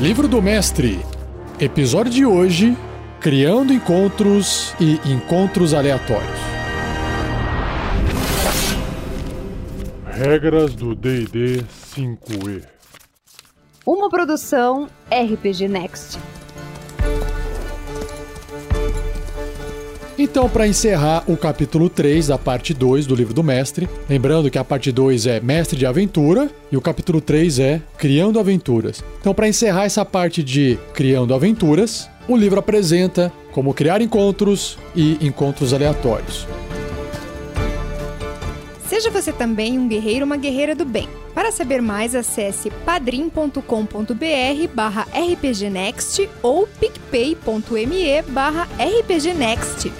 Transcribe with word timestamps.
Livro 0.00 0.28
do 0.28 0.40
Mestre. 0.40 1.00
Episódio 1.58 2.12
de 2.12 2.24
hoje: 2.24 2.76
Criando 3.20 3.72
encontros 3.72 4.72
e 4.78 4.92
encontros 5.10 5.74
aleatórios. 5.74 6.38
Regras 10.06 10.72
do 10.76 10.94
DD 10.94 11.64
5E. 11.96 12.62
Uma 13.84 14.08
produção 14.08 14.88
RPG 15.10 15.66
Next. 15.66 16.16
Então, 20.20 20.48
para 20.48 20.66
encerrar 20.66 21.22
o 21.28 21.36
capítulo 21.36 21.88
3 21.88 22.26
da 22.26 22.36
parte 22.36 22.74
2 22.74 23.06
do 23.06 23.14
livro 23.14 23.32
do 23.32 23.44
mestre, 23.44 23.88
lembrando 24.10 24.50
que 24.50 24.58
a 24.58 24.64
parte 24.64 24.90
2 24.90 25.28
é 25.28 25.38
Mestre 25.38 25.78
de 25.78 25.86
Aventura 25.86 26.50
e 26.72 26.76
o 26.76 26.80
capítulo 26.80 27.20
3 27.20 27.60
é 27.60 27.80
Criando 27.96 28.40
Aventuras. 28.40 29.04
Então, 29.20 29.32
para 29.32 29.46
encerrar 29.46 29.84
essa 29.84 30.04
parte 30.04 30.42
de 30.42 30.76
Criando 30.92 31.32
Aventuras, 31.32 32.10
o 32.26 32.36
livro 32.36 32.58
apresenta 32.58 33.32
como 33.52 33.72
criar 33.72 34.02
encontros 34.02 34.76
e 34.92 35.24
encontros 35.24 35.72
aleatórios. 35.72 36.48
Seja 38.98 39.12
você 39.12 39.32
também 39.32 39.78
um 39.78 39.86
guerreiro 39.86 40.26
uma 40.26 40.36
guerreira 40.36 40.74
do 40.74 40.84
bem. 40.84 41.08
Para 41.32 41.52
saber 41.52 41.80
mais, 41.80 42.16
acesse 42.16 42.68
padrim.com.br 42.84 43.62
barra 44.74 45.06
rpgnext 45.12 46.28
ou 46.42 46.66
picpay.me 46.66 48.22
barra 48.26 48.66
rpgnext. 48.76 49.92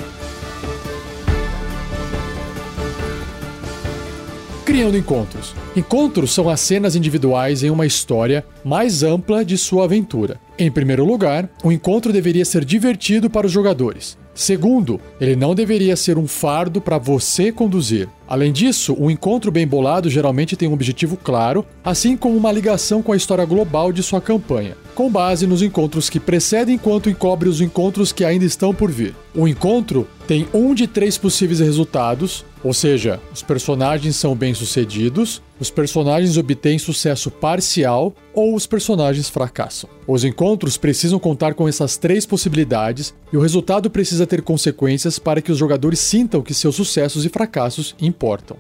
Criando 4.65 4.99
encontros. 4.99 5.55
Encontros 5.77 6.35
são 6.35 6.49
as 6.49 6.59
cenas 6.59 6.97
individuais 6.97 7.63
em 7.63 7.71
uma 7.71 7.87
história 7.87 8.45
mais 8.65 9.05
ampla 9.05 9.45
de 9.45 9.57
sua 9.57 9.85
aventura. 9.85 10.41
Em 10.59 10.73
primeiro 10.73 11.05
lugar, 11.05 11.49
o 11.63 11.71
encontro 11.71 12.13
deveria 12.13 12.45
ser 12.45 12.65
divertido 12.65 13.31
para 13.31 13.47
os 13.47 13.53
jogadores. 13.53 14.19
Segundo, 14.39 15.01
ele 15.21 15.35
não 15.35 15.53
deveria 15.53 15.97
ser 15.97 16.17
um 16.17 16.29
fardo 16.29 16.81
para 16.81 16.97
você 16.97 17.51
conduzir. 17.51 18.09
Além 18.25 18.53
disso, 18.53 18.95
um 18.97 19.11
encontro 19.11 19.51
bem 19.51 19.67
bolado 19.67 20.09
geralmente 20.09 20.57
tem 20.57 20.69
um 20.69 20.75
objetivo 20.75 21.17
claro, 21.17 21.67
assim 21.83 22.17
como 22.17 22.37
uma 22.37 22.53
ligação 22.53 23.03
com 23.03 23.11
a 23.11 23.17
história 23.17 23.45
global 23.45 23.93
de 23.93 24.01
sua 24.01 24.21
campanha, 24.21 24.77
com 24.99 25.09
base 25.09 25.47
nos 25.47 25.63
encontros 25.63 26.11
que 26.11 26.19
precedem 26.19 26.75
enquanto 26.75 27.09
encobre 27.09 27.49
os 27.49 27.61
encontros 27.61 28.11
que 28.11 28.25
ainda 28.25 28.45
estão 28.45 28.75
por 28.75 28.91
vir. 28.91 29.15
O 29.33 29.47
encontro 29.47 30.09
tem 30.27 30.49
um 30.53 30.75
de 30.75 30.89
três 30.89 31.17
possíveis 31.17 31.61
resultados, 31.61 32.45
ou 32.65 32.75
seja, 32.75 33.21
os 33.33 33.41
personagens 33.41 34.17
são 34.17 34.35
bem-sucedidos, 34.35 35.41
os 35.61 35.71
personagens 35.71 36.37
obtêm 36.37 36.81
sucesso 36.81 37.31
parcial 37.31 38.13
ou 38.35 38.57
os 38.57 38.67
personagens 38.67 39.29
fracassam. 39.29 39.89
Os 40.05 40.25
encontros 40.25 40.77
precisam 40.77 41.21
contar 41.21 41.55
com 41.55 41.69
essas 41.69 41.97
três 41.97 42.27
possibilidades 42.27 43.15
e 43.33 43.37
o 43.37 43.41
resultado 43.41 43.89
precisa 43.89 44.27
ter 44.27 44.43
consequências 44.43 45.17
para 45.17 45.41
que 45.41 45.53
os 45.53 45.59
jogadores 45.59 46.01
sintam 46.01 46.43
que 46.43 46.53
seus 46.53 46.75
sucessos 46.75 47.25
e 47.25 47.29
fracassos 47.29 47.95
importam. 48.01 48.57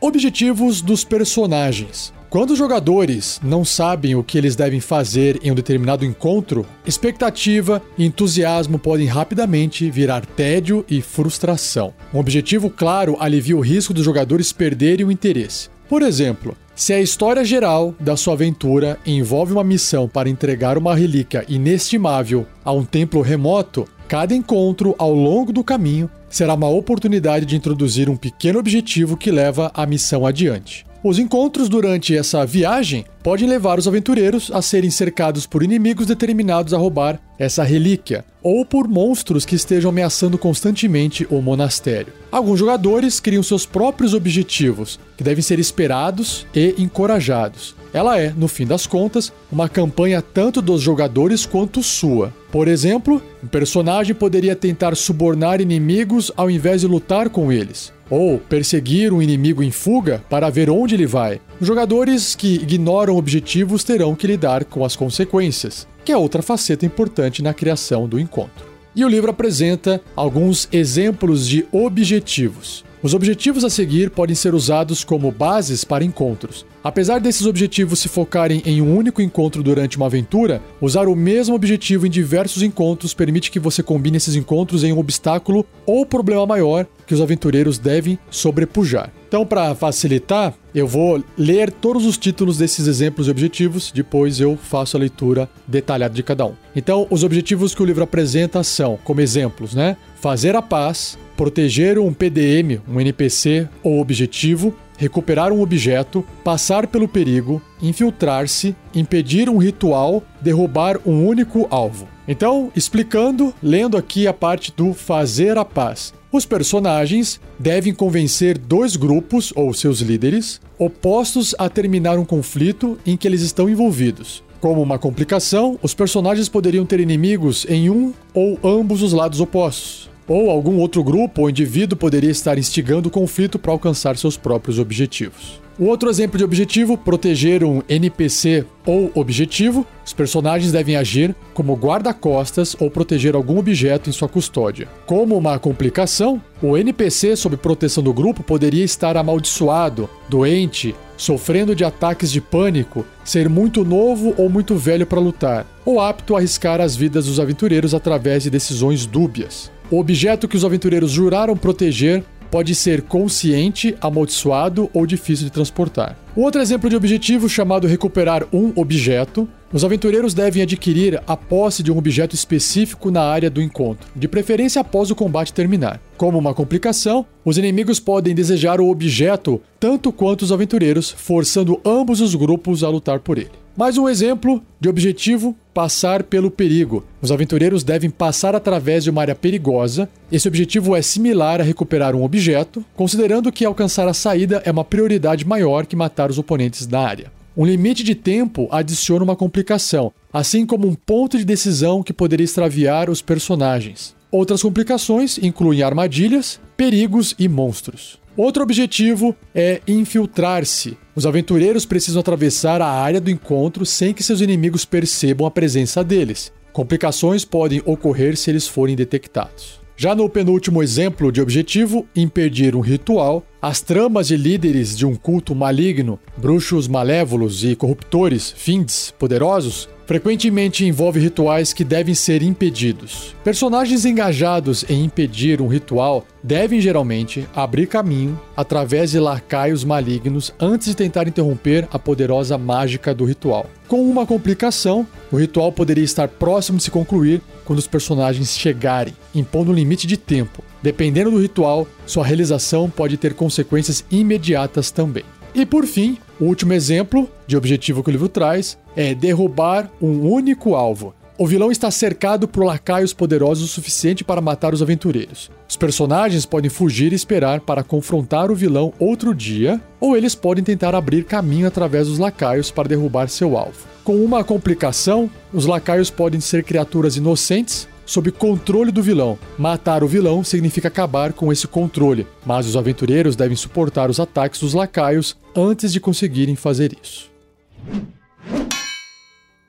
Objetivos 0.00 0.80
dos 0.80 1.02
personagens. 1.02 2.16
Quando 2.30 2.50
os 2.50 2.58
jogadores 2.58 3.40
não 3.42 3.64
sabem 3.64 4.14
o 4.14 4.22
que 4.22 4.36
eles 4.36 4.54
devem 4.54 4.80
fazer 4.80 5.40
em 5.42 5.50
um 5.50 5.54
determinado 5.54 6.04
encontro, 6.04 6.66
expectativa 6.84 7.80
e 7.96 8.04
entusiasmo 8.04 8.78
podem 8.78 9.06
rapidamente 9.06 9.90
virar 9.90 10.26
tédio 10.26 10.84
e 10.90 11.00
frustração. 11.00 11.94
Um 12.12 12.18
objetivo 12.18 12.68
claro 12.68 13.16
alivia 13.18 13.56
o 13.56 13.60
risco 13.60 13.94
dos 13.94 14.04
jogadores 14.04 14.52
perderem 14.52 15.06
o 15.06 15.10
interesse. 15.10 15.70
Por 15.88 16.02
exemplo, 16.02 16.54
se 16.74 16.92
a 16.92 17.00
história 17.00 17.42
geral 17.46 17.94
da 17.98 18.14
sua 18.14 18.34
aventura 18.34 18.98
envolve 19.06 19.54
uma 19.54 19.64
missão 19.64 20.06
para 20.06 20.28
entregar 20.28 20.76
uma 20.76 20.94
relíquia 20.94 21.46
inestimável 21.48 22.46
a 22.62 22.70
um 22.70 22.84
templo 22.84 23.22
remoto, 23.22 23.88
cada 24.06 24.34
encontro 24.34 24.94
ao 24.98 25.14
longo 25.14 25.50
do 25.50 25.64
caminho 25.64 26.10
será 26.28 26.52
uma 26.52 26.68
oportunidade 26.68 27.46
de 27.46 27.56
introduzir 27.56 28.10
um 28.10 28.16
pequeno 28.16 28.58
objetivo 28.58 29.16
que 29.16 29.30
leva 29.30 29.70
a 29.72 29.86
missão 29.86 30.26
adiante. 30.26 30.87
Os 31.02 31.16
encontros 31.16 31.68
durante 31.68 32.16
essa 32.16 32.44
viagem 32.44 33.04
podem 33.22 33.48
levar 33.48 33.78
os 33.78 33.86
aventureiros 33.86 34.50
a 34.52 34.60
serem 34.60 34.90
cercados 34.90 35.46
por 35.46 35.62
inimigos 35.62 36.06
determinados 36.06 36.74
a 36.74 36.78
roubar 36.78 37.20
essa 37.38 37.62
relíquia, 37.62 38.24
ou 38.42 38.66
por 38.66 38.88
monstros 38.88 39.44
que 39.44 39.54
estejam 39.54 39.90
ameaçando 39.90 40.36
constantemente 40.36 41.24
o 41.30 41.40
monastério. 41.40 42.12
Alguns 42.32 42.58
jogadores 42.58 43.20
criam 43.20 43.44
seus 43.44 43.64
próprios 43.64 44.12
objetivos, 44.12 44.98
que 45.16 45.22
devem 45.22 45.42
ser 45.42 45.60
esperados 45.60 46.44
e 46.52 46.74
encorajados. 46.76 47.76
Ela 47.92 48.18
é, 48.18 48.30
no 48.36 48.48
fim 48.48 48.66
das 48.66 48.84
contas, 48.84 49.32
uma 49.52 49.68
campanha 49.68 50.20
tanto 50.20 50.60
dos 50.60 50.82
jogadores 50.82 51.46
quanto 51.46 51.80
sua. 51.80 52.34
Por 52.50 52.66
exemplo, 52.66 53.22
um 53.42 53.46
personagem 53.46 54.16
poderia 54.16 54.56
tentar 54.56 54.96
subornar 54.96 55.60
inimigos 55.60 56.32
ao 56.36 56.50
invés 56.50 56.80
de 56.80 56.88
lutar 56.88 57.30
com 57.30 57.52
eles 57.52 57.96
ou 58.10 58.38
perseguir 58.38 59.12
um 59.12 59.22
inimigo 59.22 59.62
em 59.62 59.70
fuga 59.70 60.22
para 60.28 60.50
ver 60.50 60.70
onde 60.70 60.94
ele 60.94 61.06
vai. 61.06 61.40
Jogadores 61.60 62.34
que 62.34 62.54
ignoram 62.54 63.16
objetivos 63.16 63.84
terão 63.84 64.14
que 64.14 64.26
lidar 64.26 64.64
com 64.64 64.84
as 64.84 64.96
consequências, 64.96 65.86
que 66.04 66.12
é 66.12 66.16
outra 66.16 66.42
faceta 66.42 66.86
importante 66.86 67.42
na 67.42 67.52
criação 67.52 68.08
do 68.08 68.18
encontro. 68.18 68.66
E 68.94 69.04
o 69.04 69.08
livro 69.08 69.30
apresenta 69.30 70.00
alguns 70.16 70.68
exemplos 70.72 71.46
de 71.46 71.66
objetivos. 71.70 72.84
Os 73.00 73.14
objetivos 73.14 73.64
a 73.64 73.70
seguir 73.70 74.10
podem 74.10 74.34
ser 74.34 74.54
usados 74.54 75.04
como 75.04 75.30
bases 75.30 75.84
para 75.84 76.04
encontros. 76.04 76.66
Apesar 76.88 77.18
desses 77.18 77.44
objetivos 77.44 77.98
se 77.98 78.08
focarem 78.08 78.62
em 78.64 78.80
um 78.80 78.96
único 78.96 79.20
encontro 79.20 79.62
durante 79.62 79.98
uma 79.98 80.06
aventura, 80.06 80.62
usar 80.80 81.06
o 81.06 81.14
mesmo 81.14 81.54
objetivo 81.54 82.06
em 82.06 82.10
diversos 82.10 82.62
encontros 82.62 83.12
permite 83.12 83.50
que 83.50 83.60
você 83.60 83.82
combine 83.82 84.16
esses 84.16 84.34
encontros 84.34 84.82
em 84.82 84.90
um 84.90 84.98
obstáculo 84.98 85.66
ou 85.84 86.06
problema 86.06 86.46
maior 86.46 86.86
que 87.06 87.12
os 87.12 87.20
aventureiros 87.20 87.76
devem 87.76 88.18
sobrepujar. 88.30 89.12
Então, 89.28 89.44
para 89.44 89.74
facilitar, 89.74 90.54
eu 90.74 90.86
vou 90.86 91.22
ler 91.36 91.70
todos 91.70 92.06
os 92.06 92.16
títulos 92.16 92.56
desses 92.56 92.86
exemplos 92.86 93.28
e 93.28 93.30
objetivos, 93.30 93.92
depois 93.94 94.40
eu 94.40 94.56
faço 94.56 94.96
a 94.96 95.00
leitura 95.00 95.46
detalhada 95.66 96.14
de 96.14 96.22
cada 96.22 96.46
um. 96.46 96.54
Então, 96.74 97.06
os 97.10 97.22
objetivos 97.22 97.74
que 97.74 97.82
o 97.82 97.84
livro 97.84 98.04
apresenta 98.04 98.64
são, 98.64 98.98
como 99.04 99.20
exemplos, 99.20 99.74
né? 99.74 99.98
Fazer 100.22 100.56
a 100.56 100.62
paz, 100.62 101.18
proteger 101.36 101.98
um 101.98 102.14
PDM, 102.14 102.80
um 102.88 102.98
NPC 102.98 103.68
ou 103.82 104.00
objetivo, 104.00 104.74
recuperar 104.98 105.52
um 105.52 105.62
objeto, 105.62 106.22
passar 106.44 106.88
pelo 106.88 107.08
perigo, 107.08 107.62
infiltrar-se, 107.80 108.76
impedir 108.94 109.48
um 109.48 109.56
ritual, 109.56 110.22
derrubar 110.42 110.98
um 111.06 111.26
único 111.26 111.66
alvo. 111.70 112.06
Então, 112.26 112.70
explicando, 112.76 113.54
lendo 113.62 113.96
aqui 113.96 114.26
a 114.26 114.34
parte 114.34 114.70
do 114.76 114.92
fazer 114.92 115.56
a 115.56 115.64
paz. 115.64 116.12
Os 116.30 116.44
personagens 116.44 117.40
devem 117.58 117.94
convencer 117.94 118.58
dois 118.58 118.96
grupos, 118.96 119.50
ou 119.56 119.72
seus 119.72 120.00
líderes, 120.00 120.60
opostos 120.78 121.54
a 121.58 121.70
terminar 121.70 122.18
um 122.18 122.24
conflito 122.24 122.98
em 123.06 123.16
que 123.16 123.26
eles 123.26 123.40
estão 123.40 123.70
envolvidos. 123.70 124.42
Como 124.60 124.82
uma 124.82 124.98
complicação, 124.98 125.78
os 125.80 125.94
personagens 125.94 126.48
poderiam 126.48 126.84
ter 126.84 127.00
inimigos 127.00 127.64
em 127.68 127.88
um 127.88 128.12
ou 128.34 128.58
ambos 128.62 129.02
os 129.02 129.12
lados 129.12 129.40
opostos 129.40 130.10
ou 130.28 130.50
algum 130.50 130.76
outro 130.78 131.02
grupo 131.02 131.42
ou 131.42 131.50
indivíduo 131.50 131.98
poderia 131.98 132.30
estar 132.30 132.58
instigando 132.58 133.08
o 133.08 133.12
conflito 133.12 133.58
para 133.58 133.72
alcançar 133.72 134.16
seus 134.16 134.36
próprios 134.36 134.78
objetivos. 134.78 135.60
O 135.78 135.84
outro 135.84 136.10
exemplo 136.10 136.36
de 136.36 136.42
objetivo, 136.42 136.98
proteger 136.98 137.62
um 137.62 137.80
NPC 137.88 138.66
ou 138.84 139.12
objetivo, 139.14 139.86
os 140.04 140.12
personagens 140.12 140.72
devem 140.72 140.96
agir 140.96 141.36
como 141.54 141.76
guarda-costas 141.76 142.74
ou 142.80 142.90
proteger 142.90 143.36
algum 143.36 143.58
objeto 143.58 144.10
em 144.10 144.12
sua 144.12 144.28
custódia. 144.28 144.88
Como 145.06 145.38
uma 145.38 145.56
complicação, 145.56 146.42
o 146.60 146.76
NPC 146.76 147.36
sob 147.36 147.56
proteção 147.56 148.02
do 148.02 148.12
grupo 148.12 148.42
poderia 148.42 148.84
estar 148.84 149.16
amaldiçoado, 149.16 150.10
doente, 150.28 150.96
sofrendo 151.16 151.76
de 151.76 151.84
ataques 151.84 152.32
de 152.32 152.40
pânico, 152.40 153.06
ser 153.24 153.48
muito 153.48 153.84
novo 153.84 154.34
ou 154.36 154.48
muito 154.48 154.74
velho 154.74 155.06
para 155.06 155.20
lutar, 155.20 155.64
ou 155.84 156.00
apto 156.00 156.34
a 156.34 156.38
arriscar 156.38 156.80
as 156.80 156.96
vidas 156.96 157.26
dos 157.26 157.38
aventureiros 157.38 157.94
através 157.94 158.42
de 158.42 158.50
decisões 158.50 159.06
dúbias. 159.06 159.70
O 159.90 159.98
objeto 159.98 160.46
que 160.46 160.56
os 160.56 160.66
aventureiros 160.66 161.10
juraram 161.10 161.56
proteger 161.56 162.22
pode 162.50 162.74
ser 162.74 163.02
consciente, 163.02 163.96
amaldiçoado 164.00 164.90
ou 164.92 165.06
difícil 165.06 165.46
de 165.46 165.52
transportar. 165.52 166.16
Outro 166.36 166.60
exemplo 166.60 166.90
de 166.90 166.96
objetivo, 166.96 167.48
chamado 167.48 167.86
recuperar 167.86 168.46
um 168.52 168.72
objeto, 168.76 169.48
os 169.72 169.84
aventureiros 169.84 170.34
devem 170.34 170.62
adquirir 170.62 171.22
a 171.26 171.36
posse 171.36 171.82
de 171.82 171.90
um 171.90 171.98
objeto 171.98 172.34
específico 172.34 173.10
na 173.10 173.22
área 173.22 173.50
do 173.50 173.62
encontro, 173.62 174.08
de 174.14 174.28
preferência 174.28 174.80
após 174.80 175.10
o 175.10 175.14
combate 175.14 175.52
terminar. 175.52 176.00
Como 176.16 176.38
uma 176.38 176.54
complicação, 176.54 177.24
os 177.44 177.58
inimigos 177.58 177.98
podem 177.98 178.34
desejar 178.34 178.80
o 178.80 178.88
objeto 178.88 179.60
tanto 179.80 180.12
quanto 180.12 180.42
os 180.42 180.52
aventureiros, 180.52 181.10
forçando 181.10 181.80
ambos 181.84 182.20
os 182.20 182.34
grupos 182.34 182.84
a 182.84 182.88
lutar 182.88 183.20
por 183.20 183.38
ele. 183.38 183.50
Mais 183.78 183.96
um 183.96 184.08
exemplo 184.08 184.60
de 184.80 184.88
objetivo: 184.88 185.54
passar 185.72 186.24
pelo 186.24 186.50
perigo. 186.50 187.04
Os 187.22 187.30
aventureiros 187.30 187.84
devem 187.84 188.10
passar 188.10 188.56
através 188.56 189.04
de 189.04 189.10
uma 189.10 189.20
área 189.20 189.36
perigosa. 189.36 190.08
Esse 190.32 190.48
objetivo 190.48 190.96
é 190.96 191.00
similar 191.00 191.60
a 191.60 191.62
recuperar 191.62 192.16
um 192.16 192.24
objeto, 192.24 192.84
considerando 192.96 193.52
que 193.52 193.64
alcançar 193.64 194.08
a 194.08 194.12
saída 194.12 194.60
é 194.64 194.70
uma 194.72 194.82
prioridade 194.82 195.46
maior 195.46 195.86
que 195.86 195.94
matar 195.94 196.28
os 196.28 196.38
oponentes 196.38 196.86
da 196.86 196.98
área. 196.98 197.30
Um 197.56 197.64
limite 197.64 198.02
de 198.02 198.16
tempo 198.16 198.66
adiciona 198.72 199.22
uma 199.22 199.36
complicação, 199.36 200.12
assim 200.32 200.66
como 200.66 200.88
um 200.88 200.96
ponto 200.96 201.38
de 201.38 201.44
decisão 201.44 202.02
que 202.02 202.12
poderia 202.12 202.44
extraviar 202.44 203.08
os 203.08 203.22
personagens. 203.22 204.12
Outras 204.28 204.60
complicações 204.60 205.38
incluem 205.38 205.84
armadilhas, 205.84 206.58
perigos 206.76 207.32
e 207.38 207.48
monstros. 207.48 208.17
Outro 208.38 208.62
objetivo 208.62 209.34
é 209.52 209.80
infiltrar-se. 209.84 210.96
Os 211.12 211.26
aventureiros 211.26 211.84
precisam 211.84 212.20
atravessar 212.20 212.80
a 212.80 212.86
área 212.86 213.20
do 213.20 213.32
encontro 213.32 213.84
sem 213.84 214.14
que 214.14 214.22
seus 214.22 214.40
inimigos 214.40 214.84
percebam 214.84 215.44
a 215.44 215.50
presença 215.50 216.04
deles. 216.04 216.52
Complicações 216.72 217.44
podem 217.44 217.82
ocorrer 217.84 218.36
se 218.36 218.48
eles 218.48 218.68
forem 218.68 218.94
detectados. 218.94 219.80
Já 219.96 220.14
no 220.14 220.30
penúltimo 220.30 220.80
exemplo 220.84 221.32
de 221.32 221.40
objetivo, 221.40 222.06
impedir 222.14 222.76
um 222.76 222.80
ritual, 222.80 223.44
as 223.60 223.80
tramas 223.80 224.28
de 224.28 224.36
líderes 224.36 224.96
de 224.96 225.04
um 225.04 225.16
culto 225.16 225.54
maligno, 225.54 226.18
bruxos 226.36 226.86
malévolos 226.86 227.64
e 227.64 227.74
corruptores, 227.74 228.52
fins 228.56 229.12
poderosos, 229.18 229.88
frequentemente 230.06 230.86
envolve 230.86 231.20
rituais 231.20 231.72
que 231.72 231.84
devem 231.84 232.14
ser 232.14 232.42
impedidos. 232.42 233.34
Personagens 233.44 234.06
engajados 234.06 234.84
em 234.88 235.04
impedir 235.04 235.60
um 235.60 235.66
ritual 235.66 236.24
devem 236.42 236.80
geralmente 236.80 237.46
abrir 237.54 237.86
caminho 237.88 238.40
através 238.56 239.10
de 239.10 239.18
lacaios 239.18 239.84
malignos 239.84 240.54
antes 240.58 240.86
de 240.86 240.96
tentar 240.96 241.28
interromper 241.28 241.86
a 241.92 241.98
poderosa 241.98 242.56
mágica 242.56 243.12
do 243.12 243.24
ritual. 243.24 243.68
Com 243.86 244.08
uma 244.08 244.24
complicação, 244.24 245.06
o 245.30 245.36
ritual 245.36 245.72
poderia 245.72 246.04
estar 246.04 246.28
próximo 246.28 246.78
de 246.78 246.84
se 246.84 246.90
concluir 246.90 247.42
quando 247.64 247.80
os 247.80 247.86
personagens 247.86 248.56
chegarem, 248.56 249.14
impondo 249.34 249.72
um 249.72 249.74
limite 249.74 250.06
de 250.06 250.16
tempo. 250.16 250.64
Dependendo 250.82 251.30
do 251.30 251.40
ritual, 251.40 251.86
sua 252.06 252.24
realização 252.24 252.88
pode 252.88 253.16
ter 253.16 253.34
consequências 253.34 254.04
imediatas 254.10 254.90
também. 254.90 255.24
E 255.54 255.66
por 255.66 255.86
fim, 255.86 256.18
o 256.38 256.44
último 256.44 256.72
exemplo 256.72 257.28
de 257.46 257.56
objetivo 257.56 258.02
que 258.02 258.10
o 258.10 258.12
livro 258.12 258.28
traz 258.28 258.78
é 258.94 259.14
derrubar 259.14 259.90
um 260.00 260.30
único 260.30 260.74
alvo. 260.74 261.14
O 261.36 261.46
vilão 261.46 261.70
está 261.70 261.88
cercado 261.88 262.48
por 262.48 262.64
lacaios 262.64 263.12
poderosos 263.12 263.64
o 263.64 263.72
suficiente 263.72 264.24
para 264.24 264.40
matar 264.40 264.74
os 264.74 264.82
aventureiros. 264.82 265.48
Os 265.68 265.76
personagens 265.76 266.44
podem 266.44 266.68
fugir 266.68 267.12
e 267.12 267.14
esperar 267.14 267.60
para 267.60 267.84
confrontar 267.84 268.50
o 268.50 268.56
vilão 268.56 268.92
outro 268.98 269.32
dia, 269.32 269.80
ou 270.00 270.16
eles 270.16 270.34
podem 270.34 270.64
tentar 270.64 270.96
abrir 270.96 271.24
caminho 271.24 271.68
através 271.68 272.08
dos 272.08 272.18
lacaios 272.18 272.72
para 272.72 272.88
derrubar 272.88 273.28
seu 273.28 273.56
alvo. 273.56 273.86
Com 274.02 274.16
uma 274.16 274.42
complicação, 274.42 275.30
os 275.52 275.64
lacaios 275.64 276.10
podem 276.10 276.40
ser 276.40 276.64
criaturas 276.64 277.16
inocentes 277.16 277.86
sob 278.08 278.32
controle 278.32 278.90
do 278.90 279.02
vilão. 279.02 279.38
Matar 279.58 280.02
o 280.02 280.08
vilão 280.08 280.42
significa 280.42 280.88
acabar 280.88 281.34
com 281.34 281.52
esse 281.52 281.68
controle, 281.68 282.26
mas 282.44 282.66
os 282.66 282.74
aventureiros 282.74 283.36
devem 283.36 283.56
suportar 283.56 284.08
os 284.08 284.18
ataques 284.18 284.60
dos 284.60 284.72
lacaios 284.72 285.36
antes 285.54 285.92
de 285.92 286.00
conseguirem 286.00 286.56
fazer 286.56 286.96
isso. 287.00 287.30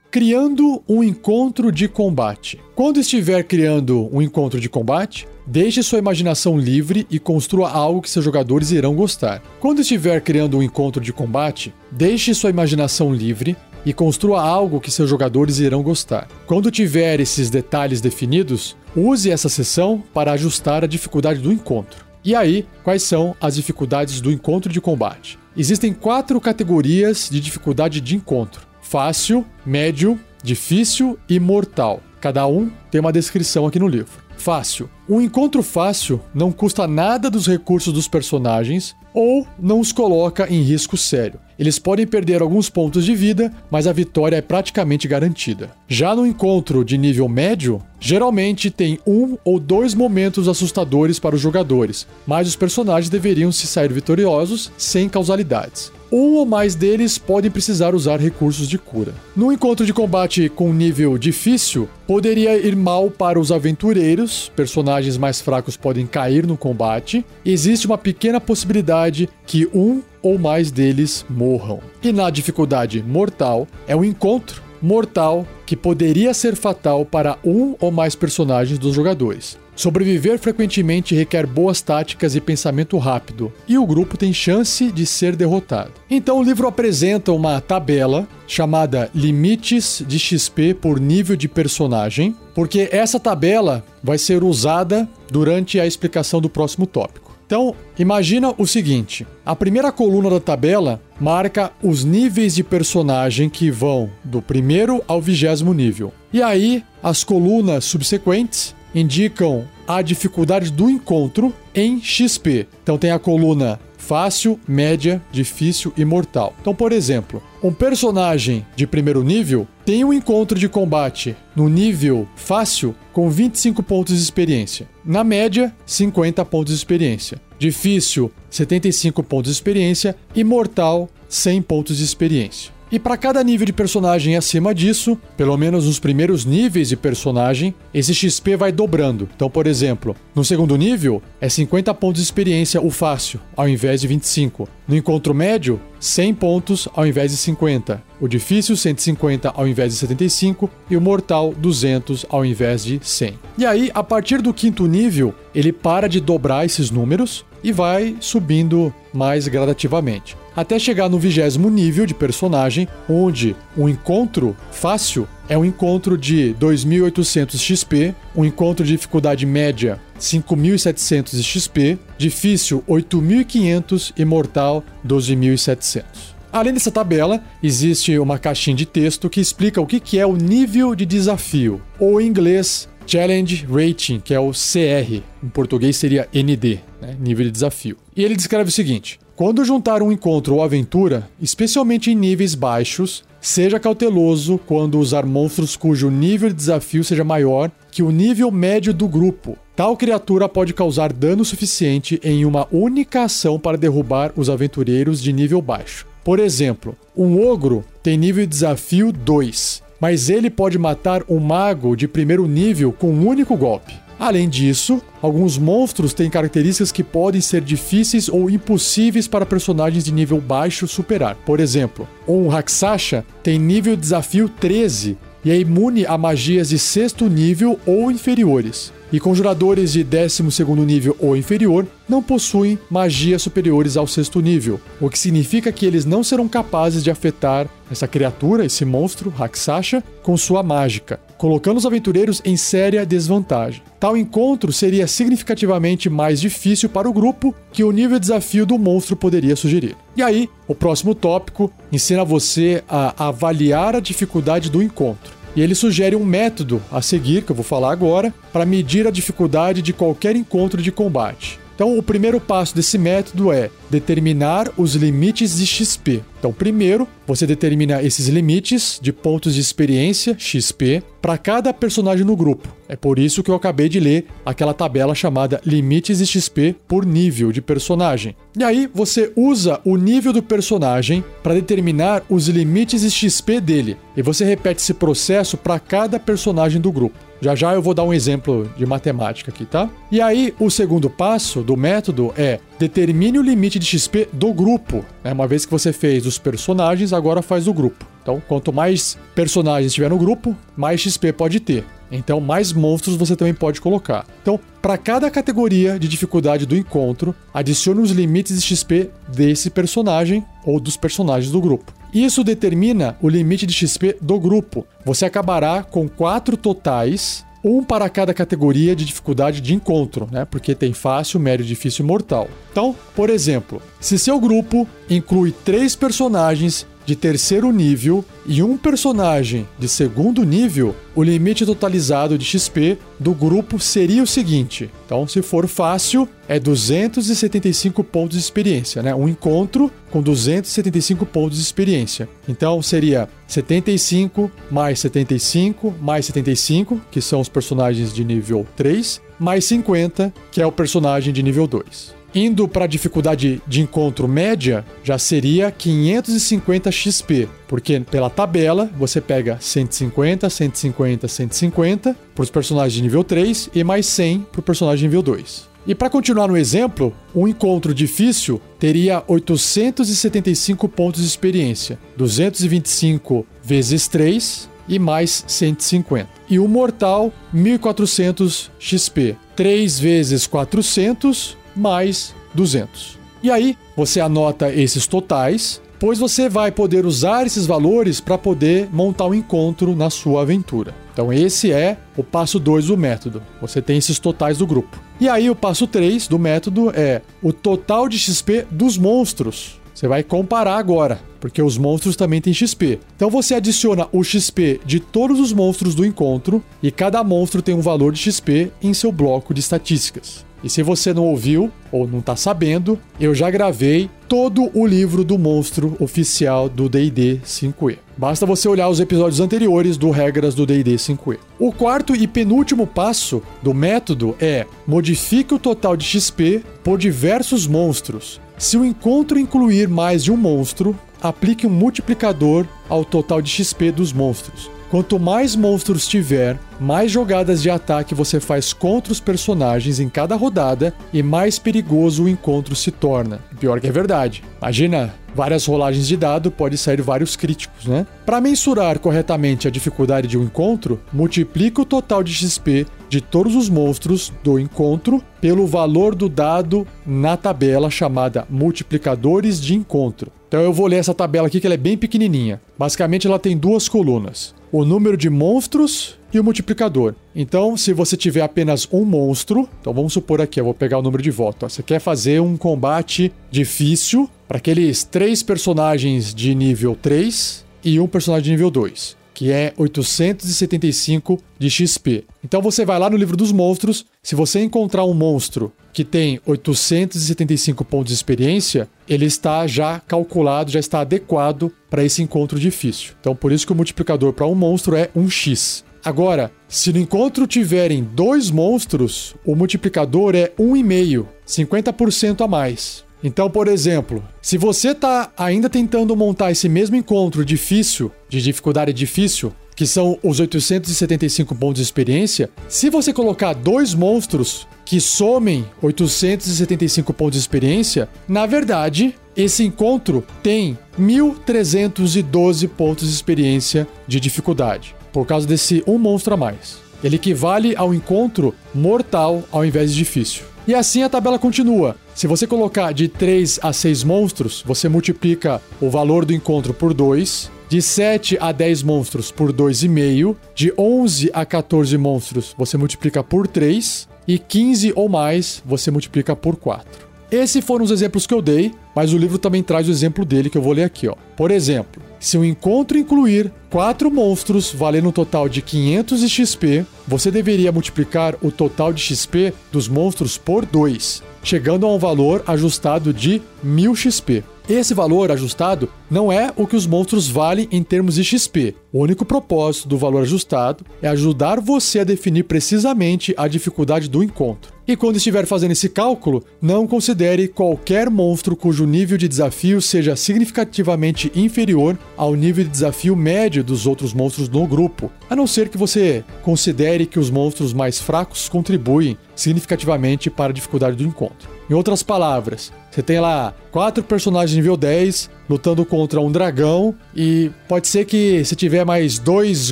Criando 0.10 0.82
um 0.88 1.04
encontro 1.04 1.72
de 1.72 1.88
combate. 1.88 2.60
Quando 2.74 3.00
estiver 3.00 3.44
criando 3.44 4.10
um 4.12 4.22
encontro 4.22 4.60
de 4.60 4.70
combate, 4.70 5.28
deixe 5.46 5.84
sua 5.84 6.00
imaginação 6.00 6.58
livre 6.58 7.06
e 7.12 7.20
construa 7.20 7.70
algo 7.70 8.02
que 8.02 8.10
seus 8.10 8.26
jogadores 8.26 8.72
irão 8.72 8.96
gostar. 8.96 9.44
Quando 9.60 9.82
estiver 9.82 10.22
criando 10.22 10.58
um 10.58 10.64
encontro 10.64 11.04
de 11.04 11.12
combate, 11.12 11.74
deixe 11.92 12.34
sua 12.34 12.50
imaginação 12.50 13.14
livre 13.14 13.56
e 13.86 13.94
construa 13.94 14.42
algo 14.42 14.82
que 14.82 14.92
seus 14.92 15.10
jogadores 15.10 15.60
irão 15.60 15.82
gostar. 15.82 16.28
Quando 16.46 16.72
tiver 16.72 17.20
esses 17.20 17.50
detalhes 17.50 18.02
definidos, 18.02 18.76
use 18.96 19.30
essa 19.30 19.50
sessão 19.50 20.04
para 20.14 20.32
ajustar 20.34 20.84
a 20.84 20.88
dificuldade 20.88 21.40
do 21.40 21.52
encontro. 21.52 22.06
E 22.24 22.36
aí, 22.36 22.66
quais 22.84 23.04
são 23.04 23.36
as 23.40 23.56
dificuldades 23.56 24.20
do 24.20 24.32
encontro 24.32 24.72
de 24.72 24.82
combate? 24.82 25.40
Existem 25.56 25.94
quatro 25.94 26.40
categorias 26.40 27.30
de 27.32 27.40
dificuldade 27.40 28.02
de 28.02 28.16
encontro: 28.16 28.68
fácil, 28.82 29.46
médio, 29.66 30.20
difícil 30.44 31.18
e 31.28 31.40
mortal. 31.40 32.02
Cada 32.20 32.46
um 32.46 32.70
tem 32.92 33.00
uma 33.00 33.14
descrição 33.14 33.66
aqui 33.66 33.80
no 33.80 33.88
livro. 33.88 34.29
Fácil. 34.40 34.90
Um 35.08 35.20
encontro 35.20 35.62
fácil 35.62 36.22
não 36.34 36.50
custa 36.50 36.88
nada 36.88 37.30
dos 37.30 37.46
recursos 37.46 37.92
dos 37.92 38.08
personagens 38.08 38.96
ou 39.14 39.46
não 39.60 39.82
os 39.82 39.92
coloca 39.92 40.48
em 40.50 40.62
risco 40.62 40.96
sério. 40.96 41.40
Eles 41.58 41.78
podem 41.78 42.08
perder 42.08 42.42
alguns 42.42 42.70
pontos 42.70 43.04
de 43.04 43.14
vida, 43.14 43.52
mas 43.70 43.86
a 43.86 43.92
vitória 43.92 44.38
é 44.38 44.42
praticamente 44.42 45.10
garantida. 45.10 45.72
Já 45.90 46.16
no 46.16 46.26
encontro 46.26 46.86
de 46.86 46.98
nível 46.98 47.28
médio, 47.28 47.82
geralmente 48.00 48.72
tem 48.72 48.98
um 49.06 49.38
ou 49.44 49.60
dois 49.60 49.94
momentos 49.94 50.48
assustadores 50.48 51.20
para 51.20 51.36
os 51.36 51.42
jogadores, 51.42 52.08
mas 52.26 52.48
os 52.48 52.56
personagens 52.56 53.10
deveriam 53.10 53.52
se 53.52 53.68
sair 53.68 53.92
vitoriosos 53.92 54.72
sem 54.78 55.10
causalidades. 55.10 55.92
Um 56.12 56.36
ou 56.36 56.46
mais 56.46 56.74
deles 56.74 57.18
podem 57.18 57.52
precisar 57.52 57.94
usar 57.94 58.20
recursos 58.20 58.68
de 58.68 58.78
cura. 58.78 59.14
No 59.36 59.52
encontro 59.52 59.86
de 59.86 59.94
combate 59.94 60.50
com 60.50 60.74
nível 60.74 61.18
difícil, 61.18 61.88
poderia 62.08 62.58
ir 62.58 62.76
mal 62.76 63.12
para 63.12 63.40
os 63.40 63.52
aventureiros, 63.52 64.52
personagens 64.56 65.18
mais 65.18 65.40
fracos 65.40 65.78
podem 65.78 66.08
cair 66.08 66.48
no 66.48 66.58
combate, 66.58 67.24
existe 67.46 67.86
uma 67.86 67.98
pequena 67.98 68.42
possibilidade 68.42 69.30
que 69.46 69.68
um 69.74 70.02
ou 70.22 70.40
mais 70.40 70.72
deles 70.72 71.26
morram. 71.30 71.80
E 72.02 72.12
na 72.12 72.30
dificuldade 72.30 73.04
mortal, 73.04 73.68
é 73.88 73.96
um 73.96 74.04
encontro 74.04 74.64
mortal 74.82 75.46
que 75.66 75.76
poderia 75.76 76.34
ser 76.34 76.56
fatal 76.56 77.06
para 77.06 77.38
um 77.46 77.76
ou 77.80 77.92
mais 77.92 78.16
personagens 78.16 78.80
dos 78.80 78.96
jogadores. 78.96 79.58
Sobreviver 79.80 80.38
frequentemente 80.38 81.16
requer 81.16 81.48
boas 81.48 81.82
táticas 81.82 82.36
e 82.36 82.42
pensamento 82.42 82.98
rápido, 82.98 83.50
e 83.66 83.78
o 83.78 83.86
grupo 83.86 84.18
tem 84.18 84.34
chance 84.34 84.92
de 84.92 85.06
ser 85.06 85.38
derrotado. 85.38 85.94
Então 86.10 86.38
o 86.38 86.44
livro 86.44 86.68
apresenta 86.68 87.32
uma 87.32 87.62
tabela 87.62 88.28
chamada 88.46 89.10
Limites 89.16 90.04
de 90.06 90.20
XP 90.20 90.74
por 90.74 91.00
nível 91.00 91.38
de 91.38 91.48
personagem, 91.48 92.36
porque 92.54 92.90
essa 92.92 93.22
tabela 93.22 93.82
vai 94.04 94.18
ser 94.18 94.44
usada 94.44 95.08
durante 95.32 95.80
a 95.80 95.88
explicação 95.88 96.42
do 96.42 96.50
próximo 96.50 96.86
tópico. 96.86 97.32
Então, 97.46 97.74
imagina 97.98 98.54
o 98.58 98.68
seguinte: 98.68 99.26
a 99.46 99.56
primeira 99.56 99.94
coluna 99.94 100.30
da 100.30 100.42
tabela 100.42 101.02
marca 101.18 101.72
os 101.82 102.04
níveis 102.04 102.56
de 102.56 102.66
personagem 102.66 103.50
que 103.50 103.72
vão 103.72 104.10
do 104.26 104.42
primeiro 104.42 105.02
ao 105.08 105.22
vigésimo 105.22 105.74
nível. 105.74 106.12
E 106.34 106.44
aí, 106.44 106.84
as 107.02 107.24
colunas 107.24 107.86
subsequentes 107.86 108.78
indicam 108.94 109.66
a 109.88 110.02
dificuldade 110.02 110.72
do 110.72 110.90
encontro 110.90 111.54
em 111.74 112.02
XP. 112.02 112.68
Então 112.84 112.98
tem 112.98 113.12
a 113.12 113.20
coluna 113.20 113.80
fácil, 114.10 114.60
média, 114.68 115.22
difícil 115.32 115.94
e 115.96 116.04
mortal. 116.04 116.56
Então, 116.60 116.74
por 116.74 116.92
exemplo, 116.92 117.44
um 117.62 117.72
personagem 117.72 118.66
de 118.76 118.88
primeiro 118.88 119.24
nível 119.24 119.68
tem 119.86 120.04
um 120.04 120.12
encontro 120.12 120.58
de 120.58 120.68
combate 120.68 121.36
no 121.56 121.70
nível 121.70 122.28
fácil 122.36 122.96
com 123.14 123.30
25 123.30 123.84
pontos 123.84 124.16
de 124.16 124.24
experiência. 124.24 124.88
Na 125.06 125.24
média, 125.24 125.76
50 125.86 126.44
pontos 126.46 126.74
de 126.74 126.80
experiência. 126.80 127.40
Difícil, 127.60 128.32
75 128.50 129.22
pontos 129.22 129.52
de 129.52 129.58
experiência. 129.58 130.16
E 130.34 130.44
mortal, 130.44 131.08
100 131.28 131.62
pontos 131.62 131.98
de 131.98 132.04
experiência. 132.04 132.72
E 132.92 132.98
para 132.98 133.18
cada 133.18 133.44
nível 133.44 133.68
de 133.68 133.74
personagem 133.74 134.36
acima 134.36 134.74
disso, 134.74 135.16
pelo 135.38 135.56
menos 135.56 135.86
nos 135.86 136.00
primeiros 136.00 136.44
níveis 136.44 136.90
de 136.90 136.98
personagem, 136.98 137.76
esse 137.94 138.16
XP 138.16 138.56
vai 138.56 138.72
dobrando. 138.72 139.30
Então, 139.36 139.48
por 139.48 139.68
exemplo, 139.68 140.16
no 140.34 140.44
segundo 140.44 140.76
nível 140.76 141.22
é 141.40 141.48
50 141.48 141.94
pontos 141.94 142.22
de 142.22 142.26
experiência 142.26 142.82
o 142.82 142.90
fácil, 142.90 143.40
ao 143.56 143.70
invés 143.70 144.02
de 144.02 144.08
25. 144.08 144.68
No 144.88 144.96
encontro 144.96 145.36
médio, 145.36 145.80
100 146.00 146.34
pontos 146.34 146.88
ao 146.96 147.06
invés 147.06 147.30
de 147.30 147.38
50. 147.38 148.02
O 148.20 148.28
difícil, 148.28 148.76
150 148.76 149.50
ao 149.56 149.68
invés 149.68 149.94
de 149.94 150.00
75. 150.00 150.68
E 150.90 150.98
o 150.98 151.02
mortal, 151.02 151.54
200 151.56 152.26
ao 152.28 152.44
invés 152.44 152.84
de 152.84 153.00
100. 153.04 153.40
E 153.58 153.66
aí, 153.68 153.92
a 153.94 154.04
partir 154.04 154.42
do 154.42 154.54
quinto 154.54 154.88
nível, 154.88 155.34
ele 155.54 155.72
para 155.72 156.10
de 156.10 156.20
dobrar 156.20 156.66
esses 156.66 156.90
números 156.90 157.46
e 157.64 157.72
vai 157.72 158.16
subindo 158.20 158.94
mais 159.14 159.48
gradativamente. 159.48 160.36
Até 160.60 160.78
chegar 160.78 161.08
no 161.08 161.18
vigésimo 161.18 161.70
nível 161.70 162.06
de 162.06 162.14
personagem, 162.14 162.86
onde 163.08 163.56
o 163.78 163.84
um 163.84 163.90
encontro 163.90 164.58
fácil 164.74 165.26
é 165.48 165.58
um 165.58 165.64
encontro 165.64 166.18
de 166.18 166.54
2.800 166.60 167.58
XP, 167.58 168.14
um 168.36 168.44
encontro 168.44 168.86
de 168.86 168.92
dificuldade 168.92 169.46
média 169.46 170.02
5.700 170.20 171.42
XP, 171.42 171.98
difícil 172.18 172.84
8.500 172.90 174.12
e 174.18 174.26
mortal 174.26 174.84
12.700. 175.08 176.04
Além 176.52 176.74
dessa 176.74 176.92
tabela, 176.92 177.42
existe 177.64 178.20
uma 178.20 178.38
caixinha 178.38 178.76
de 178.76 178.86
texto 178.86 179.30
que 179.30 179.40
explica 179.40 179.80
o 179.80 179.88
que 179.88 180.20
é 180.20 180.26
o 180.26 180.36
nível 180.36 180.94
de 180.94 181.06
desafio, 181.06 181.82
ou 181.98 182.20
em 182.20 182.28
inglês 182.28 182.90
Challenge 183.08 183.66
Rating, 183.66 184.20
que 184.20 184.34
é 184.34 184.40
o 184.42 184.52
CR, 184.52 185.24
em 185.42 185.50
português 185.54 185.96
seria 185.96 186.28
ND, 186.34 186.80
né? 187.02 187.16
nível 187.18 187.46
de 187.46 187.52
desafio. 187.52 187.96
E 188.14 188.26
ele 188.26 188.36
descreve 188.36 188.68
o 188.68 188.74
seguinte: 188.74 189.20
quando 189.40 189.64
juntar 189.64 190.04
um 190.04 190.12
encontro 190.12 190.56
ou 190.56 190.62
aventura, 190.62 191.30
especialmente 191.42 192.12
em 192.12 192.14
níveis 192.14 192.56
baixos, 192.56 193.24
seja 193.40 193.80
cauteloso 193.80 194.60
quando 194.68 195.00
usar 195.00 195.26
monstros 195.26 195.78
cujo 195.78 196.10
nível 196.10 196.50
de 196.50 196.56
desafio 196.56 197.06
seja 197.06 197.24
maior 197.24 197.72
que 197.90 198.04
o 198.04 198.12
nível 198.12 198.52
médio 198.52 198.94
do 198.94 199.08
grupo. 199.08 199.58
Tal 199.78 199.96
criatura 199.96 200.50
pode 200.50 200.74
causar 200.74 201.14
dano 201.14 201.46
suficiente 201.46 202.20
em 202.22 202.44
uma 202.44 202.68
única 202.70 203.24
ação 203.24 203.58
para 203.58 203.78
derrubar 203.78 204.34
os 204.36 204.50
aventureiros 204.50 205.24
de 205.24 205.32
nível 205.32 205.62
baixo. 205.62 206.06
Por 206.22 206.38
exemplo, 206.38 206.94
um 207.16 207.42
ogro 207.42 207.86
tem 208.04 208.18
nível 208.18 208.44
de 208.44 208.50
desafio 208.50 209.10
2, 209.10 209.82
mas 210.02 210.30
ele 210.30 210.50
pode 210.50 210.78
matar 210.78 211.24
um 211.30 211.40
mago 211.40 211.96
de 211.96 212.10
primeiro 212.10 212.46
nível 212.46 212.92
com 212.92 213.10
um 213.10 213.26
único 213.26 213.56
golpe. 213.56 213.94
Além 214.20 214.50
disso, 214.50 215.02
alguns 215.22 215.58
monstros 215.58 216.14
têm 216.14 216.30
características 216.30 216.92
que 216.92 217.06
podem 217.06 217.40
ser 217.40 217.62
difíceis 217.62 218.28
ou 218.28 218.50
impossíveis 218.50 219.30
para 219.30 219.46
personagens 219.46 220.04
de 220.04 220.12
nível 220.12 220.42
baixo 220.42 220.90
superar. 220.90 221.38
Por 221.46 221.62
exemplo, 221.62 222.06
um 222.28 222.50
Raksasha 222.50 223.26
tem 223.42 223.58
nível 223.58 223.96
de 223.96 224.02
desafio 224.02 224.50
13 224.50 225.18
e 225.46 225.52
é 225.52 225.58
imune 225.58 226.06
a 226.06 226.18
magias 226.18 226.68
de 226.68 226.78
sexto 226.78 227.30
nível 227.30 227.80
ou 227.86 228.12
inferiores. 228.12 228.92
E 229.12 229.20
conjuradores 229.22 229.94
de 229.94 230.04
12 230.04 230.44
nível 230.86 231.16
ou 231.18 231.36
inferior 231.36 231.88
não 232.08 232.22
possuem 232.22 232.78
magias 232.92 233.42
superiores 233.42 233.98
ao 233.98 234.06
sexto 234.06 234.40
nível, 234.42 234.80
o 235.00 235.10
que 235.10 235.18
significa 235.18 235.72
que 235.72 235.86
eles 235.86 236.06
não 236.06 236.24
serão 236.24 236.48
capazes 236.48 237.04
de 237.04 237.10
afetar 237.10 237.68
essa 237.90 238.08
criatura, 238.08 238.66
esse 238.66 238.86
monstro, 238.86 239.32
Raksasha, 239.32 240.04
com 240.22 240.38
sua 240.38 240.62
mágica, 240.62 241.20
colocando 241.40 241.78
os 241.78 241.86
aventureiros 241.86 242.42
em 242.44 242.58
séria 242.58 243.06
desvantagem. 243.06 243.82
Tal 243.98 244.18
encontro 244.18 244.74
seria 244.74 245.08
significativamente 245.08 246.10
mais 246.10 246.40
difícil 246.40 246.90
para 246.90 247.10
o 247.10 247.14
grupo 247.14 247.56
que 247.72 247.82
o 247.82 247.94
nível 247.94 248.20
de 248.20 248.28
desafio 248.28 248.66
do 248.66 248.78
monstro 248.78 249.16
poderia 249.16 249.56
sugerir. 249.56 249.96
E 250.18 250.22
aí, 250.22 250.50
o 250.68 250.76
próximo 250.76 251.16
tópico 251.16 251.72
ensina 251.94 252.26
você 252.26 252.84
a 252.90 253.30
avaliar 253.30 253.96
a 253.96 254.02
dificuldade 254.02 254.70
do 254.70 254.84
encontro. 254.84 255.34
E 255.56 255.62
ele 255.62 255.74
sugere 255.74 256.14
um 256.14 256.26
método 256.26 256.82
a 256.92 257.02
seguir, 257.02 257.44
que 257.44 257.52
eu 257.54 257.56
vou 257.56 257.64
falar 257.64 257.94
agora, 257.94 258.34
para 258.52 258.66
medir 258.66 259.08
a 259.08 259.12
dificuldade 259.12 259.82
de 259.82 259.94
qualquer 259.94 260.36
encontro 260.36 260.82
de 260.82 260.92
combate. 260.92 261.58
Então, 261.80 261.98
o 261.98 262.04
primeiro 262.04 262.42
passo 262.42 262.76
desse 262.76 262.98
método 262.98 263.54
é 263.54 263.70
determinar 263.90 264.70
os 264.76 264.96
limites 264.96 265.58
de 265.58 265.66
XP. 265.66 266.22
Então, 266.38 266.52
primeiro, 266.52 267.08
você 267.26 267.48
determina 267.48 268.04
esses 268.04 268.28
limites 268.28 269.00
de 269.02 269.14
pontos 269.14 269.56
de 269.56 269.62
experiência, 269.62 270.36
XP, 270.38 271.02
para 271.22 271.38
cada 271.38 271.74
personagem 271.74 272.26
no 272.26 272.36
grupo. 272.36 272.68
É 272.90 272.98
por 272.98 273.18
isso 273.18 273.42
que 273.42 273.50
eu 273.50 273.56
acabei 273.56 273.88
de 273.88 273.98
ler 273.98 274.26
aquela 274.46 274.74
tabela 274.74 275.16
chamada 275.16 275.62
limites 275.66 276.18
de 276.18 276.26
XP 276.26 276.76
por 276.86 277.06
nível 277.06 277.50
de 277.50 277.62
personagem. 277.62 278.36
E 278.58 278.62
aí, 278.62 278.90
você 278.94 279.32
usa 279.34 279.80
o 279.86 279.96
nível 279.96 280.34
do 280.34 280.44
personagem 280.44 281.24
para 281.42 281.54
determinar 281.54 282.24
os 282.30 282.50
limites 282.50 283.04
de 283.04 283.10
XP 283.10 283.62
dele. 283.62 283.96
E 284.18 284.22
você 284.22 284.44
repete 284.44 284.82
esse 284.82 284.94
processo 284.94 285.56
para 285.56 285.80
cada 285.80 286.20
personagem 286.20 286.82
do 286.82 286.92
grupo. 286.92 287.29
Já 287.42 287.56
já 287.56 287.74
eu 287.74 287.82
vou 287.82 287.94
dar 287.94 288.04
um 288.04 288.14
exemplo 288.14 288.70
de 288.78 288.86
matemática 288.86 289.52
aqui, 289.52 289.66
tá? 289.66 289.90
E 290.12 290.20
aí, 290.22 290.54
o 290.60 290.70
segundo 290.70 291.10
passo 291.10 291.62
do 291.62 291.78
método 291.78 292.34
é 292.38 292.60
determine 292.78 293.40
o 293.40 293.42
limite 293.42 293.80
de 293.80 293.86
XP 293.86 294.28
do 294.34 294.54
grupo. 294.54 295.06
Né? 295.24 295.32
Uma 295.32 295.48
vez 295.48 295.66
que 295.66 295.72
você 295.72 295.94
fez 295.94 296.26
os 296.26 296.38
personagens, 296.38 297.14
agora 297.14 297.42
faz 297.42 297.68
o 297.68 297.74
grupo. 297.74 298.06
Então, 298.22 298.42
quanto 298.48 298.74
mais 298.74 299.18
personagens 299.34 299.94
tiver 299.94 300.10
no 300.10 300.18
grupo, 300.18 300.56
mais 300.76 301.00
XP 301.00 301.32
pode 301.34 301.60
ter. 301.60 301.86
Então, 302.12 302.40
mais 302.40 302.74
monstros 302.74 303.16
você 303.16 303.36
também 303.36 303.54
pode 303.54 303.82
colocar. 303.82 304.26
Então, 304.42 304.60
para 304.82 304.98
cada 304.98 305.30
categoria 305.30 306.00
de 306.00 306.08
dificuldade 306.08 306.66
do 306.66 306.76
encontro, 306.76 307.36
adicione 307.54 308.02
os 308.02 308.12
limites 308.12 308.62
de 308.62 308.76
XP 308.76 309.10
desse 309.28 309.70
personagem 309.70 310.44
ou 310.66 310.80
dos 310.80 310.98
personagens 310.98 311.52
do 311.52 311.62
grupo. 311.62 311.94
Isso 312.14 312.44
determina 312.44 313.16
o 313.22 313.30
limite 313.30 313.68
de 313.68 313.74
XP 313.74 314.18
do 314.20 314.40
grupo. 314.40 314.86
Você 315.06 315.26
acabará 315.26 315.84
com 315.84 316.10
quatro 316.10 316.58
totais, 316.58 317.46
um 317.64 317.84
para 317.84 318.10
cada 318.10 318.34
categoria 318.34 318.96
de 318.96 319.06
dificuldade 319.06 319.62
de 319.62 319.76
encontro, 319.76 320.28
né? 320.32 320.46
Porque 320.46 320.74
tem 320.74 320.94
fácil, 320.94 321.40
médio, 321.40 321.66
difícil 321.66 322.04
e 322.04 322.08
mortal. 322.08 322.50
Então, 322.72 322.96
por 323.16 323.30
exemplo, 323.30 323.82
se 324.00 324.18
seu 324.18 324.40
grupo 324.40 324.88
inclui 325.10 325.52
três 325.52 325.96
personagens 325.96 326.88
de 327.10 327.16
terceiro 327.16 327.72
nível 327.72 328.24
e 328.46 328.62
um 328.62 328.78
personagem 328.78 329.68
de 329.80 329.90
segundo 329.90 330.44
nível, 330.44 330.96
o 331.16 331.24
limite 331.24 331.66
totalizado 331.66 332.38
de 332.38 332.46
XP 332.46 333.00
do 333.20 333.34
grupo 333.34 333.80
seria 333.80 334.22
o 334.22 334.28
seguinte. 334.28 334.92
Então, 335.08 335.28
se 335.28 335.42
for 335.42 335.68
fácil, 335.68 336.30
é 336.48 336.60
275 336.60 338.04
pontos 338.04 338.38
de 338.38 338.44
experiência, 338.44 339.02
né? 339.02 339.16
Um 339.16 339.28
encontro 339.28 339.92
com 340.12 340.22
275 340.22 341.26
pontos 341.26 341.58
de 341.58 341.64
experiência. 341.64 342.30
Então, 342.48 342.80
seria 342.80 343.28
75 343.48 344.52
mais 344.70 345.00
75 345.00 345.96
mais 346.00 346.28
75, 346.28 347.02
que 347.10 347.22
são 347.22 347.42
os 347.42 347.50
personagens 347.50 348.14
de 348.14 348.24
nível 348.24 348.68
3, 348.76 349.20
mais 349.40 349.66
50, 349.66 350.32
que 350.52 350.62
é 350.62 350.68
o 350.68 350.72
personagem 350.72 351.34
de 351.34 351.42
nível 351.42 351.66
2. 351.66 352.19
Indo 352.34 352.68
para 352.68 352.86
a 352.86 352.88
dificuldade 352.88 353.62
de 353.68 353.82
encontro 353.82 354.28
média, 354.28 354.86
já 355.04 355.18
seria 355.18 355.72
550 355.72 356.92
XP, 356.92 357.50
porque 357.68 358.00
pela 358.02 358.30
tabela 358.30 358.90
você 358.98 359.20
pega 359.20 359.58
150, 359.60 360.48
150, 360.50 361.28
150 361.28 362.16
para 362.36 362.44
os 362.44 362.52
personagens 362.52 362.94
de 362.94 363.02
nível 363.02 363.24
3 363.24 363.72
e 363.74 363.84
mais 363.84 364.06
100 364.06 364.46
para 364.52 364.60
o 364.60 364.64
personagem 364.64 365.00
de 365.00 365.06
nível 365.06 365.24
2. 365.24 365.70
E 365.88 365.96
para 365.96 366.10
continuar 366.10 366.48
no 366.48 366.58
exemplo, 366.58 367.16
um 367.34 367.48
encontro 367.48 367.96
difícil 367.96 368.62
teria 368.78 369.24
875 369.28 370.88
pontos 370.88 371.22
de 371.22 371.28
experiência, 371.28 371.98
225 372.16 373.44
vezes 373.64 374.08
3 374.08 374.70
e 374.88 375.00
mais 375.00 375.44
150. 375.48 376.30
E 376.48 376.60
o 376.60 376.68
mortal, 376.68 377.34
1400 377.52 378.70
XP, 378.80 379.36
3 379.56 380.00
vezes 380.00 380.46
400 380.46 381.58
mais 381.80 382.36
200. 382.54 383.18
E 383.42 383.50
aí, 383.50 383.78
você 383.96 384.20
anota 384.20 384.72
esses 384.72 385.08
totais, 385.08 385.82
pois 385.98 386.20
você 386.20 386.50
vai 386.50 386.72
poder 386.72 387.06
usar 387.06 387.46
esses 387.46 387.66
valores 387.66 388.20
para 388.20 388.38
poder 388.38 388.90
montar 388.92 389.28
um 389.28 389.34
encontro 389.34 389.96
na 389.96 390.10
sua 390.10 390.42
aventura. 390.42 390.94
Então, 391.14 391.32
esse 391.32 391.72
é 391.72 391.98
o 392.18 392.24
passo 392.24 392.60
2 392.60 392.88
do 392.88 392.98
método. 392.98 393.42
Você 393.62 393.82
tem 393.82 393.98
esses 393.98 394.20
totais 394.20 394.58
do 394.58 394.68
grupo. 394.68 395.00
E 395.20 395.30
aí, 395.30 395.50
o 395.50 395.56
passo 395.56 395.88
3 395.88 396.28
do 396.28 396.38
método 396.38 396.92
é 396.94 397.22
o 397.42 397.54
total 397.54 398.10
de 398.10 398.20
XP 398.20 398.68
dos 398.70 398.98
monstros. 398.98 399.80
Você 400.00 400.08
vai 400.08 400.24
comparar 400.24 400.78
agora, 400.78 401.20
porque 401.42 401.62
os 401.62 401.78
monstros 401.78 402.16
também 402.16 402.40
têm 402.40 402.54
XP. 402.54 403.02
Então 403.18 403.30
você 403.30 403.56
adiciona 403.56 404.08
o 404.14 404.24
XP 404.24 404.80
de 404.86 404.98
todos 404.98 405.42
os 405.42 405.52
monstros 405.52 405.94
do 405.94 406.06
encontro 406.06 406.64
e 406.82 406.90
cada 406.90 407.22
monstro 407.22 407.62
tem 407.62 407.76
um 407.76 407.82
valor 407.82 408.14
de 408.14 408.20
XP 408.20 408.72
em 408.82 408.94
seu 408.94 409.12
bloco 409.12 409.54
de 409.54 409.60
estatísticas. 409.60 410.46
E 410.64 410.70
se 410.70 410.84
você 410.84 411.14
não 411.14 411.26
ouviu 411.26 411.72
ou 411.92 412.08
não 412.08 412.22
tá 412.22 412.36
sabendo, 412.36 413.00
eu 413.20 413.34
já 413.34 413.50
gravei 413.50 414.10
todo 414.28 414.70
o 414.74 414.86
livro 414.86 415.24
do 415.24 415.38
monstro 415.38 415.96
oficial 416.00 416.68
do 416.68 416.90
D&D 416.90 417.40
5e. 417.46 417.98
Basta 418.18 418.46
você 418.46 418.68
olhar 418.68 418.90
os 418.90 419.00
episódios 419.00 419.40
anteriores 419.40 419.98
do 419.98 420.10
Regras 420.10 420.54
do 420.54 420.66
D&D 420.66 420.96
5e. 420.96 421.38
O 421.58 421.72
quarto 421.72 422.16
e 422.16 422.28
penúltimo 422.28 422.86
passo 422.86 423.42
do 423.64 423.74
método 423.74 424.36
é 424.40 424.66
modifique 424.86 425.54
o 425.54 425.60
total 425.60 425.96
de 425.96 426.06
XP 426.06 426.62
por 426.84 427.00
diversos 427.00 427.66
monstros. 427.66 428.40
Se 428.58 428.78
o 428.78 428.86
encontro 428.86 429.40
incluir 429.40 429.88
mais 429.88 430.24
de 430.24 430.32
um 430.32 430.38
monstro, 430.38 430.96
aplique 431.22 431.66
um 431.66 431.70
multiplicador 431.70 432.66
ao 432.90 433.06
total 433.06 433.42
de 433.42 433.50
XP 433.50 433.92
dos 433.92 434.12
monstros. 434.12 434.70
Quanto 434.90 435.20
mais 435.20 435.56
monstros 435.56 436.08
tiver, 436.08 436.58
mais 436.80 437.12
jogadas 437.12 437.62
de 437.62 437.70
ataque 437.70 438.16
você 438.16 438.40
faz 438.40 438.74
contra 438.74 439.14
os 439.14 439.20
personagens 439.20 440.00
em 440.00 440.10
cada 440.10 440.36
rodada 440.36 440.96
e 441.14 441.22
mais 441.22 441.60
perigoso 441.60 442.24
o 442.24 442.30
encontro 442.30 442.76
se 442.76 442.90
torna. 442.90 443.40
Pior 443.60 443.80
que 443.80 443.86
é 443.86 443.92
verdade. 443.92 444.44
Imagina, 444.60 445.14
várias 445.36 445.64
rolagens 445.68 446.08
de 446.08 446.18
dado 446.18 446.50
pode 446.50 446.76
sair 446.76 447.04
vários 447.04 447.36
críticos, 447.36 447.86
né? 447.86 448.08
Para 448.26 448.42
mensurar 448.42 448.98
corretamente 448.98 449.68
a 449.68 449.72
dificuldade 449.72 450.28
de 450.28 450.40
um 450.40 450.44
encontro, 450.44 451.00
multiplique 451.14 451.80
o 451.80 451.86
total 451.86 452.24
de 452.24 452.34
XP 452.34 452.88
de 453.08 453.22
todos 453.22 453.56
os 453.56 453.70
monstros 453.70 454.34
do 454.44 454.60
encontro 454.60 455.24
pelo 455.40 455.68
valor 455.68 456.16
do 456.16 456.28
dado 456.28 456.88
na 457.06 457.38
tabela 457.38 457.92
chamada 457.92 458.48
multiplicadores 458.50 459.62
de 459.62 459.76
encontro. 459.76 460.32
Então 460.48 460.62
eu 460.62 460.74
vou 460.74 460.88
ler 460.88 460.98
essa 460.98 461.14
tabela 461.14 461.46
aqui 461.46 461.60
que 461.60 461.68
ela 461.68 461.76
é 461.76 461.78
bem 461.78 461.96
pequenininha. 461.96 462.60
Basicamente 462.76 463.28
ela 463.28 463.38
tem 463.38 463.56
duas 463.56 463.88
colunas 463.88 464.58
o 464.72 464.86
número 464.86 465.18
de 465.18 465.30
monstros 465.30 466.18
e 466.34 466.40
o 466.40 466.44
multiplicador. 466.44 467.16
Então, 467.36 467.76
se 467.76 467.94
você 467.94 468.16
tiver 468.16 468.42
apenas 468.42 468.88
um 468.92 469.04
monstro, 469.04 469.68
então 469.82 469.94
vamos 469.94 470.14
supor 470.14 470.42
aqui, 470.42 470.60
eu 470.60 470.66
vou 470.66 470.74
pegar 470.74 471.00
o 471.00 471.02
número 471.02 471.24
de 471.24 471.32
voto. 471.32 471.68
Você 471.68 471.82
quer 471.82 472.00
fazer 472.00 472.40
um 472.40 472.56
combate 472.56 473.32
difícil 473.50 474.30
para 474.48 474.58
aqueles 474.58 475.04
três 475.04 475.42
personagens 475.42 476.34
de 476.34 476.54
nível 476.54 476.98
3 477.00 477.66
e 477.84 478.00
um 478.00 478.08
personagem 478.08 478.44
de 478.44 478.52
nível 478.52 478.70
2 478.70 479.19
que 479.40 479.54
é 479.54 479.74
875 479.78 481.40
de 481.58 481.70
XP. 481.70 482.26
Então 482.44 482.62
você 482.62 482.84
vai 482.84 483.00
lá 483.00 483.10
no 483.10 483.16
livro 483.16 483.38
dos 483.38 483.54
monstros, 483.54 484.06
se 484.22 484.36
você 484.36 484.60
encontrar 484.62 485.06
um 485.06 485.14
monstro 485.14 485.72
que 485.94 486.04
tem 486.04 486.42
875 486.46 487.86
pontos 487.86 488.10
de 488.10 488.16
experiência, 488.16 488.90
ele 489.08 489.24
está 489.24 489.66
já 489.66 490.02
calculado, 490.02 490.72
já 490.72 490.80
está 490.82 491.00
adequado 491.00 491.72
para 491.90 492.04
esse 492.04 492.22
encontro 492.22 492.60
difícil. 492.60 493.14
Então 493.22 493.34
por 493.34 493.54
isso 493.54 493.66
que 493.66 493.72
o 493.72 493.76
multiplicador 493.78 494.34
para 494.34 494.46
um 494.46 494.54
monstro 494.54 494.94
é 494.94 495.08
1x. 495.16 495.86
Agora, 496.04 496.52
se 496.68 496.92
no 496.92 497.00
encontro 497.00 497.48
tiverem 497.48 498.04
dois 498.04 498.52
monstros, 498.52 499.36
o 499.46 499.56
multiplicador 499.56 500.36
é 500.36 500.52
1,5, 500.60 501.26
50% 501.48 502.42
a 502.42 502.48
mais. 502.48 503.06
Então, 503.24 503.50
por 503.50 503.68
exemplo, 503.68 504.24
se 504.42 504.58
você 504.58 504.90
está 504.90 505.32
ainda 505.38 505.70
tentando 505.70 506.16
montar 506.16 506.52
esse 506.52 506.70
mesmo 506.70 506.96
encontro 506.96 507.44
difícil, 507.44 508.12
de 508.30 508.42
dificuldade 508.42 508.94
difícil, 508.94 509.54
que 509.76 509.86
são 509.86 510.20
os 510.22 510.40
875 510.40 511.56
pontos 511.56 511.78
de 511.78 511.84
experiência, 511.84 512.50
se 512.68 512.90
você 512.90 513.14
colocar 513.14 513.54
dois 513.54 513.94
monstros 513.94 514.68
que 514.86 515.00
somem 515.00 515.66
875 515.82 517.14
pontos 517.14 517.34
de 517.34 517.40
experiência, 517.40 518.10
na 518.28 518.46
verdade, 518.46 519.16
esse 519.38 519.64
encontro 519.64 520.26
tem 520.44 520.78
1312 520.98 522.68
pontos 522.68 523.08
de 523.08 523.14
experiência 523.14 523.88
de 524.08 524.20
dificuldade, 524.20 524.96
por 525.14 525.26
causa 525.26 525.48
desse 525.48 525.84
um 525.88 525.98
monstro 525.98 526.34
a 526.34 526.38
mais. 526.38 526.89
Ele 527.04 527.16
equivale 527.16 527.76
ao 527.76 527.94
encontro 527.94 528.54
mortal 528.74 529.44
ao 529.52 529.66
invés 529.66 529.92
de 529.92 529.98
difícil. 529.98 530.44
E 530.68 530.76
assim 530.76 531.02
a 531.02 531.10
tabela 531.10 531.40
continua. 531.40 531.96
Se 532.14 532.28
você 532.28 532.46
colocar 532.46 532.92
de 532.92 533.08
3 533.08 533.60
a 533.64 533.74
6 533.74 534.04
monstros, 534.04 534.64
você 534.66 534.88
multiplica 534.90 535.62
o 535.82 535.90
valor 535.90 536.26
do 536.26 536.34
encontro 536.34 536.74
por 536.74 536.94
2. 536.94 537.50
De 537.70 537.82
7 537.82 538.38
a 538.40 538.52
10 538.52 538.84
monstros 538.84 539.32
por 539.32 539.54
2,5. 539.54 540.36
De 540.54 540.74
11 540.78 541.32
a 541.34 541.46
14 541.46 541.98
monstros, 541.98 542.54
você 542.58 542.78
multiplica 542.78 543.24
por 543.24 543.48
3. 543.48 544.08
E 544.28 544.38
15 544.38 544.94
ou 544.96 545.10
mais, 545.10 545.64
você 545.66 545.90
multiplica 545.90 546.36
por 546.36 546.56
4. 546.56 547.08
Esses 547.32 547.64
foram 547.64 547.86
os 547.86 547.92
exemplos 547.92 548.28
que 548.28 548.34
eu 548.34 548.42
dei, 548.42 548.72
mas 548.96 549.14
o 549.14 549.18
livro 549.18 549.38
também 549.38 549.64
traz 549.64 549.88
o 549.88 549.92
exemplo 549.92 550.26
dele 550.26 550.50
que 550.50 550.58
eu 550.58 550.62
vou 550.62 550.74
ler 550.74 550.84
aqui, 550.84 551.08
ó. 551.08 551.16
Por 551.38 551.52
exemplo, 551.52 552.02
se 552.20 552.38
o 552.38 552.44
encontro 552.44 552.98
incluir 552.98 553.52
quatro 553.70 554.12
monstros 554.12 554.72
valendo 554.74 555.10
um 555.10 555.12
total 555.12 555.48
de 555.48 555.62
500 555.62 556.20
de 556.20 556.30
XP, 556.30 556.86
você 557.08 557.32
deveria 557.32 557.72
multiplicar 557.72 558.36
o 558.42 558.52
total 558.52 558.92
de 558.92 559.02
XP 559.02 559.54
dos 559.72 559.88
monstros 559.88 560.38
por 560.38 560.66
2, 560.66 561.24
chegando 561.44 561.86
a 561.86 561.94
um 561.94 561.98
valor 561.98 562.44
ajustado 562.46 563.14
de 563.14 563.42
1000 563.64 563.96
XP. 563.96 564.44
Esse 564.68 564.94
valor 564.94 565.32
ajustado 565.32 565.90
não 566.10 566.32
é 566.32 566.52
o 566.56 566.66
que 566.66 566.76
os 566.76 566.88
monstros 566.88 567.28
valem 567.28 567.68
em 567.72 567.84
termos 567.84 568.16
de 568.16 568.24
XP. 568.24 568.76
O 568.92 569.00
único 569.00 569.24
propósito 569.24 569.88
do 569.88 569.98
valor 569.98 570.24
ajustado 570.24 570.84
é 571.02 571.08
ajudar 571.08 571.60
você 571.60 572.00
a 572.00 572.04
definir 572.04 572.44
precisamente 572.44 573.34
a 573.38 573.48
dificuldade 573.48 574.10
do 574.10 574.24
encontro. 574.24 574.74
E 574.88 574.96
quando 574.96 575.18
estiver 575.18 575.46
fazendo 575.46 575.70
esse 575.70 575.88
cálculo, 575.88 576.44
não 576.60 576.88
considere 576.88 577.48
qualquer 577.48 578.10
monstro 578.10 578.56
cujo 578.56 578.88
nível 578.88 579.20
de 579.20 579.28
desafio 579.28 579.80
seja 579.80 580.16
significativamente 580.16 581.32
inferior 581.36 581.96
ao 582.18 582.34
nível 582.34 582.64
de 582.64 582.72
desafio 582.72 583.16
médio 583.16 583.64
dos 583.64 583.86
outros 583.86 584.16
monstros 584.16 584.50
no 584.50 584.66
grupo, 584.66 585.12
a 585.30 585.36
não 585.36 585.46
ser 585.46 585.70
que 585.70 585.78
você 585.78 586.24
considere 586.42 587.06
que 587.06 587.20
os 587.20 587.30
monstros 587.30 587.72
mais 587.72 588.00
fracos 588.00 588.50
contribuem 588.50 589.16
significativamente 589.36 590.28
para 590.28 590.50
a 590.50 590.56
dificuldade 590.56 590.98
do 590.98 591.04
encontro. 591.04 591.48
Em 591.70 591.76
outras 591.76 592.02
palavras, 592.02 592.74
você 592.90 593.04
tem 593.04 593.20
lá 593.20 593.54
quatro 593.72 594.04
personagens 594.04 594.56
nível 594.56 594.76
10 594.76 595.30
lutando 595.50 595.84
contra 595.86 596.22
um 596.22 596.32
dragão 596.32 596.96
e 597.16 597.52
pode 597.68 597.88
ser 597.88 598.06
que 598.06 598.44
se 598.46 598.56
tiver 598.56 598.86
mais 598.86 599.18
dois 599.18 599.72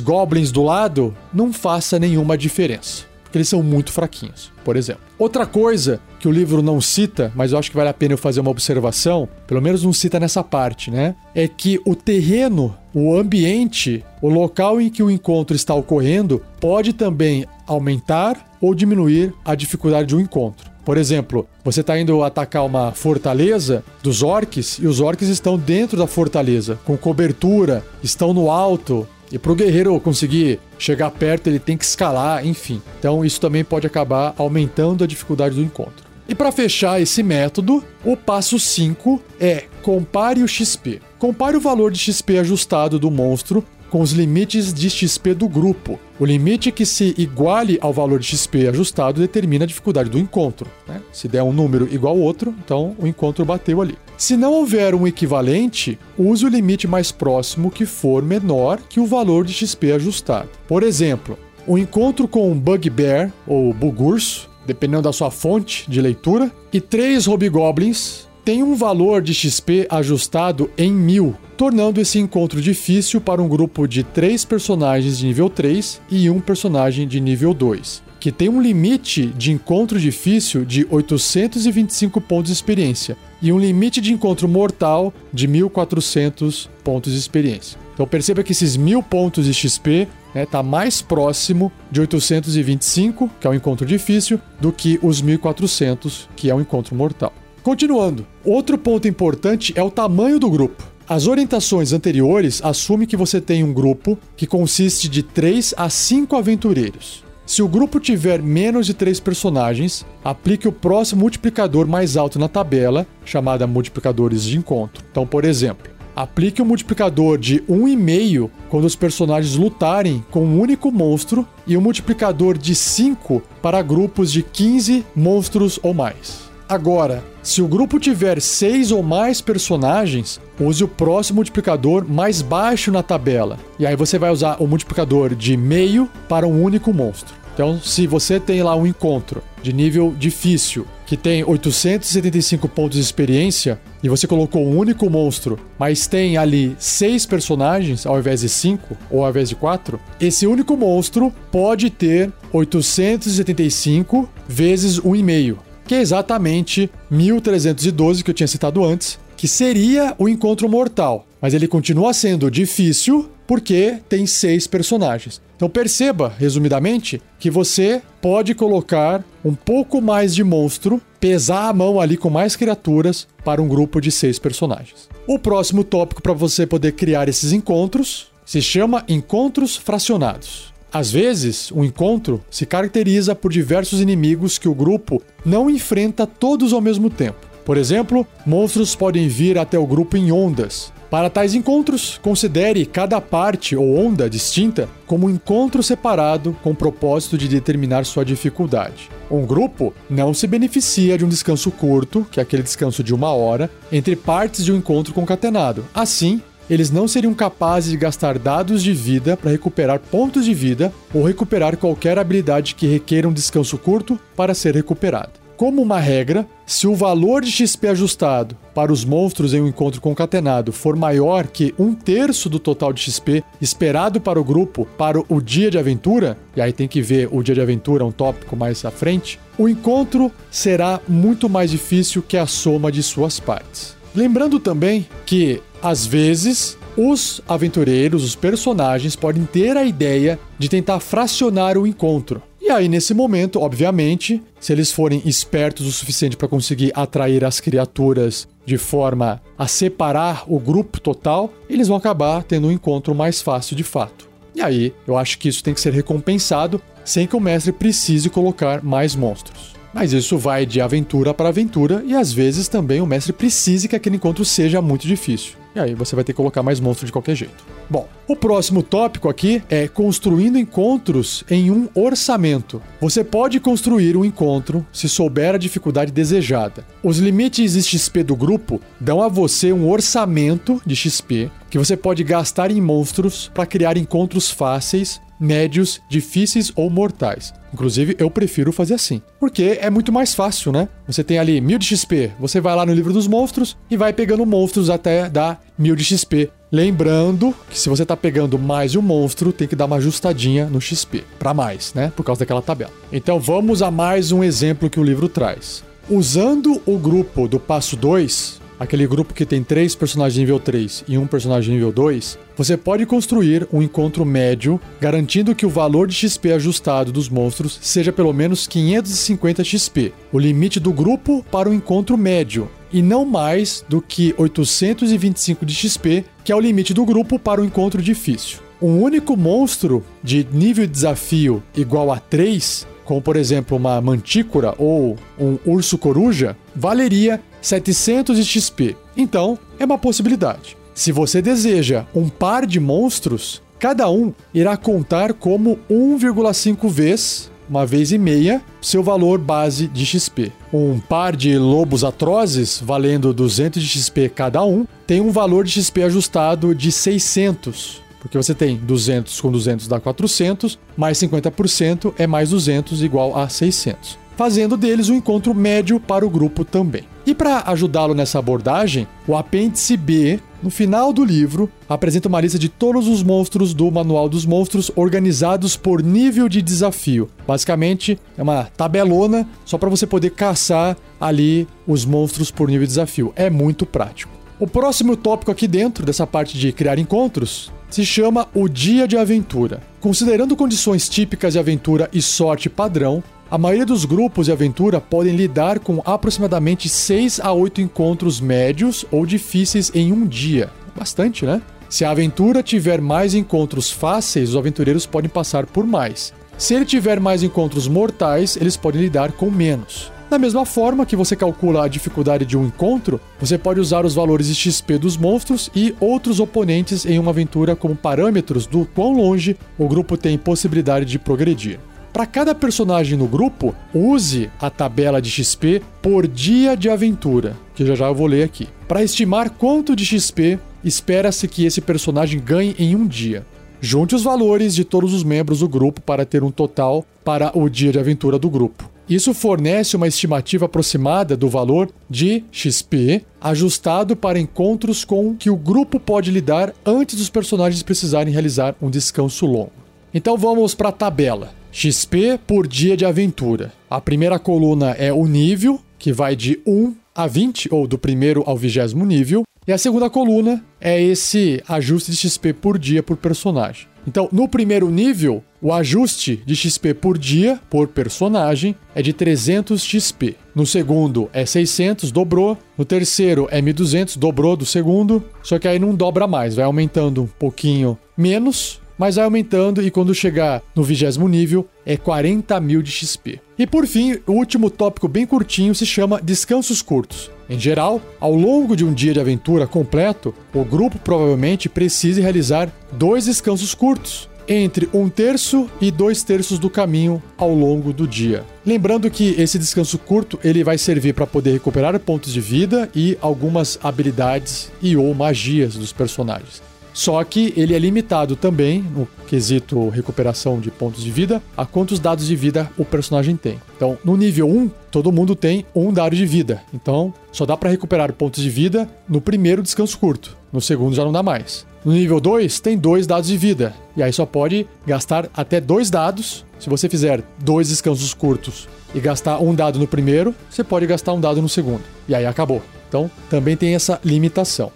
goblins 0.00 0.50
do 0.50 0.62
lado, 0.62 1.16
não 1.32 1.52
faça 1.52 1.98
nenhuma 1.98 2.36
diferença. 2.36 3.06
Porque 3.22 3.38
eles 3.38 3.48
são 3.48 3.62
muito 3.62 3.92
fraquinhos, 3.92 4.50
por 4.64 4.74
exemplo. 4.74 5.02
Outra 5.18 5.44
coisa 5.44 6.00
que 6.18 6.26
o 6.26 6.32
livro 6.32 6.62
não 6.62 6.80
cita, 6.80 7.30
mas 7.34 7.52
eu 7.52 7.58
acho 7.58 7.70
que 7.70 7.76
vale 7.76 7.90
a 7.90 7.94
pena 7.94 8.14
eu 8.14 8.18
fazer 8.18 8.40
uma 8.40 8.50
observação, 8.50 9.28
pelo 9.46 9.60
menos 9.60 9.84
não 9.84 9.92
cita 9.92 10.18
nessa 10.18 10.42
parte, 10.42 10.90
né? 10.90 11.14
É 11.34 11.46
que 11.46 11.78
o 11.84 11.94
terreno, 11.94 12.74
o 12.94 13.14
ambiente, 13.14 14.02
o 14.22 14.30
local 14.30 14.80
em 14.80 14.88
que 14.88 15.02
o 15.02 15.10
encontro 15.10 15.54
está 15.54 15.74
ocorrendo 15.74 16.42
pode 16.58 16.94
também 16.94 17.44
aumentar 17.66 18.56
ou 18.60 18.74
diminuir 18.74 19.34
a 19.44 19.54
dificuldade 19.54 20.08
de 20.08 20.16
um 20.16 20.20
encontro. 20.20 20.70
Por 20.88 20.96
exemplo, 20.96 21.46
você 21.62 21.82
está 21.82 22.00
indo 22.00 22.24
atacar 22.24 22.64
uma 22.64 22.92
fortaleza 22.92 23.84
dos 24.02 24.22
orcs 24.22 24.78
e 24.78 24.86
os 24.86 25.00
orcs 25.00 25.28
estão 25.28 25.58
dentro 25.58 25.98
da 25.98 26.06
fortaleza, 26.06 26.78
com 26.82 26.96
cobertura, 26.96 27.84
estão 28.02 28.32
no 28.32 28.50
alto. 28.50 29.06
E 29.30 29.38
para 29.38 29.52
o 29.52 29.54
guerreiro 29.54 30.00
conseguir 30.00 30.58
chegar 30.78 31.10
perto, 31.10 31.48
ele 31.48 31.58
tem 31.58 31.76
que 31.76 31.84
escalar, 31.84 32.46
enfim. 32.46 32.80
Então 32.98 33.22
isso 33.22 33.38
também 33.38 33.62
pode 33.62 33.86
acabar 33.86 34.34
aumentando 34.38 35.04
a 35.04 35.06
dificuldade 35.06 35.56
do 35.56 35.62
encontro. 35.62 36.06
E 36.26 36.34
para 36.34 36.50
fechar 36.50 36.98
esse 36.98 37.22
método, 37.22 37.84
o 38.02 38.16
passo 38.16 38.58
5 38.58 39.22
é 39.38 39.64
compare 39.82 40.42
o 40.42 40.48
XP. 40.48 41.02
Compare 41.18 41.58
o 41.58 41.60
valor 41.60 41.92
de 41.92 41.98
XP 41.98 42.38
ajustado 42.38 42.98
do 42.98 43.10
monstro 43.10 43.62
com 43.90 44.00
os 44.00 44.12
limites 44.12 44.72
de 44.72 44.88
XP 44.88 45.34
do 45.34 45.48
grupo. 45.48 45.98
O 46.18 46.24
limite 46.24 46.70
que 46.70 46.84
se 46.84 47.14
iguale 47.16 47.78
ao 47.80 47.92
valor 47.92 48.18
de 48.18 48.26
XP 48.26 48.68
ajustado 48.68 49.20
determina 49.20 49.64
a 49.64 49.66
dificuldade 49.66 50.10
do 50.10 50.18
encontro. 50.18 50.68
Né? 50.86 51.00
Se 51.12 51.28
der 51.28 51.42
um 51.42 51.52
número 51.52 51.88
igual 51.92 52.14
ao 52.14 52.20
outro, 52.20 52.54
então 52.64 52.94
o 52.98 53.06
encontro 53.06 53.44
bateu 53.44 53.80
ali. 53.80 53.96
Se 54.16 54.36
não 54.36 54.52
houver 54.52 54.94
um 54.94 55.06
equivalente, 55.06 55.98
use 56.16 56.44
o 56.44 56.48
limite 56.48 56.86
mais 56.88 57.12
próximo 57.12 57.70
que 57.70 57.86
for 57.86 58.22
menor 58.22 58.80
que 58.88 59.00
o 59.00 59.06
valor 59.06 59.44
de 59.44 59.52
XP 59.52 59.92
ajustado. 59.92 60.48
Por 60.66 60.82
exemplo, 60.82 61.38
um 61.66 61.78
encontro 61.78 62.26
com 62.26 62.50
um 62.50 62.58
Bugbear 62.58 63.32
ou 63.46 63.72
Bugurso, 63.72 64.50
dependendo 64.66 65.02
da 65.02 65.12
sua 65.12 65.30
fonte 65.30 65.88
de 65.88 66.00
leitura, 66.00 66.52
e 66.72 66.80
três 66.80 67.26
Hobgoblins 67.26 68.27
tem 68.48 68.62
um 68.62 68.74
valor 68.74 69.20
de 69.20 69.34
XP 69.34 69.86
ajustado 69.90 70.70
em 70.78 70.90
mil, 70.90 71.36
tornando 71.54 72.00
esse 72.00 72.18
encontro 72.18 72.62
difícil 72.62 73.20
para 73.20 73.42
um 73.42 73.46
grupo 73.46 73.86
de 73.86 74.02
três 74.02 74.42
personagens 74.42 75.18
de 75.18 75.26
nível 75.26 75.50
3 75.50 76.00
e 76.10 76.30
um 76.30 76.40
personagem 76.40 77.06
de 77.06 77.20
nível 77.20 77.52
2, 77.52 78.02
que 78.18 78.32
tem 78.32 78.48
um 78.48 78.62
limite 78.62 79.26
de 79.36 79.52
encontro 79.52 80.00
difícil 80.00 80.64
de 80.64 80.86
825 80.88 82.22
pontos 82.22 82.46
de 82.46 82.54
experiência 82.54 83.18
e 83.42 83.52
um 83.52 83.58
limite 83.58 84.00
de 84.00 84.14
encontro 84.14 84.48
mortal 84.48 85.12
de 85.30 85.46
1400 85.46 86.70
pontos 86.82 87.12
de 87.12 87.18
experiência. 87.18 87.78
Então 87.92 88.06
perceba 88.06 88.42
que 88.42 88.52
esses 88.52 88.78
mil 88.78 89.02
pontos 89.02 89.44
de 89.44 89.52
XP 89.52 90.08
está 90.28 90.34
né, 90.34 90.46
tá 90.46 90.62
mais 90.62 91.02
próximo 91.02 91.70
de 91.90 92.00
825, 92.00 93.30
que 93.38 93.46
é 93.46 93.50
o 93.50 93.54
encontro 93.54 93.84
difícil, 93.84 94.40
do 94.58 94.72
que 94.72 94.98
os 95.02 95.20
1400, 95.20 96.30
que 96.34 96.48
é 96.48 96.54
o 96.54 96.62
encontro 96.62 96.96
mortal. 96.96 97.30
Continuando, 97.68 98.26
outro 98.50 98.78
ponto 98.78 99.06
importante 99.06 99.72
é 99.76 99.82
o 99.82 99.90
tamanho 99.90 100.38
do 100.38 100.50
grupo. 100.50 100.82
As 101.08 101.26
orientações 101.26 101.92
anteriores 101.92 102.60
assumem 102.62 103.06
que 103.06 103.16
você 103.16 103.40
tem 103.40 103.64
um 103.64 103.72
grupo 103.72 104.18
que 104.36 104.46
consiste 104.46 105.08
de 105.08 105.22
3 105.22 105.74
a 105.76 105.88
5 105.88 106.36
aventureiros. 106.36 107.24
Se 107.46 107.62
o 107.62 107.68
grupo 107.68 107.98
tiver 107.98 108.42
menos 108.42 108.84
de 108.84 108.92
3 108.92 109.18
personagens, 109.20 110.04
aplique 110.22 110.68
o 110.68 110.72
próximo 110.72 111.22
multiplicador 111.22 111.86
mais 111.86 112.14
alto 112.16 112.38
na 112.38 112.46
tabela, 112.46 113.06
chamada 113.24 113.66
multiplicadores 113.66 114.42
de 114.42 114.58
encontro. 114.58 115.02
Então, 115.10 115.26
por 115.26 115.46
exemplo, 115.46 115.90
aplique 116.14 116.60
o 116.60 116.64
um 116.64 116.68
multiplicador 116.68 117.38
de 117.38 117.60
1,5 117.60 118.50
quando 118.68 118.84
os 118.84 118.94
personagens 118.94 119.56
lutarem 119.56 120.22
com 120.30 120.44
um 120.44 120.60
único 120.60 120.92
monstro 120.92 121.48
e 121.66 121.74
um 121.74 121.80
multiplicador 121.80 122.58
de 122.58 122.74
5 122.74 123.42
para 123.62 123.80
grupos 123.80 124.30
de 124.30 124.42
15 124.42 125.06
monstros 125.16 125.80
ou 125.82 125.94
mais. 125.94 126.47
Agora, 126.68 127.24
se 127.42 127.62
o 127.62 127.66
grupo 127.66 127.98
tiver 127.98 128.42
seis 128.42 128.92
ou 128.92 129.02
mais 129.02 129.40
personagens, 129.40 130.38
use 130.60 130.84
o 130.84 130.88
próximo 130.88 131.36
multiplicador 131.36 132.04
mais 132.06 132.42
baixo 132.42 132.92
na 132.92 133.02
tabela. 133.02 133.58
E 133.78 133.86
aí 133.86 133.96
você 133.96 134.18
vai 134.18 134.30
usar 134.30 134.56
o 134.60 134.66
multiplicador 134.66 135.34
de 135.34 135.56
meio 135.56 136.10
para 136.28 136.46
um 136.46 136.62
único 136.62 136.92
monstro. 136.92 137.34
Então, 137.54 137.80
se 137.80 138.06
você 138.06 138.38
tem 138.38 138.62
lá 138.62 138.76
um 138.76 138.86
encontro 138.86 139.42
de 139.62 139.72
nível 139.72 140.14
difícil 140.16 140.86
que 141.06 141.16
tem 141.16 141.42
875 141.42 142.68
pontos 142.68 142.98
de 142.98 143.02
experiência 143.02 143.80
e 144.02 144.08
você 144.10 144.26
colocou 144.26 144.62
um 144.62 144.76
único 144.76 145.08
monstro, 145.08 145.58
mas 145.78 146.06
tem 146.06 146.36
ali 146.36 146.76
seis 146.78 147.24
personagens 147.24 148.04
ao 148.04 148.18
invés 148.18 148.42
de 148.42 148.48
cinco 148.50 148.94
ou 149.10 149.24
ao 149.24 149.30
invés 149.30 149.48
de 149.48 149.56
quatro, 149.56 149.98
esse 150.20 150.46
único 150.46 150.76
monstro 150.76 151.32
pode 151.50 151.88
ter 151.88 152.30
875 152.52 154.28
vezes 154.46 155.00
1,5 155.00 155.67
que 155.88 155.94
é 155.94 156.00
exatamente 156.00 156.90
1312 157.10 158.22
que 158.22 158.30
eu 158.30 158.34
tinha 158.34 158.46
citado 158.46 158.84
antes, 158.84 159.18
que 159.38 159.48
seria 159.48 160.14
o 160.18 160.28
encontro 160.28 160.68
mortal. 160.68 161.26
Mas 161.40 161.54
ele 161.54 161.66
continua 161.66 162.12
sendo 162.12 162.50
difícil 162.50 163.30
porque 163.46 163.98
tem 164.06 164.26
seis 164.26 164.66
personagens. 164.66 165.40
Então 165.56 165.70
perceba, 165.70 166.32
resumidamente, 166.38 167.22
que 167.38 167.50
você 167.50 168.02
pode 168.20 168.54
colocar 168.54 169.24
um 169.42 169.54
pouco 169.54 170.02
mais 170.02 170.34
de 170.34 170.44
monstro, 170.44 171.00
pesar 171.18 171.70
a 171.70 171.72
mão 171.72 171.98
ali 171.98 172.18
com 172.18 172.28
mais 172.28 172.54
criaturas 172.54 173.26
para 173.42 173.62
um 173.62 173.66
grupo 173.66 173.98
de 173.98 174.12
seis 174.12 174.38
personagens. 174.38 175.08
O 175.26 175.38
próximo 175.38 175.82
tópico 175.82 176.20
para 176.20 176.34
você 176.34 176.66
poder 176.66 176.92
criar 176.92 177.30
esses 177.30 177.50
encontros 177.50 178.28
se 178.44 178.60
chama 178.60 179.04
encontros 179.08 179.74
fracionados. 179.74 180.72
Às 180.92 181.10
vezes, 181.10 181.70
o 181.70 181.84
encontro 181.84 182.42
se 182.50 182.64
caracteriza 182.64 183.34
por 183.34 183.52
diversos 183.52 184.00
inimigos 184.00 184.58
que 184.58 184.68
o 184.68 184.74
grupo 184.74 185.22
não 185.44 185.68
enfrenta 185.68 186.26
todos 186.26 186.72
ao 186.72 186.80
mesmo 186.80 187.10
tempo. 187.10 187.46
Por 187.64 187.76
exemplo, 187.76 188.26
monstros 188.46 188.94
podem 188.94 189.28
vir 189.28 189.58
até 189.58 189.78
o 189.78 189.86
grupo 189.86 190.16
em 190.16 190.32
ondas, 190.32 190.90
Para 191.10 191.30
tais 191.30 191.54
encontros, 191.54 192.18
considere 192.22 192.84
cada 192.84 193.18
parte 193.18 193.74
ou 193.74 193.96
onda 193.96 194.28
distinta 194.28 194.88
como 195.06 195.26
um 195.26 195.30
encontro 195.30 195.82
separado 195.82 196.54
com 196.62 196.72
o 196.72 196.76
propósito 196.76 197.38
de 197.38 197.48
determinar 197.48 198.04
sua 198.04 198.26
dificuldade. 198.26 199.08
Um 199.30 199.46
grupo 199.46 199.94
não 200.08 200.34
se 200.34 200.46
beneficia 200.46 201.16
de 201.16 201.24
um 201.24 201.28
descanso 201.28 201.70
curto, 201.70 202.26
que 202.30 202.40
é 202.40 202.42
aquele 202.42 202.62
descanso 202.62 203.02
de 203.02 203.14
uma 203.14 203.32
hora, 203.32 203.70
entre 203.90 204.16
partes 204.16 204.62
de 204.62 204.70
um 204.70 204.76
encontro 204.76 205.14
concatenado. 205.14 205.82
Assim, 205.94 206.42
eles 206.68 206.90
não 206.90 207.08
seriam 207.08 207.34
capazes 207.34 207.90
de 207.90 207.96
gastar 207.96 208.38
dados 208.38 208.82
de 208.82 208.92
vida 208.92 209.36
para 209.36 209.50
recuperar 209.50 209.98
pontos 209.98 210.44
de 210.44 210.54
vida 210.54 210.92
ou 211.12 211.24
recuperar 211.24 211.76
qualquer 211.76 212.18
habilidade 212.18 212.74
que 212.74 212.86
requeira 212.86 213.28
um 213.28 213.32
descanso 213.32 213.78
curto 213.78 214.18
para 214.36 214.54
ser 214.54 214.74
recuperada. 214.74 215.48
Como 215.58 215.82
uma 215.82 215.98
regra, 215.98 216.46
se 216.64 216.86
o 216.86 216.94
valor 216.94 217.42
de 217.42 217.50
XP 217.50 217.88
ajustado 217.88 218.56
para 218.72 218.92
os 218.92 219.04
monstros 219.04 219.52
em 219.52 219.60
um 219.60 219.66
encontro 219.66 220.00
concatenado 220.00 220.70
for 220.70 220.94
maior 220.94 221.48
que 221.48 221.74
um 221.76 221.94
terço 221.94 222.48
do 222.48 222.60
total 222.60 222.92
de 222.92 223.00
XP 223.02 223.42
esperado 223.60 224.20
para 224.20 224.40
o 224.40 224.44
grupo 224.44 224.86
para 224.96 225.20
o 225.28 225.40
dia 225.40 225.68
de 225.68 225.76
aventura, 225.76 226.38
e 226.54 226.60
aí 226.60 226.72
tem 226.72 226.86
que 226.86 227.02
ver 227.02 227.28
o 227.32 227.42
dia 227.42 227.56
de 227.56 227.60
aventura, 227.60 228.04
um 228.04 228.12
tópico 228.12 228.54
mais 228.54 228.84
à 228.84 228.92
frente, 228.92 229.40
o 229.58 229.68
encontro 229.68 230.30
será 230.48 231.00
muito 231.08 231.48
mais 231.48 231.72
difícil 231.72 232.22
que 232.22 232.36
a 232.36 232.46
soma 232.46 232.92
de 232.92 233.02
suas 233.02 233.40
partes. 233.40 233.97
Lembrando 234.14 234.58
também 234.58 235.06
que, 235.26 235.62
às 235.82 236.06
vezes, 236.06 236.76
os 236.96 237.40
aventureiros, 237.48 238.24
os 238.24 238.34
personagens, 238.34 239.14
podem 239.14 239.44
ter 239.44 239.76
a 239.76 239.84
ideia 239.84 240.38
de 240.58 240.68
tentar 240.68 240.98
fracionar 241.00 241.78
o 241.78 241.86
encontro. 241.86 242.42
E 242.60 242.70
aí, 242.70 242.88
nesse 242.88 243.14
momento, 243.14 243.60
obviamente, 243.60 244.42
se 244.60 244.72
eles 244.72 244.90
forem 244.90 245.22
espertos 245.24 245.86
o 245.86 245.92
suficiente 245.92 246.36
para 246.36 246.48
conseguir 246.48 246.92
atrair 246.94 247.44
as 247.44 247.60
criaturas 247.60 248.48
de 248.66 248.76
forma 248.76 249.40
a 249.56 249.66
separar 249.66 250.44
o 250.46 250.58
grupo 250.58 251.00
total, 251.00 251.50
eles 251.70 251.88
vão 251.88 251.96
acabar 251.96 252.42
tendo 252.42 252.66
um 252.66 252.72
encontro 252.72 253.14
mais 253.14 253.40
fácil 253.40 253.74
de 253.76 253.84
fato. 253.84 254.28
E 254.54 254.60
aí, 254.60 254.92
eu 255.06 255.16
acho 255.16 255.38
que 255.38 255.48
isso 255.48 255.62
tem 255.62 255.72
que 255.72 255.80
ser 255.80 255.92
recompensado 255.92 256.82
sem 257.04 257.26
que 257.26 257.36
o 257.36 257.40
mestre 257.40 257.72
precise 257.72 258.28
colocar 258.28 258.82
mais 258.82 259.14
monstros. 259.14 259.77
Mas 259.92 260.12
isso 260.12 260.36
vai 260.38 260.66
de 260.66 260.80
aventura 260.80 261.32
para 261.32 261.48
aventura 261.48 262.02
e 262.06 262.14
às 262.14 262.32
vezes 262.32 262.68
também 262.68 263.00
o 263.00 263.06
mestre 263.06 263.32
precise 263.32 263.88
que 263.88 263.96
aquele 263.96 264.16
encontro 264.16 264.44
seja 264.44 264.82
muito 264.82 265.06
difícil. 265.06 265.54
E 265.74 265.80
aí 265.80 265.94
você 265.94 266.14
vai 266.14 266.24
ter 266.24 266.32
que 266.32 266.36
colocar 266.36 266.62
mais 266.62 266.80
monstros 266.80 267.08
de 267.08 267.12
qualquer 267.12 267.34
jeito. 267.36 267.64
Bom, 267.88 268.08
o 268.26 268.36
próximo 268.36 268.82
tópico 268.82 269.28
aqui 269.28 269.62
é 269.68 269.88
construindo 269.88 270.58
encontros 270.58 271.44
em 271.50 271.70
um 271.70 271.88
orçamento. 271.94 272.82
Você 273.00 273.22
pode 273.22 273.60
construir 273.60 274.16
um 274.16 274.24
encontro 274.24 274.84
se 274.92 275.08
souber 275.08 275.54
a 275.54 275.58
dificuldade 275.58 276.12
desejada. 276.12 276.84
Os 277.02 277.18
limites 277.18 277.74
de 277.74 277.82
XP 277.82 278.22
do 278.24 278.36
grupo 278.36 278.80
dão 279.00 279.22
a 279.22 279.28
você 279.28 279.72
um 279.72 279.88
orçamento 279.88 280.82
de 280.84 280.94
XP 280.94 281.50
que 281.70 281.78
você 281.78 281.96
pode 281.96 282.24
gastar 282.24 282.70
em 282.70 282.80
monstros 282.80 283.50
para 283.54 283.66
criar 283.66 283.96
encontros 283.96 284.50
fáceis 284.50 285.20
médios, 285.38 286.00
difíceis 286.08 286.72
ou 286.74 286.90
mortais. 286.90 287.52
Inclusive, 287.72 288.16
eu 288.18 288.30
prefiro 288.30 288.72
fazer 288.72 288.94
assim. 288.94 289.20
Porque 289.38 289.78
é 289.80 289.90
muito 289.90 290.12
mais 290.12 290.34
fácil, 290.34 290.72
né? 290.72 290.88
Você 291.06 291.22
tem 291.22 291.38
ali 291.38 291.60
1000 291.60 291.78
de 291.78 291.86
XP, 291.86 292.32
você 292.38 292.60
vai 292.60 292.74
lá 292.74 292.86
no 292.86 292.94
livro 292.94 293.12
dos 293.12 293.26
monstros 293.26 293.76
e 293.90 293.96
vai 293.96 294.12
pegando 294.12 294.44
monstros 294.46 294.90
até 294.90 295.28
dar 295.28 295.62
1000 295.78 295.96
de 295.96 296.04
XP. 296.04 296.50
Lembrando 296.70 297.54
que 297.70 297.78
se 297.78 297.88
você 297.88 298.04
tá 298.04 298.16
pegando 298.16 298.58
mais 298.58 298.94
um 298.94 299.00
monstro, 299.00 299.52
tem 299.52 299.66
que 299.66 299.76
dar 299.76 299.86
uma 299.86 299.96
ajustadinha 299.96 300.66
no 300.66 300.80
XP. 300.80 301.24
para 301.38 301.54
mais, 301.54 301.94
né? 301.94 302.12
Por 302.14 302.24
causa 302.24 302.40
daquela 302.40 302.60
tabela. 302.60 302.92
Então 303.12 303.40
vamos 303.40 303.82
a 303.82 303.90
mais 303.90 304.32
um 304.32 304.44
exemplo 304.44 304.90
que 304.90 305.00
o 305.00 305.04
livro 305.04 305.28
traz. 305.28 305.82
Usando 306.10 306.80
o 306.86 306.98
grupo 306.98 307.46
do 307.46 307.60
passo 307.60 307.96
2, 307.96 308.57
aquele 308.78 309.06
grupo 309.06 309.34
que 309.34 309.44
tem 309.44 309.62
três 309.62 309.94
personagens 309.94 310.38
nível 310.38 310.60
3 310.60 311.04
e 311.08 311.18
um 311.18 311.26
personagem 311.26 311.74
nível 311.74 311.92
2, 311.92 312.38
você 312.56 312.76
pode 312.76 313.04
construir 313.06 313.66
um 313.72 313.82
encontro 313.82 314.24
médio, 314.24 314.80
garantindo 315.00 315.54
que 315.54 315.66
o 315.66 315.70
valor 315.70 316.06
de 316.06 316.14
XP 316.14 316.52
ajustado 316.52 317.12
dos 317.12 317.28
monstros 317.28 317.78
seja 317.82 318.12
pelo 318.12 318.32
menos 318.32 318.66
550 318.66 319.64
XP, 319.64 320.12
o 320.32 320.38
limite 320.38 320.78
do 320.78 320.92
grupo 320.92 321.44
para 321.50 321.68
o 321.68 321.74
encontro 321.74 322.16
médio, 322.16 322.70
e 322.92 323.02
não 323.02 323.24
mais 323.24 323.84
do 323.88 324.00
que 324.00 324.34
825 324.38 325.66
de 325.66 325.74
XP, 325.74 326.24
que 326.44 326.52
é 326.52 326.56
o 326.56 326.60
limite 326.60 326.94
do 326.94 327.04
grupo 327.04 327.38
para 327.38 327.60
o 327.60 327.64
encontro 327.64 328.00
difícil. 328.00 328.58
Um 328.80 329.02
único 329.02 329.36
monstro 329.36 330.04
de 330.22 330.46
nível 330.52 330.86
de 330.86 330.92
desafio 330.92 331.62
igual 331.74 332.12
a 332.12 332.20
3 332.20 332.86
como 333.08 333.22
por 333.22 333.36
exemplo 333.36 333.74
uma 333.74 333.98
mantícora 334.02 334.74
ou 334.76 335.16
um 335.40 335.58
urso 335.64 335.96
coruja, 335.96 336.54
valeria 336.76 337.40
700 337.60 338.36
de 338.36 338.44
XP. 338.44 338.96
Então, 339.16 339.58
é 339.78 339.84
uma 339.84 339.98
possibilidade. 339.98 340.76
Se 340.94 341.12
você 341.12 341.40
deseja 341.40 342.06
um 342.14 342.28
par 342.28 342.66
de 342.66 342.80
monstros, 342.80 343.62
cada 343.78 344.10
um 344.10 344.32
irá 344.52 344.76
contar 344.76 345.32
como 345.32 345.78
1,5 345.90 346.88
vezes, 346.88 347.50
uma 347.68 347.86
vez 347.86 348.10
e 348.10 348.18
meia, 348.18 348.62
seu 348.80 349.02
valor 349.02 349.38
base 349.38 349.86
de 349.86 350.04
XP. 350.04 350.50
Um 350.72 350.98
par 350.98 351.36
de 351.36 351.56
lobos 351.58 352.02
atrozes, 352.02 352.80
valendo 352.82 353.32
200 353.32 353.82
de 353.82 353.88
XP 353.88 354.28
cada 354.30 354.64
um, 354.64 354.86
tem 355.06 355.20
um 355.20 355.30
valor 355.30 355.64
de 355.64 355.70
XP 355.70 356.02
ajustado 356.02 356.74
de 356.74 356.90
600 356.90 358.08
porque 358.20 358.36
você 358.36 358.52
tem 358.52 358.76
200 358.76 359.40
com 359.40 359.50
200 359.50 359.86
dá 359.86 360.00
400, 360.00 360.78
mais 360.96 361.18
50% 361.18 362.14
é 362.18 362.26
mais 362.26 362.50
200 362.50 363.02
igual 363.02 363.36
a 363.38 363.48
600 363.48 364.18
fazendo 364.38 364.76
deles 364.76 365.08
um 365.08 365.16
encontro 365.16 365.52
médio 365.52 365.98
para 365.98 366.24
o 366.24 366.30
grupo 366.30 366.64
também. 366.64 367.02
E 367.26 367.34
para 367.34 367.64
ajudá-lo 367.66 368.14
nessa 368.14 368.38
abordagem, 368.38 369.04
o 369.26 369.36
apêndice 369.36 369.96
B, 369.96 370.38
no 370.62 370.70
final 370.70 371.12
do 371.12 371.24
livro, 371.24 371.68
apresenta 371.88 372.28
uma 372.28 372.40
lista 372.40 372.56
de 372.56 372.68
todos 372.68 373.08
os 373.08 373.20
monstros 373.20 373.74
do 373.74 373.90
Manual 373.90 374.28
dos 374.28 374.46
Monstros 374.46 374.92
organizados 374.94 375.76
por 375.76 376.04
nível 376.04 376.48
de 376.48 376.62
desafio. 376.62 377.28
Basicamente, 377.48 378.16
é 378.36 378.42
uma 378.42 378.68
tabelona 378.76 379.44
só 379.64 379.76
para 379.76 379.90
você 379.90 380.06
poder 380.06 380.30
caçar 380.30 380.96
ali 381.20 381.66
os 381.84 382.04
monstros 382.04 382.48
por 382.48 382.68
nível 382.68 382.86
de 382.86 382.92
desafio. 382.92 383.32
É 383.34 383.50
muito 383.50 383.84
prático. 383.84 384.30
O 384.60 384.68
próximo 384.68 385.16
tópico 385.16 385.50
aqui 385.50 385.66
dentro 385.66 386.06
dessa 386.06 386.28
parte 386.28 386.56
de 386.56 386.72
criar 386.72 386.96
encontros 386.96 387.72
se 387.90 388.04
chama 388.04 388.46
o 388.54 388.68
Dia 388.68 389.08
de 389.08 389.16
Aventura. 389.16 389.82
Considerando 390.00 390.56
condições 390.56 391.08
típicas 391.08 391.54
de 391.54 391.58
aventura 391.58 392.08
e 392.12 392.22
sorte 392.22 392.68
padrão, 392.68 393.22
a 393.50 393.56
maioria 393.56 393.86
dos 393.86 394.04
grupos 394.04 394.46
de 394.46 394.52
aventura 394.52 395.00
podem 395.00 395.34
lidar 395.34 395.78
com 395.78 396.02
aproximadamente 396.04 396.86
6 396.88 397.40
a 397.40 397.50
8 397.52 397.80
encontros 397.80 398.40
médios 398.40 399.06
ou 399.10 399.24
difíceis 399.24 399.90
em 399.94 400.12
um 400.12 400.26
dia. 400.26 400.70
Bastante, 400.94 401.46
né? 401.46 401.62
Se 401.88 402.04
a 402.04 402.10
aventura 402.10 402.62
tiver 402.62 403.00
mais 403.00 403.34
encontros 403.34 403.90
fáceis, 403.90 404.50
os 404.50 404.56
aventureiros 404.56 405.06
podem 405.06 405.30
passar 405.30 405.64
por 405.64 405.86
mais. 405.86 406.34
Se 406.58 406.74
ele 406.74 406.84
tiver 406.84 407.18
mais 407.18 407.42
encontros 407.42 407.88
mortais, 407.88 408.56
eles 408.56 408.76
podem 408.76 409.00
lidar 409.00 409.32
com 409.32 409.50
menos. 409.50 410.12
Da 410.28 410.38
mesma 410.38 410.66
forma 410.66 411.06
que 411.06 411.16
você 411.16 411.34
calcula 411.34 411.86
a 411.86 411.88
dificuldade 411.88 412.44
de 412.44 412.58
um 412.58 412.66
encontro, 412.66 413.18
você 413.40 413.56
pode 413.56 413.80
usar 413.80 414.04
os 414.04 414.14
valores 414.14 414.48
de 414.48 414.54
XP 414.54 414.98
dos 414.98 415.16
monstros 415.16 415.70
e 415.74 415.96
outros 415.98 416.38
oponentes 416.38 417.06
em 417.06 417.18
uma 417.18 417.30
aventura 417.30 417.74
como 417.74 417.96
parâmetros 417.96 418.66
do 418.66 418.84
quão 418.94 419.16
longe 419.16 419.56
o 419.78 419.88
grupo 419.88 420.18
tem 420.18 420.36
possibilidade 420.36 421.06
de 421.06 421.18
progredir. 421.18 421.80
Para 422.12 422.26
cada 422.26 422.54
personagem 422.54 423.16
no 423.16 423.26
grupo, 423.26 423.74
use 423.94 424.50
a 424.60 424.70
tabela 424.70 425.20
de 425.20 425.30
XP 425.30 425.82
por 426.02 426.26
dia 426.26 426.76
de 426.76 426.88
aventura, 426.88 427.56
que 427.74 427.86
já 427.86 427.94
já 427.94 428.06
eu 428.06 428.14
vou 428.14 428.26
ler 428.26 428.44
aqui. 428.44 428.68
Para 428.86 429.02
estimar 429.02 429.50
quanto 429.50 429.94
de 429.94 430.04
XP 430.04 430.58
espera-se 430.82 431.46
que 431.46 431.64
esse 431.64 431.80
personagem 431.80 432.40
ganhe 432.40 432.74
em 432.78 432.96
um 432.96 433.06
dia. 433.06 433.46
Junte 433.80 434.14
os 434.14 434.22
valores 434.22 434.74
de 434.74 434.84
todos 434.84 435.14
os 435.14 435.22
membros 435.22 435.60
do 435.60 435.68
grupo 435.68 436.00
para 436.00 436.24
ter 436.24 436.42
um 436.42 436.50
total 436.50 437.04
para 437.24 437.56
o 437.56 437.68
dia 437.68 437.92
de 437.92 437.98
aventura 437.98 438.38
do 438.38 438.50
grupo. 438.50 438.90
Isso 439.08 439.32
fornece 439.32 439.96
uma 439.96 440.08
estimativa 440.08 440.66
aproximada 440.66 441.36
do 441.36 441.48
valor 441.48 441.88
de 442.10 442.44
XP 442.50 443.24
ajustado 443.40 444.14
para 444.14 444.38
encontros 444.38 445.04
com 445.04 445.34
que 445.34 445.48
o 445.48 445.56
grupo 445.56 445.98
pode 445.98 446.30
lidar 446.30 446.74
antes 446.84 447.16
dos 447.16 447.30
personagens 447.30 447.82
precisarem 447.82 448.32
realizar 448.32 448.74
um 448.82 448.90
descanso 448.90 449.46
longo. 449.46 449.72
Então 450.12 450.36
vamos 450.36 450.74
para 450.74 450.90
a 450.90 450.92
tabela. 450.92 451.57
XP 451.72 452.38
por 452.46 452.66
dia 452.66 452.96
de 452.96 453.04
aventura. 453.04 453.72
A 453.88 454.00
primeira 454.00 454.38
coluna 454.38 454.90
é 454.92 455.12
o 455.12 455.26
nível, 455.26 455.80
que 455.98 456.12
vai 456.12 456.34
de 456.34 456.60
1 456.66 456.94
a 457.14 457.26
20, 457.26 457.68
ou 457.72 457.86
do 457.86 457.98
primeiro 457.98 458.42
ao 458.46 458.56
vigésimo 458.56 459.04
nível. 459.04 459.42
E 459.66 459.72
a 459.72 459.78
segunda 459.78 460.08
coluna 460.08 460.64
é 460.80 461.02
esse 461.02 461.62
ajuste 461.68 462.10
de 462.10 462.16
XP 462.16 462.54
por 462.54 462.78
dia 462.78 463.02
por 463.02 463.16
personagem. 463.16 463.86
Então, 464.06 464.26
no 464.32 464.48
primeiro 464.48 464.88
nível, 464.88 465.44
o 465.60 465.70
ajuste 465.70 466.42
de 466.46 466.56
XP 466.56 466.94
por 466.94 467.18
dia 467.18 467.60
por 467.68 467.88
personagem 467.88 468.74
é 468.94 469.02
de 469.02 469.12
300 469.12 469.82
XP. 469.82 470.36
No 470.54 470.64
segundo 470.64 471.28
é 471.34 471.44
600, 471.44 472.10
dobrou. 472.10 472.56
No 472.78 472.86
terceiro 472.86 473.46
é 473.50 473.60
1200, 473.60 474.16
dobrou 474.16 474.56
do 474.56 474.64
segundo. 474.64 475.22
Só 475.42 475.58
que 475.58 475.68
aí 475.68 475.78
não 475.78 475.94
dobra 475.94 476.26
mais, 476.26 476.54
vai 476.54 476.64
aumentando 476.64 477.24
um 477.24 477.26
pouquinho 477.26 477.98
menos 478.16 478.80
mas 478.98 479.16
vai 479.16 479.24
aumentando 479.24 479.80
e 479.80 479.90
quando 479.90 480.14
chegar 480.14 480.62
no 480.74 480.82
vigésimo 480.82 481.28
nível 481.28 481.66
é 481.86 481.96
40 481.96 482.60
mil 482.60 482.82
de 482.82 482.90
XP. 482.90 483.40
E 483.58 483.66
por 483.66 483.86
fim, 483.86 484.18
o 484.26 484.32
último 484.32 484.68
tópico 484.68 485.08
bem 485.08 485.24
curtinho 485.24 485.74
se 485.74 485.86
chama 485.86 486.20
descansos 486.20 486.82
curtos. 486.82 487.30
Em 487.48 487.58
geral, 487.58 488.02
ao 488.20 488.34
longo 488.34 488.76
de 488.76 488.84
um 488.84 488.92
dia 488.92 489.14
de 489.14 489.20
aventura 489.20 489.66
completo, 489.66 490.34
o 490.52 490.64
grupo 490.64 490.98
provavelmente 490.98 491.68
precise 491.68 492.20
realizar 492.20 492.70
dois 492.92 493.24
descansos 493.24 493.74
curtos, 493.74 494.28
entre 494.48 494.88
um 494.94 495.08
terço 495.08 495.68
e 495.80 495.90
dois 495.90 496.22
terços 496.22 496.58
do 496.58 496.70
caminho 496.70 497.22
ao 497.36 497.52
longo 497.54 497.92
do 497.92 498.06
dia. 498.06 498.44
Lembrando 498.64 499.10
que 499.10 499.34
esse 499.38 499.58
descanso 499.58 499.98
curto 499.98 500.38
ele 500.42 500.64
vai 500.64 500.78
servir 500.78 501.12
para 501.12 501.26
poder 501.26 501.52
recuperar 501.52 501.98
pontos 502.00 502.32
de 502.32 502.40
vida 502.40 502.88
e 502.94 503.16
algumas 503.20 503.78
habilidades 503.82 504.72
e 504.80 504.96
ou 504.96 505.14
magias 505.14 505.74
dos 505.74 505.92
personagens. 505.92 506.62
Só 506.92 507.22
que 507.22 507.52
ele 507.56 507.74
é 507.74 507.78
limitado 507.78 508.34
também, 508.34 508.82
no 508.82 509.06
quesito 509.26 509.88
recuperação 509.88 510.60
de 510.60 510.70
pontos 510.70 511.02
de 511.02 511.10
vida, 511.10 511.42
a 511.56 511.64
quantos 511.64 512.00
dados 512.00 512.26
de 512.26 512.34
vida 512.34 512.70
o 512.76 512.84
personagem 512.84 513.36
tem. 513.36 513.58
Então, 513.76 513.96
no 514.04 514.16
nível 514.16 514.48
1, 514.48 514.70
todo 514.90 515.12
mundo 515.12 515.36
tem 515.36 515.64
um 515.74 515.92
dado 515.92 516.16
de 516.16 516.26
vida. 516.26 516.62
Então, 516.74 517.12
só 517.30 517.46
dá 517.46 517.56
para 517.56 517.70
recuperar 517.70 518.12
pontos 518.12 518.42
de 518.42 518.50
vida 518.50 518.88
no 519.08 519.20
primeiro 519.20 519.62
descanso 519.62 519.98
curto. 519.98 520.36
No 520.52 520.60
segundo 520.60 520.94
já 520.94 521.04
não 521.04 521.12
dá 521.12 521.22
mais. 521.22 521.66
No 521.84 521.92
nível 521.92 522.20
2, 522.20 522.58
tem 522.60 522.76
dois 522.76 523.06
dados 523.06 523.28
de 523.28 523.36
vida. 523.36 523.74
E 523.96 524.02
aí 524.02 524.12
só 524.12 524.26
pode 524.26 524.66
gastar 524.86 525.28
até 525.34 525.60
dois 525.60 525.90
dados. 525.90 526.44
Se 526.58 526.68
você 526.68 526.88
fizer 526.88 527.22
dois 527.38 527.68
descansos 527.68 528.12
curtos 528.12 528.68
e 528.94 528.98
gastar 528.98 529.38
um 529.38 529.54
dado 529.54 529.78
no 529.78 529.86
primeiro, 529.86 530.34
você 530.50 530.64
pode 530.64 530.86
gastar 530.86 531.12
um 531.12 531.20
dado 531.20 531.40
no 531.40 531.48
segundo. 531.48 531.82
E 532.08 532.14
aí 532.14 532.26
acabou. 532.26 532.62
Então, 532.88 533.10
também 533.30 533.56
tem 533.56 533.74
essa 533.74 534.00
limitação 534.04 534.72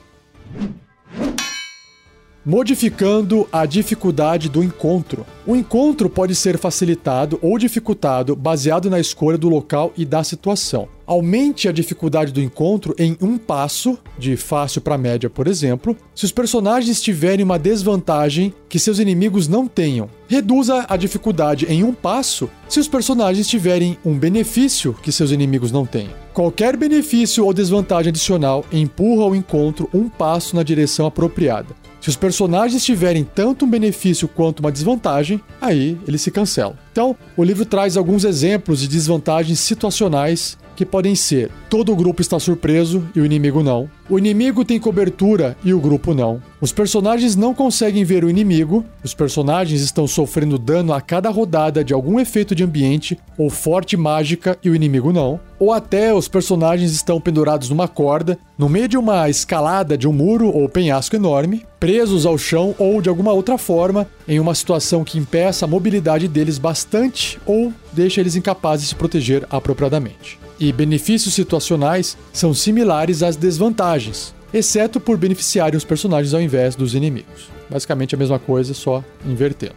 modificando 2.44 3.48
a 3.52 3.64
dificuldade 3.64 4.48
do 4.48 4.62
encontro. 4.62 5.24
O 5.46 5.54
encontro 5.54 6.10
pode 6.10 6.34
ser 6.34 6.58
facilitado 6.58 7.38
ou 7.42 7.58
dificultado 7.58 8.34
baseado 8.34 8.90
na 8.90 9.00
escolha 9.00 9.38
do 9.38 9.48
local 9.48 9.92
e 9.96 10.04
da 10.04 10.24
situação. 10.24 10.88
Aumente 11.06 11.68
a 11.68 11.72
dificuldade 11.72 12.32
do 12.32 12.40
encontro 12.40 12.94
em 12.98 13.16
um 13.20 13.36
passo, 13.36 13.98
de 14.16 14.36
fácil 14.36 14.80
para 14.80 14.96
média, 14.96 15.28
por 15.28 15.46
exemplo, 15.46 15.96
se 16.14 16.24
os 16.24 16.32
personagens 16.32 17.02
tiverem 17.02 17.44
uma 17.44 17.58
desvantagem 17.58 18.54
que 18.68 18.78
seus 18.78 18.98
inimigos 18.98 19.48
não 19.48 19.66
tenham. 19.66 20.08
Reduza 20.28 20.86
a 20.88 20.96
dificuldade 20.96 21.66
em 21.68 21.84
um 21.84 21.92
passo 21.92 22.48
se 22.68 22.80
os 22.80 22.88
personagens 22.88 23.48
tiverem 23.48 23.98
um 24.04 24.14
benefício 24.18 24.94
que 25.02 25.12
seus 25.12 25.30
inimigos 25.30 25.70
não 25.70 25.84
têm. 25.84 26.08
Qualquer 26.32 26.76
benefício 26.76 27.44
ou 27.44 27.52
desvantagem 27.52 28.08
adicional 28.08 28.64
empurra 28.72 29.26
o 29.26 29.34
encontro 29.34 29.90
um 29.92 30.08
passo 30.08 30.56
na 30.56 30.62
direção 30.62 31.04
apropriada. 31.04 31.81
Se 32.02 32.08
os 32.08 32.16
personagens 32.16 32.84
tiverem 32.84 33.22
tanto 33.22 33.64
um 33.64 33.70
benefício 33.70 34.26
quanto 34.26 34.58
uma 34.58 34.72
desvantagem, 34.72 35.40
aí 35.60 35.96
eles 36.06 36.20
se 36.20 36.32
cancelam. 36.32 36.76
Então, 36.90 37.16
o 37.36 37.44
livro 37.44 37.64
traz 37.64 37.96
alguns 37.96 38.24
exemplos 38.24 38.80
de 38.80 38.88
desvantagens 38.88 39.60
situacionais 39.60 40.58
que 40.82 40.86
podem 40.86 41.14
ser: 41.14 41.50
todo 41.70 41.92
o 41.92 41.96
grupo 41.96 42.20
está 42.20 42.38
surpreso 42.40 43.06
e 43.14 43.20
o 43.20 43.24
inimigo 43.24 43.62
não. 43.62 43.88
O 44.10 44.18
inimigo 44.18 44.64
tem 44.64 44.80
cobertura 44.80 45.56
e 45.64 45.72
o 45.72 45.80
grupo 45.80 46.12
não. 46.12 46.42
Os 46.60 46.72
personagens 46.72 47.36
não 47.36 47.54
conseguem 47.54 48.04
ver 48.04 48.24
o 48.24 48.30
inimigo, 48.30 48.84
os 49.02 49.14
personagens 49.14 49.80
estão 49.80 50.06
sofrendo 50.06 50.58
dano 50.58 50.92
a 50.92 51.00
cada 51.00 51.30
rodada 51.30 51.84
de 51.84 51.94
algum 51.94 52.18
efeito 52.20 52.54
de 52.54 52.64
ambiente 52.64 53.18
ou 53.38 53.48
forte 53.48 53.96
mágica 53.96 54.58
e 54.62 54.68
o 54.68 54.74
inimigo 54.74 55.12
não. 55.12 55.40
Ou 55.58 55.72
até 55.72 56.12
os 56.12 56.26
personagens 56.26 56.92
estão 56.92 57.20
pendurados 57.20 57.70
numa 57.70 57.86
corda, 57.86 58.36
no 58.58 58.68
meio 58.68 58.88
de 58.88 58.98
uma 58.98 59.30
escalada 59.30 59.96
de 59.96 60.08
um 60.08 60.12
muro 60.12 60.48
ou 60.48 60.68
penhasco 60.68 61.14
enorme, 61.14 61.64
presos 61.78 62.26
ao 62.26 62.36
chão 62.36 62.74
ou 62.78 63.00
de 63.00 63.08
alguma 63.08 63.32
outra 63.32 63.56
forma, 63.56 64.06
em 64.26 64.40
uma 64.40 64.54
situação 64.54 65.04
que 65.04 65.18
impeça 65.18 65.64
a 65.64 65.68
mobilidade 65.68 66.26
deles 66.26 66.58
bastante 66.58 67.40
ou 67.46 67.72
deixa 67.92 68.20
eles 68.20 68.36
incapazes 68.36 68.84
de 68.84 68.88
se 68.90 68.94
proteger 68.94 69.46
apropriadamente 69.50 70.38
e 70.62 70.72
benefícios 70.72 71.34
situacionais 71.34 72.16
são 72.32 72.54
similares 72.54 73.20
às 73.24 73.34
desvantagens, 73.34 74.32
exceto 74.54 75.00
por 75.00 75.16
beneficiarem 75.16 75.76
os 75.76 75.84
personagens 75.84 76.32
ao 76.34 76.40
invés 76.40 76.76
dos 76.76 76.94
inimigos. 76.94 77.50
Basicamente 77.68 78.14
a 78.14 78.18
mesma 78.18 78.38
coisa, 78.38 78.72
só 78.72 79.02
invertendo. 79.26 79.74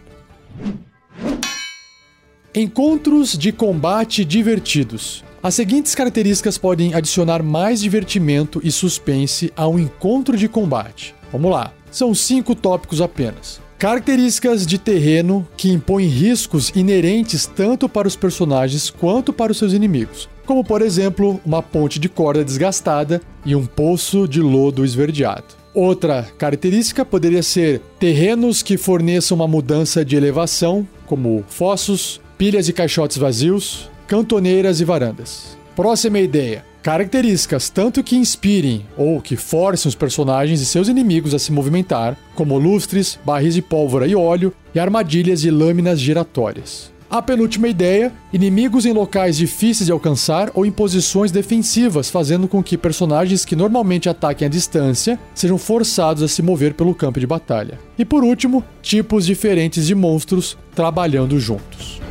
Encontros 2.54 3.36
de 3.36 3.50
combate 3.50 4.24
divertidos. 4.24 5.24
As 5.42 5.56
seguintes 5.56 5.92
características 5.92 6.56
podem 6.56 6.94
adicionar 6.94 7.42
mais 7.42 7.80
divertimento 7.80 8.60
e 8.62 8.70
suspense 8.70 9.52
a 9.56 9.66
um 9.66 9.80
encontro 9.80 10.36
de 10.36 10.48
combate. 10.48 11.16
Vamos 11.32 11.50
lá, 11.50 11.72
são 11.90 12.14
cinco 12.14 12.54
tópicos 12.54 13.00
apenas. 13.00 13.60
Características 13.78 14.66
de 14.66 14.78
terreno 14.78 15.46
que 15.56 15.70
impõem 15.70 16.06
riscos 16.06 16.72
inerentes 16.74 17.46
tanto 17.46 17.88
para 17.88 18.08
os 18.08 18.16
personagens 18.16 18.88
quanto 18.88 19.32
para 19.32 19.52
os 19.52 19.58
seus 19.58 19.72
inimigos 19.72 20.28
como 20.46 20.64
por 20.64 20.80
exemplo 20.80 21.40
uma 21.44 21.60
ponte 21.60 21.98
de 21.98 22.08
corda 22.08 22.44
desgastada 22.44 23.20
e 23.44 23.54
um 23.54 23.66
poço 23.66 24.26
de 24.26 24.40
lodo 24.40 24.84
esverdeado. 24.84 25.44
Outra 25.74 26.26
característica 26.38 27.04
poderia 27.04 27.42
ser 27.42 27.82
terrenos 27.98 28.62
que 28.62 28.78
forneçam 28.78 29.36
uma 29.36 29.48
mudança 29.48 30.02
de 30.02 30.16
elevação, 30.16 30.88
como 31.04 31.44
fossos, 31.48 32.18
pilhas 32.38 32.68
e 32.68 32.72
caixotes 32.72 33.18
vazios, 33.18 33.90
cantoneiras 34.06 34.80
e 34.80 34.84
varandas. 34.84 35.58
Próxima 35.74 36.18
ideia: 36.18 36.64
características 36.86 37.68
tanto 37.68 38.00
que 38.00 38.14
inspirem 38.14 38.86
ou 38.96 39.20
que 39.20 39.34
forcem 39.34 39.88
os 39.88 39.96
personagens 39.96 40.60
e 40.60 40.64
seus 40.64 40.86
inimigos 40.86 41.34
a 41.34 41.38
se 41.40 41.50
movimentar, 41.50 42.16
como 42.32 42.56
lustres, 42.56 43.18
barris 43.24 43.54
de 43.54 43.60
pólvora 43.60 44.06
e 44.06 44.14
óleo 44.14 44.54
e 44.72 44.78
armadilhas 44.78 45.40
de 45.40 45.50
lâminas 45.50 45.98
giratórias. 45.98 46.92
A 47.10 47.20
penúltima 47.20 47.66
ideia: 47.66 48.12
inimigos 48.32 48.86
em 48.86 48.92
locais 48.92 49.36
difíceis 49.36 49.86
de 49.86 49.90
alcançar 49.90 50.52
ou 50.54 50.64
em 50.64 50.70
posições 50.70 51.32
defensivas, 51.32 52.08
fazendo 52.08 52.46
com 52.46 52.62
que 52.62 52.78
personagens 52.78 53.44
que 53.44 53.56
normalmente 53.56 54.08
ataquem 54.08 54.46
à 54.46 54.48
distância 54.48 55.18
sejam 55.34 55.58
forçados 55.58 56.22
a 56.22 56.28
se 56.28 56.40
mover 56.40 56.74
pelo 56.74 56.94
campo 56.94 57.18
de 57.18 57.26
batalha. 57.26 57.80
E 57.98 58.04
por 58.04 58.22
último, 58.22 58.62
tipos 58.80 59.26
diferentes 59.26 59.88
de 59.88 59.94
monstros 59.96 60.56
trabalhando 60.72 61.40
juntos. 61.40 62.05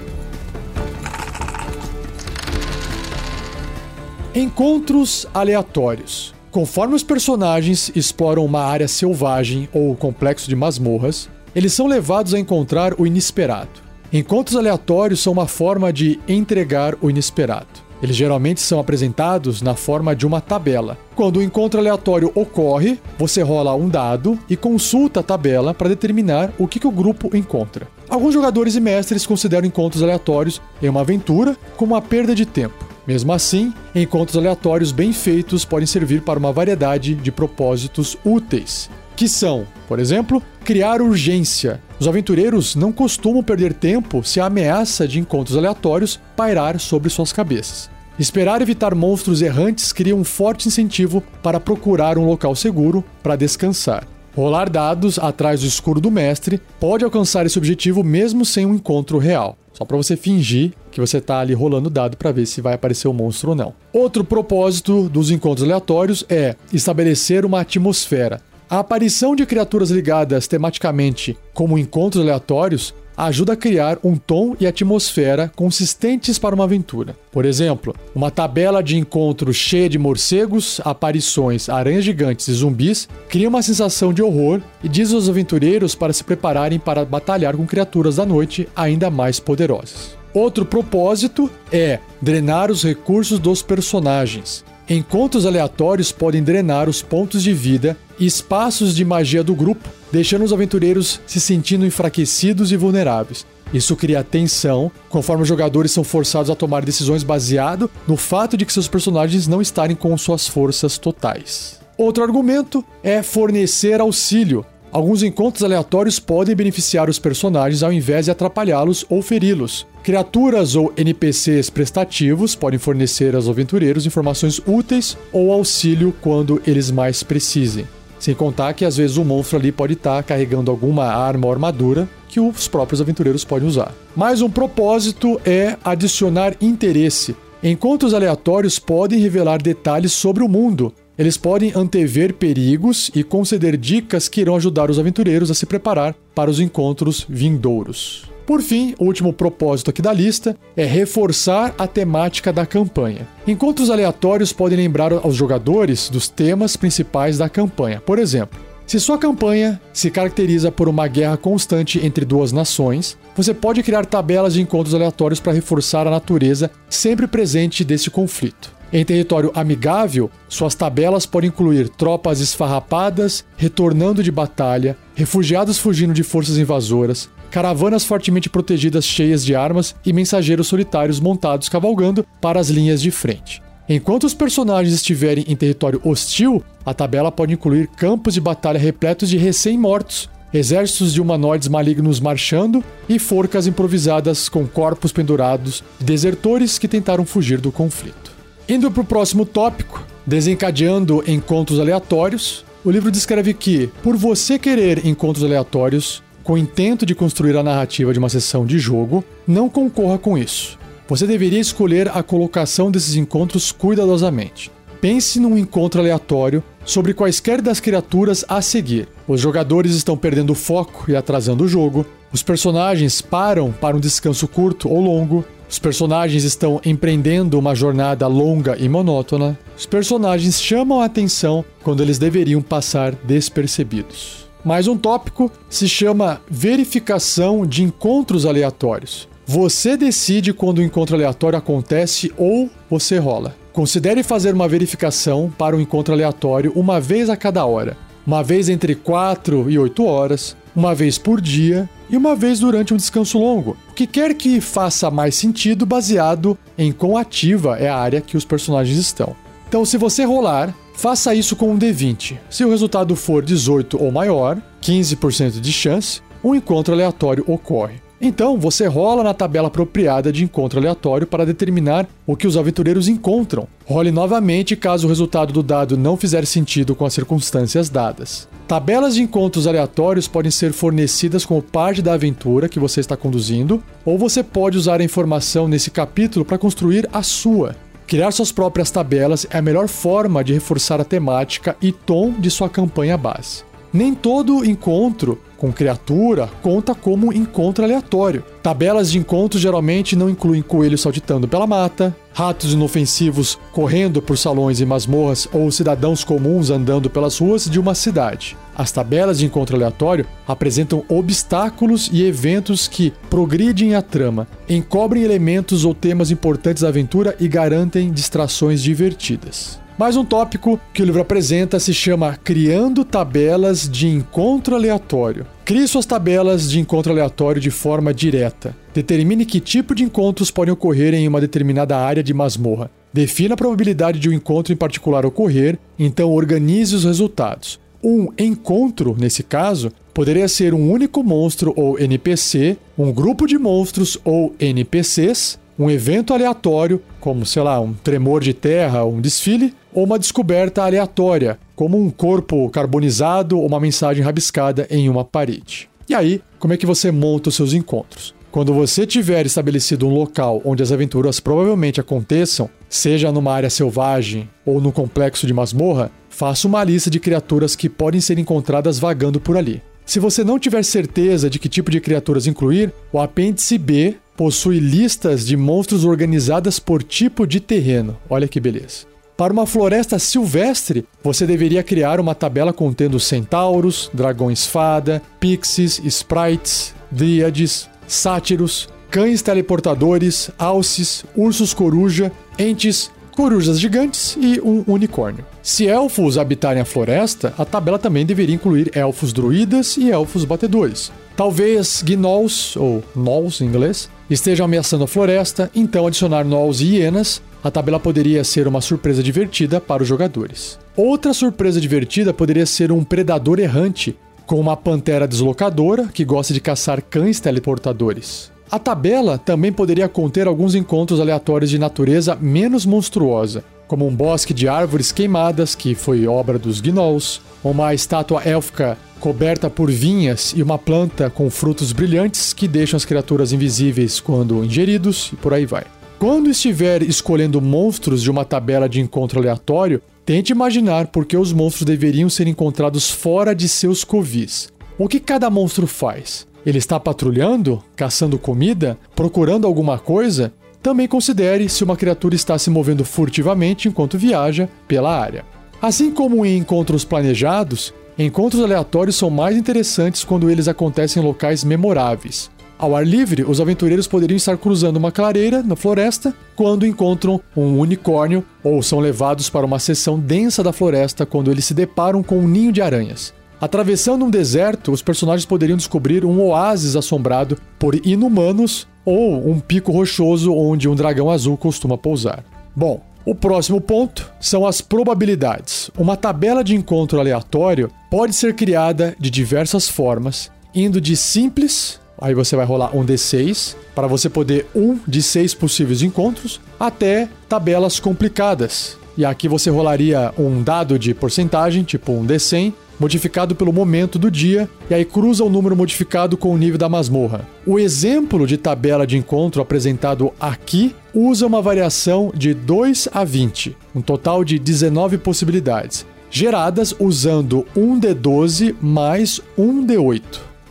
Encontros 4.37 5.25
aleatórios. 5.33 6.35
Conforme 6.51 6.93
os 6.93 7.03
personagens 7.03 7.89
exploram 7.95 8.43
uma 8.43 8.65
área 8.65 8.85
selvagem 8.85 9.69
ou 9.71 9.95
complexo 9.95 10.49
de 10.49 10.57
masmorras, 10.57 11.29
eles 11.55 11.71
são 11.71 11.87
levados 11.87 12.33
a 12.33 12.39
encontrar 12.39 12.99
o 12.99 13.07
inesperado. 13.07 13.69
Encontros 14.11 14.57
aleatórios 14.57 15.21
são 15.23 15.31
uma 15.31 15.47
forma 15.47 15.93
de 15.93 16.19
entregar 16.27 16.97
o 17.01 17.09
inesperado. 17.09 17.85
Eles 18.03 18.17
geralmente 18.17 18.59
são 18.59 18.77
apresentados 18.77 19.61
na 19.61 19.73
forma 19.73 20.13
de 20.13 20.27
uma 20.27 20.41
tabela. 20.41 20.97
Quando 21.15 21.37
o 21.37 21.41
encontro 21.41 21.79
aleatório 21.79 22.29
ocorre, 22.35 22.99
você 23.17 23.41
rola 23.41 23.73
um 23.73 23.87
dado 23.87 24.37
e 24.49 24.57
consulta 24.57 25.21
a 25.21 25.23
tabela 25.23 25.73
para 25.73 25.87
determinar 25.87 26.51
o 26.59 26.67
que, 26.67 26.77
que 26.77 26.87
o 26.87 26.91
grupo 26.91 27.33
encontra. 27.37 27.87
Alguns 28.09 28.33
jogadores 28.33 28.75
e 28.75 28.81
mestres 28.81 29.25
consideram 29.25 29.65
encontros 29.65 30.03
aleatórios 30.03 30.61
em 30.83 30.89
uma 30.89 30.99
aventura 30.99 31.55
como 31.77 31.93
uma 31.93 32.01
perda 32.01 32.35
de 32.35 32.45
tempo. 32.45 32.84
Mesmo 33.07 33.31
assim, 33.33 33.73
encontros 33.93 34.37
aleatórios 34.37 34.91
bem 34.91 35.13
feitos 35.13 35.63
podem 35.63 35.85
servir 35.85 36.21
para 36.21 36.39
uma 36.39 36.51
variedade 36.51 37.13
de 37.15 37.31
propósitos 37.31 38.17
úteis 38.25 38.89
que 39.15 39.29
são, 39.29 39.65
por 39.87 39.99
exemplo, 39.99 40.43
criar 40.63 41.01
urgência. 41.01 41.79
Os 41.99 42.07
aventureiros 42.07 42.75
não 42.75 42.91
costumam 42.91 43.41
perder 43.41 43.73
tempo 43.73 44.23
se 44.23 44.39
a 44.39 44.45
ameaça 44.45 45.07
de 45.07 45.19
encontros 45.19 45.57
aleatórios 45.57 46.19
pairar 46.35 46.79
sobre 46.79 47.09
suas 47.09 47.31
cabeças. 47.31 47.89
Esperar 48.19 48.61
evitar 48.61 48.93
monstros 48.93 49.41
errantes 49.41 49.91
cria 49.91 50.15
um 50.15 50.23
forte 50.23 50.67
incentivo 50.67 51.23
para 51.41 51.59
procurar 51.59 52.17
um 52.17 52.25
local 52.25 52.55
seguro 52.55 53.03
para 53.23 53.35
descansar. 53.35 54.07
Rolar 54.35 54.69
dados 54.69 55.17
atrás 55.17 55.61
do 55.61 55.67
escuro 55.67 56.01
do 56.01 56.11
mestre 56.11 56.61
pode 56.79 57.05
alcançar 57.05 57.45
esse 57.45 57.57
objetivo 57.57 58.03
mesmo 58.03 58.43
sem 58.45 58.65
um 58.65 58.75
encontro 58.75 59.17
real. 59.17 59.57
Só 59.75 59.83
para 59.83 59.97
você 59.97 60.15
fingir 60.15 60.71
que 60.89 61.01
você 61.01 61.17
está 61.17 61.39
ali 61.39 61.53
rolando 61.53 61.89
dado 61.89 62.15
para 62.15 62.31
ver 62.31 62.45
se 62.45 62.61
vai 62.61 62.73
aparecer 62.73 63.09
o 63.09 63.11
um 63.11 63.13
monstro 63.13 63.49
ou 63.49 63.55
não. 63.55 63.73
Outro 63.91 64.23
propósito 64.23 65.09
dos 65.09 65.29
encontros 65.29 65.63
aleatórios 65.63 66.25
é 66.29 66.55
estabelecer 66.71 67.45
uma 67.45 67.59
atmosfera. 67.59 68.41
A 68.67 68.79
aparição 68.79 69.35
de 69.35 69.45
criaturas 69.45 69.91
ligadas 69.91 70.47
tematicamente 70.47 71.37
como 71.53 71.77
encontros 71.77 72.23
aleatórios 72.23 72.95
ajuda 73.15 73.53
a 73.53 73.55
criar 73.55 73.99
um 74.03 74.17
tom 74.17 74.55
e 74.59 74.65
atmosfera 74.65 75.51
consistentes 75.55 76.39
para 76.39 76.55
uma 76.55 76.63
aventura. 76.63 77.15
Por 77.31 77.45
exemplo, 77.45 77.95
uma 78.13 78.31
tabela 78.31 78.81
de 78.81 78.97
encontro 78.97 79.53
cheia 79.53 79.87
de 79.87 79.99
morcegos, 79.99 80.81
aparições, 80.83 81.69
aranhas 81.69 82.03
gigantes 82.03 82.47
e 82.47 82.53
zumbis 82.53 83.07
cria 83.29 83.47
uma 83.47 83.61
sensação 83.61 84.11
de 84.11 84.23
horror 84.23 84.59
e 84.83 84.89
diz 84.89 85.13
aos 85.13 85.29
aventureiros 85.29 85.93
para 85.93 86.11
se 86.11 86.23
prepararem 86.23 86.79
para 86.79 87.05
batalhar 87.05 87.55
com 87.55 87.67
criaturas 87.67 88.15
da 88.15 88.25
noite 88.25 88.67
ainda 88.75 89.11
mais 89.11 89.39
poderosas. 89.39 90.17
Outro 90.33 90.65
propósito 90.65 91.49
é 91.71 91.99
drenar 92.19 92.69
os 92.69 92.83
recursos 92.83 93.39
dos 93.39 93.61
personagens. 93.61 94.65
Encontros 94.87 95.47
aleatórios 95.47 96.11
podem 96.11 96.43
drenar 96.43 96.87
os 96.87 97.01
pontos 97.01 97.41
de 97.41 97.51
vida 97.51 97.97
e 98.19 98.25
espaços 98.27 98.95
de 98.95 99.03
magia 99.03 99.43
do 99.43 99.55
grupo, 99.55 99.89
deixando 100.11 100.45
os 100.45 100.53
aventureiros 100.53 101.19
se 101.25 101.41
sentindo 101.41 101.87
enfraquecidos 101.87 102.71
e 102.71 102.77
vulneráveis. 102.77 103.47
Isso 103.73 103.95
cria 103.95 104.23
tensão, 104.23 104.91
conforme 105.09 105.41
os 105.41 105.49
jogadores 105.49 105.91
são 105.91 106.03
forçados 106.03 106.51
a 106.51 106.55
tomar 106.55 106.85
decisões 106.85 107.23
baseado 107.23 107.89
no 108.07 108.15
fato 108.15 108.55
de 108.55 108.63
que 108.63 108.71
seus 108.71 108.87
personagens 108.87 109.47
não 109.47 109.59
estarem 109.59 109.95
com 109.95 110.15
suas 110.19 110.47
forças 110.47 110.99
totais. 110.99 111.79
Outro 111.97 112.23
argumento 112.23 112.85
é 113.01 113.23
fornecer 113.23 113.99
auxílio. 113.99 114.63
Alguns 114.95 115.23
encontros 115.23 115.61
aleatórios 115.61 116.19
podem 116.19 116.55
beneficiar 116.55 117.09
os 117.09 117.19
personagens 117.19 117.83
ao 117.83 117.91
invés 117.91 118.23
de 118.23 118.31
atrapalhá-los 118.31 119.05
ou 119.09 119.21
feri-los. 119.21 119.85
Criaturas 120.01 120.73
ou 120.73 120.93
NPCs 120.95 121.69
prestativos 121.69 122.55
podem 122.55 122.79
fornecer 122.79 123.35
aos 123.35 123.49
aventureiros 123.49 124.05
informações 124.05 124.61
úteis 124.65 125.17
ou 125.33 125.51
auxílio 125.51 126.15
quando 126.21 126.61
eles 126.65 126.91
mais 126.91 127.23
precisem. 127.23 127.85
Sem 128.17 128.33
contar 128.33 128.71
que 128.71 128.85
às 128.85 128.95
vezes 128.95 129.17
o 129.17 129.25
monstro 129.25 129.59
ali 129.59 129.69
pode 129.69 129.95
estar 129.95 130.23
carregando 130.23 130.71
alguma 130.71 131.03
arma 131.03 131.47
ou 131.47 131.51
armadura 131.51 132.07
que 132.29 132.39
os 132.39 132.69
próprios 132.69 133.01
aventureiros 133.01 133.43
podem 133.43 133.67
usar. 133.67 133.93
Mais 134.15 134.41
um 134.41 134.49
propósito 134.49 135.41
é 135.45 135.75
adicionar 135.83 136.55
interesse. 136.61 137.35
Encontros 137.61 138.13
aleatórios 138.13 138.79
podem 138.79 139.19
revelar 139.19 139.61
detalhes 139.61 140.13
sobre 140.13 140.41
o 140.41 140.47
mundo. 140.47 140.93
Eles 141.17 141.37
podem 141.37 141.71
antever 141.73 142.33
perigos 142.33 143.09
e 143.15 143.23
conceder 143.23 143.77
dicas 143.77 144.27
que 144.27 144.41
irão 144.41 144.55
ajudar 144.55 144.89
os 144.89 144.99
aventureiros 144.99 145.49
a 145.49 145.53
se 145.53 145.65
preparar 145.65 146.13
para 146.33 146.51
os 146.51 146.59
encontros 146.59 147.25
vindouros. 147.29 148.29
Por 148.45 148.61
fim, 148.61 148.93
o 148.99 149.05
último 149.05 149.33
propósito 149.33 149.89
aqui 149.89 150.01
da 150.01 150.13
lista 150.13 150.55
é 150.75 150.85
reforçar 150.85 151.73
a 151.77 151.87
temática 151.87 152.53
da 152.53 152.65
campanha. 152.65 153.27
Encontros 153.47 153.89
aleatórios 153.89 154.53
podem 154.53 154.77
lembrar 154.77 155.13
aos 155.13 155.35
jogadores 155.35 156.09
dos 156.09 156.27
temas 156.27 156.75
principais 156.75 157.37
da 157.37 157.49
campanha. 157.49 158.01
Por 158.01 158.19
exemplo, 158.19 158.59
se 158.85 158.99
sua 158.99 159.17
campanha 159.17 159.81
se 159.91 160.11
caracteriza 160.11 160.71
por 160.71 160.87
uma 160.87 161.07
guerra 161.07 161.37
constante 161.37 162.05
entre 162.05 162.23
duas 162.23 162.51
nações, 162.51 163.17
você 163.35 163.51
pode 163.51 163.81
criar 163.81 164.05
tabelas 164.05 164.53
de 164.53 164.61
encontros 164.61 164.93
aleatórios 164.93 165.39
para 165.39 165.53
reforçar 165.53 166.05
a 166.05 166.11
natureza 166.11 166.69
sempre 166.87 167.25
presente 167.25 167.83
desse 167.83 168.11
conflito. 168.11 168.74
Em 168.93 169.03
território 169.03 169.51
amigável, 169.55 170.29
suas 170.47 170.75
tabelas 170.75 171.25
podem 171.25 171.49
incluir 171.49 171.89
tropas 171.89 172.39
esfarrapadas 172.39 173.43
retornando 173.57 174.23
de 174.23 174.31
batalha, 174.31 174.97
refugiados 175.15 175.77
fugindo 175.77 176.13
de 176.13 176.23
forças 176.23 176.57
invasoras, 176.57 177.29
caravanas 177.49 178.05
fortemente 178.05 178.49
protegidas 178.49 179.05
cheias 179.05 179.43
de 179.43 179.55
armas 179.55 179.95
e 180.05 180.13
mensageiros 180.13 180.67
solitários 180.67 181.19
montados 181.19 181.69
cavalgando 181.69 182.25
para 182.39 182.59
as 182.59 182.69
linhas 182.69 183.01
de 183.01 183.11
frente. 183.11 183.61
Enquanto 183.87 184.23
os 184.23 184.33
personagens 184.33 184.93
estiverem 184.93 185.45
em 185.47 185.55
território 185.55 186.01
hostil, 186.03 186.63
a 186.85 186.93
tabela 186.93 187.31
pode 187.31 187.53
incluir 187.53 187.87
campos 187.87 188.33
de 188.33 188.41
batalha 188.41 188.79
repletos 188.79 189.29
de 189.29 189.37
recém-mortos, 189.37 190.29
exércitos 190.53 191.13
de 191.13 191.21
humanoides 191.21 191.67
malignos 191.67 192.19
marchando 192.19 192.83
e 193.07 193.19
forcas 193.19 193.67
improvisadas 193.67 194.49
com 194.49 194.65
corpos 194.67 195.11
pendurados 195.11 195.83
de 195.99 196.05
desertores 196.05 196.79
que 196.79 196.87
tentaram 196.87 197.25
fugir 197.25 197.59
do 197.59 197.71
conflito. 197.71 198.34
Indo 198.67 198.89
para 198.89 199.01
o 199.01 199.05
próximo 199.05 199.45
tópico, 199.45 200.03
desencadeando 200.25 201.23
encontros 201.27 201.79
aleatórios, 201.79 202.65
o 202.83 202.89
livro 202.89 203.11
descreve 203.11 203.53
que, 203.53 203.91
por 204.01 204.17
você 204.17 204.57
querer 204.57 205.05
encontros 205.05 205.45
aleatórios, 205.45 206.23
com 206.43 206.53
o 206.53 206.57
intento 206.57 207.05
de 207.05 207.13
construir 207.13 207.55
a 207.55 207.61
narrativa 207.61 208.11
de 208.11 208.17
uma 208.17 208.29
sessão 208.29 208.65
de 208.65 208.79
jogo, 208.79 209.23
não 209.47 209.69
concorra 209.69 210.17
com 210.17 210.35
isso. 210.35 210.79
Você 211.07 211.27
deveria 211.27 211.59
escolher 211.59 212.09
a 212.09 212.23
colocação 212.23 212.89
desses 212.89 213.15
encontros 213.15 213.71
cuidadosamente. 213.71 214.71
Pense 214.99 215.39
num 215.39 215.55
encontro 215.55 216.01
aleatório 216.01 216.63
sobre 216.83 217.13
quaisquer 217.13 217.61
das 217.61 217.79
criaturas 217.79 218.43
a 218.47 218.63
seguir. 218.63 219.07
Os 219.27 219.41
jogadores 219.41 219.93
estão 219.93 220.17
perdendo 220.17 220.53
o 220.53 220.55
foco 220.55 221.05
e 221.07 221.15
atrasando 221.15 221.65
o 221.65 221.67
jogo. 221.67 222.03
Os 222.33 222.41
personagens 222.41 223.21
param 223.21 223.71
para 223.71 223.95
um 223.95 223.99
descanso 223.99 224.47
curto 224.47 224.89
ou 224.89 224.99
longo. 224.99 225.45
Os 225.69 225.79
personagens 225.79 226.43
estão 226.43 226.79
empreendendo 226.85 227.57
uma 227.57 227.73
jornada 227.73 228.27
longa 228.27 228.77
e 228.77 228.87
monótona. 228.87 229.57
Os 229.77 229.85
personagens 229.85 230.61
chamam 230.61 231.01
a 231.01 231.05
atenção 231.05 231.65
quando 231.83 232.03
eles 232.03 232.17
deveriam 232.17 232.61
passar 232.61 233.13
despercebidos. 233.15 234.45
Mais 234.63 234.87
um 234.87 234.97
tópico 234.97 235.51
se 235.69 235.87
chama 235.87 236.41
verificação 236.49 237.65
de 237.65 237.83
encontros 237.83 238.45
aleatórios. 238.45 239.27
Você 239.45 239.95
decide 239.95 240.53
quando 240.53 240.79
o 240.79 240.83
encontro 240.83 241.15
aleatório 241.15 241.57
acontece 241.57 242.33
ou 242.35 242.69
você 242.89 243.17
rola. 243.17 243.55
Considere 243.71 244.23
fazer 244.23 244.53
uma 244.53 244.67
verificação 244.67 245.53
para 245.55 245.75
o 245.75 245.79
um 245.79 245.81
encontro 245.81 246.13
aleatório 246.13 246.71
uma 246.75 246.99
vez 246.99 247.29
a 247.29 247.37
cada 247.37 247.63
hora, 247.65 247.97
uma 248.25 248.41
vez 248.43 248.69
entre 248.69 248.95
4 248.95 249.69
e 249.69 249.77
8 249.77 250.05
horas, 250.05 250.57
uma 250.75 250.95
vez 250.95 251.17
por 251.17 251.39
dia 251.39 251.87
e 252.09 252.17
uma 252.17 252.35
vez 252.35 252.59
durante 252.59 252.93
um 252.93 252.97
descanso 252.97 253.39
longo, 253.39 253.77
o 253.89 253.93
que 253.93 254.05
quer 254.05 254.33
que 254.33 254.61
faça 254.61 255.09
mais 255.11 255.35
sentido 255.35 255.85
baseado 255.85 256.57
em 256.77 256.91
quão 256.91 257.17
ativa 257.17 257.77
é 257.77 257.87
a 257.87 257.97
área 257.97 258.21
que 258.21 258.37
os 258.37 258.45
personagens 258.45 258.97
estão. 258.97 259.35
Então, 259.67 259.83
se 259.83 259.97
você 259.97 260.23
rolar, 260.23 260.73
Faça 260.95 261.35
isso 261.35 261.55
com 261.55 261.71
um 261.71 261.77
D20. 261.77 262.37
Se 262.49 262.63
o 262.63 262.69
resultado 262.69 263.15
for 263.15 263.43
18 263.43 264.01
ou 264.01 264.11
maior, 264.11 264.61
15% 264.81 265.59
de 265.59 265.71
chance, 265.71 266.21
um 266.43 266.55
encontro 266.55 266.93
aleatório 266.93 267.43
ocorre. 267.47 268.04
Então, 268.19 268.57
você 268.57 268.87
rola 268.87 269.23
na 269.23 269.33
tabela 269.33 269.67
apropriada 269.67 270.31
de 270.31 270.43
encontro 270.43 270.79
aleatório 270.79 271.27
para 271.27 271.45
determinar 271.45 272.07
o 272.25 272.35
que 272.35 272.47
os 272.47 272.55
aventureiros 272.55 273.07
encontram. 273.07 273.67
Role 273.85 274.09
novamente 274.09 274.75
caso 274.75 275.05
o 275.05 275.09
resultado 275.09 275.51
do 275.51 275.61
dado 275.61 275.97
não 275.97 276.15
fizer 276.15 276.45
sentido 276.45 276.95
com 276.95 277.05
as 277.05 277.13
circunstâncias 277.13 277.89
dadas. 277.89 278.47
Tabelas 278.67 279.15
de 279.15 279.21
encontros 279.21 279.67
aleatórios 279.67 280.27
podem 280.27 280.49
ser 280.49 280.71
fornecidas 280.71 281.45
como 281.45 281.61
parte 281.61 282.01
da 282.01 282.13
aventura 282.13 282.69
que 282.69 282.79
você 282.79 282.99
está 282.99 283.17
conduzindo, 283.17 283.83
ou 284.03 284.17
você 284.17 284.41
pode 284.41 284.77
usar 284.77 285.01
a 285.01 285.03
informação 285.03 285.67
nesse 285.67 285.91
capítulo 285.91 286.45
para 286.45 286.57
construir 286.57 287.07
a 287.11 287.21
sua. 287.21 287.75
Criar 288.07 288.31
suas 288.31 288.51
próprias 288.51 288.89
tabelas 288.89 289.45
é 289.49 289.57
a 289.57 289.61
melhor 289.61 289.87
forma 289.87 290.43
de 290.43 290.53
reforçar 290.53 291.01
a 291.01 291.05
temática 291.05 291.75
e 291.81 291.91
tom 291.91 292.31
de 292.31 292.49
sua 292.49 292.69
campanha 292.69 293.17
base. 293.17 293.63
Nem 293.95 294.13
todo 294.13 294.65
encontro 294.65 295.39
com 295.55 295.71
criatura 295.71 296.49
conta 296.61 296.93
como 296.93 297.31
encontro 297.31 297.81
aleatório. 297.81 298.43
Tabelas 298.61 299.09
de 299.09 299.17
encontros 299.17 299.61
geralmente 299.61 300.17
não 300.17 300.29
incluem 300.29 300.61
coelhos 300.61 300.99
saltitando 300.99 301.47
pela 301.47 301.65
mata, 301.65 302.13
ratos 302.33 302.73
inofensivos 302.73 303.57
correndo 303.71 304.21
por 304.21 304.37
salões 304.37 304.81
e 304.81 304.85
masmorras 304.85 305.47
ou 305.53 305.71
cidadãos 305.71 306.25
comuns 306.25 306.69
andando 306.69 307.09
pelas 307.09 307.37
ruas 307.37 307.69
de 307.69 307.79
uma 307.79 307.95
cidade. 307.95 308.57
As 308.75 308.91
tabelas 308.91 309.39
de 309.39 309.45
encontro 309.45 309.77
aleatório 309.77 310.27
apresentam 310.45 311.01
obstáculos 311.07 312.09
e 312.11 312.21
eventos 312.25 312.89
que 312.89 313.13
progridem 313.29 313.95
a 313.95 314.01
trama, 314.01 314.45
encobrem 314.67 315.23
elementos 315.23 315.85
ou 315.85 315.95
temas 315.95 316.31
importantes 316.31 316.83
da 316.83 316.89
aventura 316.89 317.33
e 317.39 317.47
garantem 317.47 318.11
distrações 318.11 318.83
divertidas. 318.83 319.84
Mais 319.97 320.17
um 320.17 320.25
tópico 320.25 320.77
que 320.93 321.01
o 321.01 321.05
livro 321.05 321.21
apresenta 321.21 321.79
se 321.79 321.93
chama 321.93 322.37
Criando 322.43 323.05
Tabelas 323.05 323.89
de 323.89 324.09
Encontro 324.09 324.75
Aleatório. 324.75 325.47
Crie 325.63 325.87
suas 325.87 326.05
tabelas 326.05 326.69
de 326.69 326.81
encontro 326.81 327.13
aleatório 327.13 327.61
de 327.61 327.71
forma 327.71 328.13
direta. 328.13 328.75
Determine 328.93 329.45
que 329.45 329.61
tipo 329.61 329.95
de 329.95 330.03
encontros 330.03 330.51
podem 330.51 330.73
ocorrer 330.73 331.13
em 331.13 331.25
uma 331.25 331.39
determinada 331.39 331.97
área 331.97 332.21
de 332.21 332.33
masmorra. 332.33 332.91
Defina 333.13 333.53
a 333.53 333.57
probabilidade 333.57 334.19
de 334.19 334.29
um 334.29 334.33
encontro 334.33 334.73
em 334.73 334.75
particular 334.75 335.25
ocorrer, 335.25 335.79
então 335.97 336.29
organize 336.29 336.93
os 336.93 337.05
resultados. 337.05 337.79
Um 338.03 338.27
encontro, 338.37 339.15
nesse 339.17 339.43
caso, 339.43 339.93
poderia 340.13 340.49
ser 340.49 340.73
um 340.73 340.91
único 340.91 341.23
monstro 341.23 341.73
ou 341.73 341.97
NPC, 341.97 342.75
um 342.97 343.13
grupo 343.13 343.47
de 343.47 343.57
monstros 343.57 344.17
ou 344.25 344.53
NPCs, 344.59 345.57
um 345.77 345.89
evento 345.89 346.33
aleatório, 346.33 347.01
como, 347.19 347.45
sei 347.45 347.61
lá, 347.61 347.79
um 347.79 347.93
tremor 347.93 348.41
de 348.41 348.53
terra, 348.53 349.05
um 349.05 349.19
desfile, 349.19 349.73
ou 349.93 350.03
uma 350.03 350.19
descoberta 350.19 350.83
aleatória, 350.83 351.59
como 351.75 351.97
um 351.97 352.09
corpo 352.09 352.69
carbonizado 352.69 353.59
ou 353.59 353.65
uma 353.65 353.79
mensagem 353.79 354.23
rabiscada 354.23 354.87
em 354.89 355.09
uma 355.09 355.25
parede. 355.25 355.89
E 356.07 356.13
aí, 356.13 356.41
como 356.59 356.73
é 356.73 356.77
que 356.77 356.85
você 356.85 357.11
monta 357.11 357.49
os 357.49 357.55
seus 357.55 357.73
encontros? 357.73 358.33
Quando 358.51 358.73
você 358.73 359.05
tiver 359.05 359.45
estabelecido 359.45 360.07
um 360.07 360.13
local 360.13 360.61
onde 360.63 360.81
as 360.81 360.91
aventuras 360.91 361.41
provavelmente 361.41 361.99
aconteçam, 361.99 362.69
seja 362.87 363.29
numa 363.29 363.51
área 363.51 363.69
selvagem 363.69 364.49
ou 364.65 364.79
no 364.79 364.93
complexo 364.93 365.45
de 365.45 365.53
masmorra, 365.53 366.09
faça 366.29 366.65
uma 366.65 366.81
lista 366.83 367.09
de 367.09 367.19
criaturas 367.19 367.75
que 367.75 367.89
podem 367.89 368.21
ser 368.21 368.39
encontradas 368.39 368.97
vagando 368.97 369.41
por 369.41 369.57
ali. 369.57 369.81
Se 370.05 370.19
você 370.19 370.43
não 370.43 370.57
tiver 370.57 370.83
certeza 370.83 371.49
de 371.49 371.59
que 371.59 371.67
tipo 371.67 371.91
de 371.91 371.99
criaturas 371.99 372.47
incluir, 372.47 372.93
o 373.11 373.19
apêndice 373.19 373.77
B 373.77 374.15
possui 374.35 374.79
listas 374.79 375.45
de 375.45 375.55
monstros 375.55 376.03
organizadas 376.03 376.79
por 376.79 377.01
tipo 377.01 377.45
de 377.47 377.59
terreno. 377.59 378.17
Olha 378.29 378.47
que 378.47 378.59
beleza. 378.59 379.05
Para 379.37 379.51
uma 379.51 379.65
floresta 379.65 380.17
silvestre, 380.17 381.05
você 381.21 381.45
deveria 381.45 381.83
criar 381.83 382.21
uma 382.21 382.33
tabela 382.33 382.71
contendo 382.71 383.19
centauros, 383.19 384.09
dragões-fada, 384.13 385.21
pixies, 385.39 385.99
sprites, 386.05 386.95
dríades, 387.11 387.89
sátiros, 388.07 388.87
cães 389.09 389.41
teleportadores, 389.41 390.49
alces, 390.57 391.25
ursos 391.35 391.73
coruja, 391.73 392.31
entes, 392.57 393.11
corujas 393.35 393.77
gigantes 393.77 394.37
e 394.39 394.61
um 394.61 394.85
unicórnio. 394.87 395.45
Se 395.61 395.85
elfos 395.85 396.37
habitarem 396.37 396.81
a 396.81 396.85
floresta, 396.85 397.53
a 397.57 397.65
tabela 397.65 397.99
também 397.99 398.25
deveria 398.25 398.55
incluir 398.55 398.89
elfos 398.95 399.33
druidas 399.33 399.97
e 399.97 400.09
elfos 400.09 400.45
batedores. 400.45 401.11
Talvez 401.35 402.01
gnolls, 402.01 402.77
ou 402.77 403.03
gnolls 403.13 403.61
em 403.61 403.67
inglês, 403.67 404.09
estejam 404.29 404.65
ameaçando 404.65 405.03
a 405.03 405.07
floresta, 405.07 405.69
então 405.75 406.07
adicionar 406.07 406.43
gnolls 406.43 406.83
e 406.83 406.95
hienas, 406.95 407.41
a 407.63 407.71
tabela 407.71 407.99
poderia 407.99 408.43
ser 408.43 408.67
uma 408.67 408.81
surpresa 408.81 409.23
divertida 409.23 409.81
para 409.81 410.03
os 410.03 410.09
jogadores. 410.09 410.77
Outra 410.95 411.33
surpresa 411.33 411.81
divertida 411.81 412.33
poderia 412.33 412.65
ser 412.65 412.91
um 412.91 413.03
predador 413.03 413.59
errante, 413.59 414.17
com 414.45 414.59
uma 414.59 414.77
pantera 414.77 415.27
deslocadora 415.27 416.07
que 416.13 416.23
gosta 416.23 416.53
de 416.53 416.61
caçar 416.61 417.01
cães 417.01 417.39
teleportadores. 417.39 418.51
A 418.69 418.79
tabela 418.79 419.37
também 419.37 419.71
poderia 419.71 420.07
conter 420.07 420.47
alguns 420.47 420.75
encontros 420.75 421.19
aleatórios 421.19 421.69
de 421.69 421.79
natureza 421.79 422.35
menos 422.39 422.85
monstruosa, 422.85 423.63
como 423.87 424.07
um 424.07 424.15
bosque 424.15 424.53
de 424.53 424.67
árvores 424.67 425.11
queimadas, 425.11 425.75
que 425.75 425.93
foi 425.93 426.27
obra 426.27 426.57
dos 426.57 426.81
gnolls, 426.81 427.41
uma 427.63 427.93
estátua 427.93 428.41
élfica 428.43 428.97
coberta 429.25 429.71
por 429.71 429.89
vinhas 429.89 430.53
e 430.55 430.61
uma 430.61 430.77
planta 430.77 431.31
com 431.31 431.49
frutos 431.49 431.91
brilhantes 431.91 432.53
que 432.53 432.67
deixam 432.67 432.95
as 432.95 433.05
criaturas 433.05 433.51
invisíveis 433.51 434.19
quando 434.19 434.63
ingeridos 434.63 435.31
e 435.33 435.35
por 435.35 435.51
aí 435.51 435.65
vai. 435.65 435.83
Quando 436.19 436.47
estiver 436.47 437.01
escolhendo 437.01 437.59
monstros 437.59 438.21
de 438.21 438.29
uma 438.29 438.45
tabela 438.45 438.87
de 438.87 439.01
encontro 439.01 439.39
aleatório, 439.39 439.99
tente 440.23 440.51
imaginar 440.51 441.07
por 441.07 441.25
que 441.25 441.35
os 441.35 441.51
monstros 441.51 441.85
deveriam 441.87 442.29
ser 442.29 442.45
encontrados 442.45 443.09
fora 443.09 443.55
de 443.55 443.67
seus 443.67 444.03
covis. 444.03 444.69
O 444.95 445.07
que 445.07 445.19
cada 445.19 445.49
monstro 445.49 445.87
faz? 445.87 446.45
Ele 446.63 446.77
está 446.77 446.99
patrulhando, 446.99 447.81
caçando 447.95 448.37
comida, 448.37 448.95
procurando 449.15 449.65
alguma 449.65 449.97
coisa? 449.97 450.53
Também 450.83 451.07
considere 451.07 451.67
se 451.67 451.83
uma 451.83 451.97
criatura 451.97 452.35
está 452.35 452.59
se 452.59 452.69
movendo 452.69 453.03
furtivamente 453.03 453.87
enquanto 453.87 454.19
viaja 454.19 454.69
pela 454.87 455.19
área. 455.19 455.43
Assim 455.81 456.11
como 456.11 456.45
em 456.45 456.59
encontros 456.59 457.03
planejados, 457.03 457.91
encontros 458.23 458.63
aleatórios 458.63 459.15
são 459.15 459.29
mais 459.29 459.57
interessantes 459.57 460.23
quando 460.23 460.49
eles 460.49 460.67
acontecem 460.67 461.21
em 461.21 461.25
locais 461.25 461.63
memoráveis. 461.63 462.49
Ao 462.77 462.95
ar 462.95 463.07
livre, 463.07 463.43
os 463.43 463.61
aventureiros 463.61 464.07
poderiam 464.07 464.35
estar 464.35 464.57
cruzando 464.57 464.97
uma 464.97 465.11
clareira 465.11 465.63
na 465.63 465.75
floresta 465.75 466.33
quando 466.55 466.85
encontram 466.85 467.39
um 467.55 467.79
unicórnio 467.79 468.43
ou 468.61 468.83
são 468.83 468.99
levados 468.99 469.49
para 469.49 469.65
uma 469.65 469.79
seção 469.79 470.19
densa 470.19 470.61
da 470.61 470.73
floresta 470.73 471.25
quando 471.25 471.49
eles 471.49 471.63
se 471.63 471.73
deparam 471.73 472.21
com 472.21 472.37
um 472.37 472.47
ninho 472.47 472.73
de 472.73 472.81
aranhas. 472.81 473.33
Atravessando 473.61 474.25
um 474.25 474.29
deserto, 474.29 474.91
os 474.91 475.01
personagens 475.01 475.45
poderiam 475.45 475.77
descobrir 475.77 476.25
um 476.25 476.41
oásis 476.41 476.97
assombrado 476.97 477.57
por 477.79 477.95
inumanos 478.05 478.85
ou 479.05 479.49
um 479.49 479.59
pico 479.59 479.93
rochoso 479.93 480.53
onde 480.53 480.89
um 480.89 480.95
dragão 480.95 481.29
azul 481.29 481.55
costuma 481.55 481.97
pousar. 481.97 482.43
Bom, 482.75 483.01
o 483.25 483.33
próximo 483.33 483.81
ponto 483.81 484.31
são 484.39 484.65
as 484.65 484.81
probabilidades. 484.81 485.89
Uma 485.97 486.15
tabela 486.15 486.63
de 486.63 486.75
encontro 486.75 487.19
aleatório 487.19 487.91
pode 488.09 488.35
ser 488.35 488.53
criada 488.53 489.15
de 489.19 489.29
diversas 489.29 489.89
formas, 489.89 490.51
indo 490.73 491.01
de 491.01 491.17
simples, 491.17 491.99
aí 492.21 492.33
você 492.33 492.55
vai 492.55 492.65
rolar 492.65 492.95
um 492.95 493.05
D6 493.05 493.75
para 493.95 494.07
você 494.07 494.29
poder 494.29 494.67
um 494.75 494.99
de 495.07 495.23
seis 495.23 495.53
possíveis 495.53 496.01
encontros, 496.01 496.61
até 496.79 497.27
tabelas 497.49 497.99
complicadas. 497.99 498.97
E 499.17 499.23
aqui 499.23 499.47
você 499.47 499.69
rolaria 499.69 500.33
um 500.37 500.61
dado 500.61 500.99
de 500.99 501.13
porcentagem, 501.13 501.83
tipo 501.83 502.11
um 502.11 502.27
D100, 502.27 502.73
modificado 502.99 503.55
pelo 503.55 503.73
momento 503.73 504.17
do 504.17 504.31
dia, 504.31 504.69
e 504.89 504.93
aí 504.93 505.05
cruza 505.05 505.43
o 505.43 505.49
número 505.49 505.75
modificado 505.75 506.37
com 506.37 506.53
o 506.53 506.57
nível 506.57 506.77
da 506.77 506.89
masmorra. 506.89 507.47
O 507.65 507.79
exemplo 507.79 508.45
de 508.47 508.57
tabela 508.57 509.05
de 509.05 509.17
encontro 509.17 509.61
apresentado 509.61 510.33
aqui 510.39 510.95
usa 511.13 511.47
uma 511.47 511.61
variação 511.61 512.31
de 512.35 512.53
2 512.53 513.09
a 513.13 513.23
20, 513.23 513.75
um 513.95 514.01
total 514.01 514.43
de 514.43 514.59
19 514.59 515.17
possibilidades, 515.17 516.05
geradas 516.29 516.93
usando 516.99 517.65
1d12 517.75 518.75
mais 518.81 519.39
1d8. 519.57 520.21